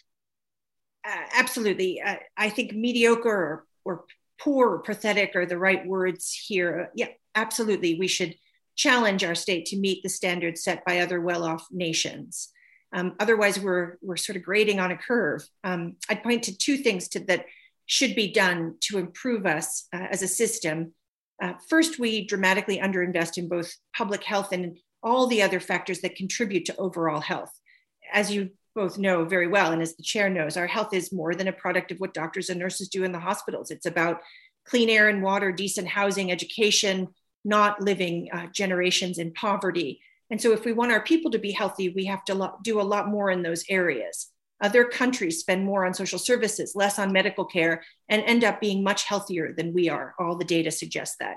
Uh, 1.04 1.26
absolutely. 1.34 2.00
Uh, 2.00 2.16
I 2.36 2.48
think 2.48 2.72
mediocre 2.74 3.28
or, 3.28 3.66
or 3.84 4.04
poor 4.40 4.70
or 4.70 4.78
pathetic 4.78 5.36
are 5.36 5.46
the 5.46 5.58
right 5.58 5.86
words 5.86 6.32
here. 6.32 6.90
Yeah, 6.94 7.08
absolutely. 7.34 7.98
We 7.98 8.08
should 8.08 8.34
challenge 8.76 9.22
our 9.22 9.34
state 9.34 9.66
to 9.66 9.76
meet 9.76 10.02
the 10.02 10.08
standards 10.08 10.64
set 10.64 10.84
by 10.84 11.00
other 11.00 11.20
well 11.20 11.44
off 11.44 11.66
nations. 11.70 12.50
Um, 12.92 13.14
otherwise, 13.18 13.58
we're, 13.58 13.98
we're 14.02 14.16
sort 14.16 14.36
of 14.36 14.44
grading 14.44 14.80
on 14.80 14.92
a 14.92 14.96
curve. 14.96 15.46
Um, 15.64 15.96
I'd 16.08 16.22
point 16.22 16.44
to 16.44 16.56
two 16.56 16.76
things 16.76 17.08
to, 17.08 17.20
that 17.20 17.46
should 17.86 18.14
be 18.14 18.32
done 18.32 18.76
to 18.80 18.98
improve 18.98 19.46
us 19.46 19.86
uh, 19.94 20.06
as 20.10 20.22
a 20.22 20.28
system. 20.28 20.92
Uh, 21.42 21.54
first, 21.68 21.98
we 21.98 22.26
dramatically 22.26 22.78
underinvest 22.78 23.38
in 23.38 23.48
both 23.48 23.74
public 23.96 24.22
health 24.22 24.52
and 24.52 24.78
all 25.02 25.26
the 25.26 25.42
other 25.42 25.60
factors 25.60 26.00
that 26.00 26.16
contribute 26.16 26.64
to 26.64 26.76
overall 26.76 27.20
health. 27.20 27.52
As 28.12 28.30
you 28.30 28.50
both 28.74 28.98
know 28.98 29.24
very 29.24 29.46
well, 29.46 29.72
and 29.72 29.82
as 29.82 29.96
the 29.96 30.02
chair 30.02 30.28
knows, 30.28 30.56
our 30.56 30.66
health 30.66 30.94
is 30.94 31.12
more 31.12 31.34
than 31.34 31.48
a 31.48 31.52
product 31.52 31.92
of 31.92 31.98
what 31.98 32.14
doctors 32.14 32.48
and 32.48 32.58
nurses 32.58 32.88
do 32.88 33.04
in 33.04 33.12
the 33.12 33.18
hospitals. 33.18 33.70
It's 33.70 33.86
about 33.86 34.20
clean 34.66 34.88
air 34.88 35.08
and 35.08 35.22
water, 35.22 35.52
decent 35.52 35.88
housing, 35.88 36.32
education, 36.32 37.08
not 37.44 37.80
living 37.80 38.28
uh, 38.32 38.46
generations 38.52 39.18
in 39.18 39.32
poverty. 39.34 40.00
And 40.30 40.40
so, 40.40 40.52
if 40.52 40.64
we 40.64 40.72
want 40.72 40.92
our 40.92 41.02
people 41.02 41.30
to 41.32 41.38
be 41.38 41.52
healthy, 41.52 41.90
we 41.90 42.06
have 42.06 42.24
to 42.24 42.34
lo- 42.34 42.58
do 42.62 42.80
a 42.80 42.82
lot 42.82 43.08
more 43.08 43.30
in 43.30 43.42
those 43.42 43.64
areas. 43.68 44.30
Other 44.60 44.84
countries 44.84 45.40
spend 45.40 45.64
more 45.64 45.84
on 45.84 45.94
social 45.94 46.18
services, 46.18 46.72
less 46.74 46.98
on 46.98 47.12
medical 47.12 47.44
care, 47.44 47.82
and 48.08 48.22
end 48.22 48.44
up 48.44 48.60
being 48.60 48.82
much 48.82 49.04
healthier 49.04 49.52
than 49.52 49.74
we 49.74 49.88
are. 49.88 50.14
All 50.18 50.36
the 50.36 50.44
data 50.44 50.70
suggests 50.70 51.16
that. 51.20 51.36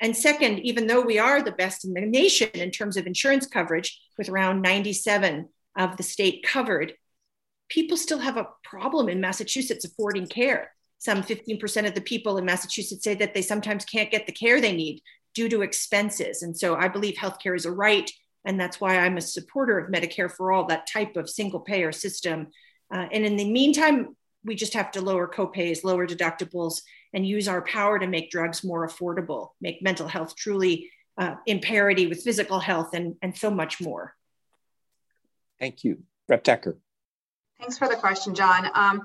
And 0.00 0.16
second, 0.16 0.60
even 0.60 0.86
though 0.86 1.00
we 1.00 1.18
are 1.18 1.42
the 1.42 1.52
best 1.52 1.84
in 1.84 1.92
the 1.92 2.00
nation 2.00 2.50
in 2.54 2.70
terms 2.70 2.96
of 2.96 3.06
insurance 3.06 3.46
coverage, 3.46 4.00
with 4.16 4.28
around 4.28 4.62
97 4.62 5.48
of 5.76 5.96
the 5.96 6.02
state 6.02 6.44
covered, 6.44 6.94
people 7.68 7.96
still 7.96 8.18
have 8.18 8.36
a 8.36 8.48
problem 8.64 9.08
in 9.08 9.20
Massachusetts 9.20 9.84
affording 9.84 10.26
care. 10.26 10.72
Some 10.98 11.22
15% 11.22 11.86
of 11.86 11.94
the 11.94 12.00
people 12.00 12.38
in 12.38 12.44
Massachusetts 12.44 13.04
say 13.04 13.14
that 13.14 13.34
they 13.34 13.42
sometimes 13.42 13.84
can't 13.84 14.10
get 14.10 14.26
the 14.26 14.32
care 14.32 14.60
they 14.60 14.72
need 14.72 15.00
due 15.34 15.48
to 15.48 15.62
expenses. 15.62 16.42
And 16.42 16.56
so 16.56 16.74
I 16.74 16.88
believe 16.88 17.14
healthcare 17.14 17.54
is 17.54 17.66
a 17.66 17.70
right. 17.70 18.10
And 18.48 18.58
that's 18.58 18.80
why 18.80 18.96
I'm 18.96 19.18
a 19.18 19.20
supporter 19.20 19.78
of 19.78 19.92
Medicare 19.92 20.32
for 20.32 20.52
all, 20.52 20.64
that 20.68 20.86
type 20.90 21.18
of 21.18 21.28
single 21.28 21.60
payer 21.60 21.92
system. 21.92 22.46
Uh, 22.92 23.06
and 23.12 23.26
in 23.26 23.36
the 23.36 23.48
meantime, 23.48 24.16
we 24.42 24.54
just 24.54 24.72
have 24.72 24.90
to 24.92 25.02
lower 25.02 25.28
copays, 25.28 25.84
lower 25.84 26.06
deductibles, 26.06 26.80
and 27.12 27.26
use 27.26 27.46
our 27.46 27.60
power 27.60 27.98
to 27.98 28.06
make 28.06 28.30
drugs 28.30 28.64
more 28.64 28.88
affordable, 28.88 29.50
make 29.60 29.82
mental 29.82 30.08
health 30.08 30.34
truly 30.34 30.90
uh, 31.18 31.34
in 31.44 31.60
parity 31.60 32.06
with 32.06 32.22
physical 32.22 32.58
health, 32.58 32.94
and, 32.94 33.16
and 33.20 33.36
so 33.36 33.50
much 33.50 33.82
more. 33.82 34.14
Thank 35.60 35.84
you. 35.84 36.04
Rep 36.26 36.42
Decker. 36.42 36.78
Thanks 37.60 37.76
for 37.76 37.86
the 37.86 37.96
question, 37.96 38.34
John. 38.34 38.70
Um, 38.72 39.02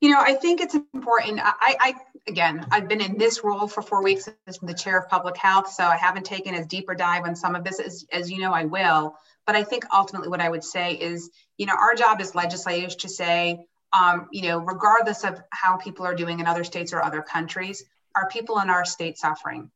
You 0.00 0.10
know, 0.10 0.20
I 0.20 0.34
think 0.34 0.60
it's 0.60 0.74
important. 0.74 1.40
I, 1.42 1.52
I 1.60 1.94
again, 2.26 2.66
I've 2.70 2.88
been 2.88 3.00
in 3.00 3.18
this 3.18 3.42
role 3.44 3.66
for 3.66 3.82
four 3.82 4.02
weeks 4.02 4.28
as 4.46 4.58
the 4.58 4.74
chair 4.74 4.98
of 4.98 5.08
public 5.08 5.36
health, 5.36 5.70
so 5.70 5.84
I 5.84 5.96
haven't 5.96 6.24
taken 6.24 6.54
as 6.54 6.66
deeper 6.66 6.94
dive 6.94 7.24
on 7.24 7.36
some 7.36 7.54
of 7.54 7.64
this 7.64 7.80
as, 7.80 8.04
as 8.12 8.30
you 8.30 8.40
know 8.40 8.52
I 8.52 8.64
will. 8.64 9.16
But 9.46 9.56
I 9.56 9.62
think 9.62 9.84
ultimately 9.92 10.28
what 10.28 10.40
I 10.40 10.48
would 10.48 10.64
say 10.64 10.94
is, 10.94 11.30
you 11.58 11.66
know, 11.66 11.74
our 11.74 11.94
job 11.94 12.20
as 12.20 12.34
legislators 12.34 12.96
to 12.96 13.08
say, 13.08 13.66
um, 13.92 14.28
you 14.32 14.42
know, 14.42 14.58
regardless 14.58 15.24
of 15.24 15.40
how 15.50 15.76
people 15.76 16.06
are 16.06 16.14
doing 16.14 16.40
in 16.40 16.46
other 16.46 16.64
states 16.64 16.92
or 16.92 17.02
other 17.02 17.22
countries, 17.22 17.84
are 18.16 18.28
people 18.28 18.58
in 18.60 18.70
our 18.70 18.84
state 18.84 19.18
suffering? 19.18 19.70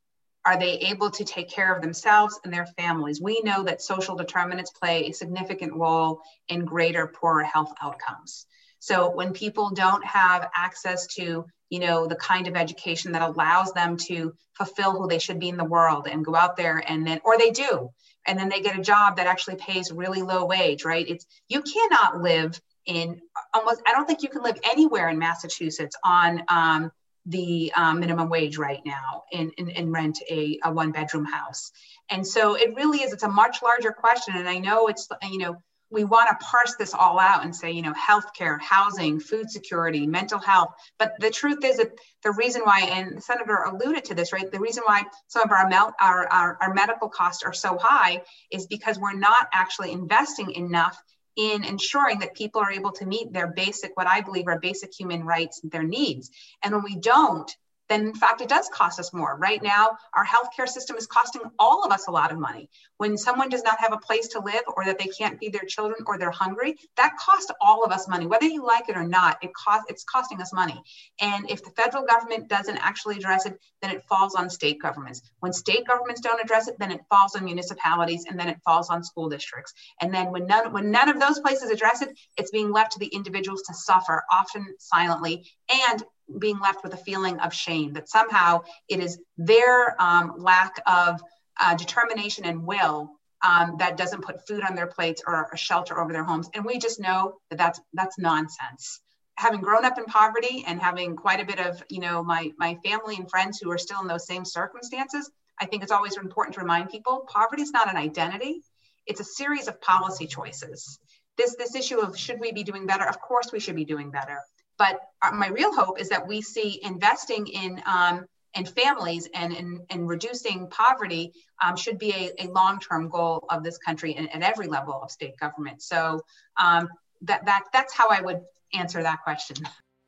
Are 0.45 0.59
they 0.59 0.79
able 0.79 1.11
to 1.11 1.25
take 1.25 1.51
care 1.51 1.75
of 1.75 1.83
themselves 1.83 2.41
and 2.43 2.53
their 2.53 2.67
families? 2.67 3.21
We 3.21 3.43
know 3.43 3.65
that 3.65 3.83
social 3.83 4.17
determinants 4.17 4.71
play 4.71 5.07
a 5.07 5.13
significant 5.13 5.75
role 5.75 6.23
in 6.49 6.65
greater 6.65 7.07
poorer 7.07 7.45
health 7.45 7.73
outcomes. 7.83 8.47
So 8.79 9.11
when 9.11 9.33
people 9.33 9.71
don't 9.71 10.05
have 10.05 10.49
access 10.55 11.07
to, 11.17 11.45
you 11.71 11.81
know, 11.81 12.07
the 12.07 12.17
kind 12.17 12.47
of 12.47 12.57
education 12.57 13.13
that 13.13 13.23
allows 13.23 13.73
them 13.73 13.97
to 14.09 14.35
fulfill 14.55 14.93
who 14.93 15.09
they 15.09 15.19
should 15.19 15.39
be 15.39 15.49
in 15.49 15.57
the 15.57 15.65
world 15.65 16.09
and 16.11 16.25
go 16.25 16.35
out 16.35 16.57
there 16.57 16.83
and 16.87 17.07
then, 17.07 17.21
or 17.25 17.39
they 17.39 17.51
do, 17.51 17.91
and 18.27 18.39
then 18.39 18.49
they 18.49 18.61
get 18.61 18.79
a 18.79 18.83
job 18.83 19.17
that 19.17 19.27
actually 19.27 19.57
pays 19.57 19.91
really 19.93 20.23
low 20.23 20.45
wage, 20.45 20.85
right? 20.85 21.09
It's 21.09 21.27
you 21.49 21.63
cannot 21.63 22.21
live 22.23 22.61
in 22.87 23.21
almost. 23.55 23.83
I 23.87 23.93
don't 23.93 24.07
think 24.07 24.23
you 24.23 24.29
can 24.29 24.43
live 24.43 24.59
anywhere 24.71 25.09
in 25.09 25.19
Massachusetts 25.19 25.97
on 26.05 26.43
um, 26.49 26.91
the 27.27 27.73
um, 27.77 28.01
minimum 28.01 28.29
wage 28.31 28.57
right 28.57 28.81
now 28.85 29.25
and, 29.33 29.53
and, 29.59 29.71
and 29.71 29.93
rent 29.93 30.19
a, 30.31 30.59
a 30.65 30.73
one 30.73 30.93
bedroom 30.93 31.27
house. 31.27 31.73
And 32.11 32.27
so 32.27 32.55
it 32.55 32.75
really 32.75 33.03
is, 33.03 33.13
it's 33.13 33.23
a 33.23 33.29
much 33.29 33.63
larger 33.63 33.93
question. 33.93 34.35
And 34.37 34.49
I 34.49 34.59
know 34.59 34.89
it's, 34.89 35.07
you 35.31 35.39
know, 35.39 35.63
we 35.91 36.05
want 36.05 36.29
to 36.29 36.45
parse 36.45 36.75
this 36.77 36.95
all 36.95 37.19
out 37.19 37.45
and 37.45 37.55
say, 37.55 37.71
you 37.71 37.83
know, 37.83 37.95
healthcare, 37.95 38.61
housing, 38.61 39.21
food 39.21 39.51
security, 39.51 40.07
mental 40.07 40.39
health. 40.39 40.75
But 40.99 41.15
the 41.19 41.31
truth 41.31 41.65
is 41.65 41.79
that 41.79 41.93
the 42.23 42.33
reason 42.33 42.63
why, 42.63 42.81
and 42.81 43.23
senator 43.23 43.65
alluded 43.65 44.05
to 44.07 44.15
this, 44.15 44.33
right? 44.33 44.51
The 44.51 44.61
reason 44.61 44.83
why 44.85 45.05
some 45.29 45.43
of 45.43 45.51
our, 45.51 45.71
our, 46.01 46.29
our, 46.29 46.59
our 46.61 46.75
medical 46.75 47.09
costs 47.09 47.43
are 47.43 47.55
so 47.55 47.79
high 47.81 48.23
is 48.51 48.67
because 48.67 48.99
we're 48.99 49.19
not 49.19 49.49
actually 49.53 49.93
investing 49.93 50.53
enough 50.53 51.03
in 51.37 51.65
ensuring 51.65 52.19
that 52.19 52.35
people 52.35 52.61
are 52.61 52.73
able 52.73 52.91
to 52.91 53.07
meet 53.07 53.33
their 53.33 53.47
basic, 53.47 53.97
what 53.97 54.09
I 54.09 54.21
believe 54.21 54.49
are 54.49 54.59
basic 54.59 54.93
human 54.93 55.23
rights, 55.25 55.61
their 55.63 55.85
needs. 55.85 56.31
And 56.63 56.75
when 56.75 56.83
we 56.83 56.97
don't, 56.97 57.51
then 57.89 58.07
in 58.07 58.15
fact 58.15 58.41
it 58.41 58.49
does 58.49 58.69
cost 58.73 59.01
us 59.01 59.13
more. 59.13 59.37
Right 59.37 59.63
now, 59.63 59.97
our 60.15 60.25
healthcare 60.25 60.69
system 60.69 60.97
is 60.97 61.07
costing 61.07 61.43
all 61.59 61.85
of 61.85 61.93
us 61.93 62.07
a 62.07 62.11
lot 62.11 62.33
of 62.33 62.39
money. 62.39 62.69
When 62.99 63.17
someone 63.17 63.49
does 63.49 63.63
not 63.63 63.79
have 63.81 63.93
a 63.93 63.99
place 63.99 64.29
to 64.29 64.41
live 64.41 64.63
or 64.77 64.85
that 64.85 64.99
they 64.99 65.07
can't 65.07 65.39
feed 65.39 65.53
their 65.53 65.67
children 65.67 66.05
or 66.07 66.19
they're 66.19 66.31
hungry, 66.31 66.77
that 66.97 67.17
costs 67.19 67.51
all 67.61 67.85
of 67.85 67.93
us 67.93 68.09
money. 68.09 68.27
Whether 68.27 68.47
you 68.47 68.65
like 68.65 68.89
it 68.89 68.97
or 68.97 69.07
not, 69.07 69.39
it 69.43 69.51
cost 69.55 69.85
it's 69.89 70.05
costing 70.05 70.41
us 70.41 70.53
money. 70.53 70.83
And 71.21 71.51
if 71.51 71.65
the 71.65 71.71
federal 71.71 72.05
government 72.05 72.49
doesn't 72.49 72.79
actually 72.79 73.17
address 73.17 73.47
it, 73.47 73.59
then 73.81 73.91
it 73.91 74.05
falls 74.09 74.35
on 74.35 74.51
state 74.51 74.81
governments. 74.81 75.23
When 75.41 75.53
state 75.53 75.87
governments 75.87 76.21
don't 76.21 76.43
address 76.43 76.69
it, 76.69 76.79
then 76.79 76.91
it 76.91 77.01
falls 77.09 77.35
on 77.35 77.45
municipalities 77.45 78.25
and 78.29 78.39
then 78.39 78.49
it 78.49 78.61
falls 78.65 78.91
on 78.91 79.05
school 79.05 79.29
districts. 79.29 79.73
And 80.01 80.13
then 80.13 80.31
when 80.31 80.47
none 80.47 80.73
when 80.73 80.91
none 80.91 81.09
of 81.09 81.21
those 81.21 81.41
places 81.41 81.71
address 81.71 82.03
it, 82.03 82.19
it's 82.37 82.51
being 82.51 82.73
left 82.73 82.93
to 82.93 82.99
the 82.99 83.07
individuals 83.07 83.63
to 83.63 83.75
suffer, 83.75 84.25
often 84.31 84.75
silently, 84.79 85.45
and 85.91 86.03
being 86.39 86.59
left 86.59 86.83
with 86.83 86.95
a 86.95 86.99
feeling 86.99 87.39
of 87.41 87.55
shame 87.55 87.93
that 87.95 88.09
somehow 88.09 88.63
it 88.89 89.01
is 89.01 89.19
their 89.37 90.01
um, 90.01 90.35
lack 90.39 90.81
of 90.87 91.21
uh, 91.61 91.75
determination 91.75 92.45
and 92.45 92.65
will 92.65 93.11
um, 93.43 93.77
that 93.79 93.97
doesn't 93.97 94.25
put 94.25 94.47
food 94.47 94.63
on 94.69 94.75
their 94.75 94.87
plates 94.87 95.23
or 95.27 95.49
a 95.53 95.57
shelter 95.57 96.01
over 96.01 96.13
their 96.13 96.25
homes. 96.25 96.51
And 96.55 96.65
we 96.65 96.79
just 96.79 97.01
know 97.01 97.35
that 97.51 97.57
that's 97.57 97.81
that's 97.93 98.19
nonsense. 98.19 99.01
Having 99.37 99.61
grown 99.61 99.85
up 99.85 99.99
in 99.99 100.05
poverty 100.05 100.65
and 100.67 100.81
having 100.81 101.15
quite 101.15 101.41
a 101.41 101.47
bit 101.47 101.61
of 101.61 101.83
you 101.89 102.01
know 102.01 102.23
my 102.23 102.53
my 102.59 102.77
family 102.85 103.17
and 103.17 103.31
friends 103.31 103.59
who 103.59 103.71
are 103.71 103.79
still 103.79 104.01
in 104.01 104.09
those 104.09 104.27
same 104.27 104.45
circumstances, 104.45 105.31
I 105.61 105.67
think 105.67 105.83
it's 105.83 105.93
always 105.93 106.17
important 106.17 106.55
to 106.55 106.61
remind 106.61 106.91
people 106.91 107.25
poverty 107.29 107.63
is 107.63 107.71
not 107.71 107.89
an 107.89 107.97
identity; 107.97 108.63
it's 109.07 109.21
a 109.21 109.25
series 109.25 109.69
of 109.69 109.81
policy 109.81 110.27
choices. 110.27 110.99
This 111.37 111.55
this 111.57 111.77
issue 111.77 112.01
of 112.01 112.19
should 112.19 112.41
we 112.41 112.53
be 112.53 112.65
doing 112.65 112.87
better? 112.87 113.05
Of 113.05 113.21
course, 113.21 113.53
we 113.53 113.61
should 113.61 113.77
be 113.77 113.85
doing 113.85 114.11
better. 114.11 114.41
But 114.79 115.01
uh, 115.23 115.33
my 115.33 115.49
real 115.49 115.75
hope 115.75 116.01
is 116.01 116.09
that 116.09 116.27
we 116.27 116.41
see 116.41 116.81
investing 116.83 117.47
in 117.47 117.83
um, 117.87 118.27
in 118.55 118.65
families 118.65 119.29
and 119.35 119.53
in, 119.53 119.81
in 119.91 120.07
reducing 120.07 120.69
poverty 120.69 121.33
um, 121.63 121.77
should 121.77 121.99
be 121.99 122.13
a, 122.13 122.45
a 122.45 122.47
long-term 122.51 123.09
goal 123.09 123.45
of 123.51 123.63
this 123.63 123.77
country 123.79 124.15
and 124.15 124.33
at 124.35 124.43
every 124.43 124.67
level 124.67 124.99
of 125.03 125.11
state 125.11 125.37
government. 125.39 125.83
So 125.83 126.23
um, 126.59 126.89
that, 127.23 127.45
that 127.45 127.65
that's 127.73 127.95
how 127.95 128.09
I 128.09 128.21
would 128.21 128.41
answer 128.73 129.03
that 129.03 129.23
question. 129.23 129.57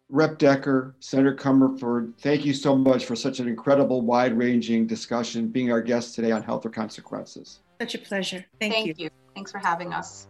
Rep 0.09 0.39
Decker, 0.39 0.97
Senator 0.99 1.37
Comerford, 1.37 2.14
thank 2.18 2.45
you 2.45 2.53
so 2.53 2.75
much 2.77 3.05
for 3.05 3.14
such 3.14 3.39
an 3.39 3.47
incredible, 3.47 4.01
wide-ranging 4.01 4.89
discussion, 4.89 5.47
being 5.47 5.71
our 5.71 5.81
guest 5.81 6.16
today 6.16 6.33
on 6.33 6.43
Health 6.43 6.66
or 6.66 6.71
Consequences. 6.71 7.61
Such 7.81 7.95
a 7.95 7.99
pleasure. 7.99 8.45
Thank, 8.59 8.75
thank 8.75 8.87
you. 8.89 8.95
you. 8.97 9.11
Thanks 9.35 9.53
for 9.53 9.59
having 9.59 9.93
us. 9.93 10.27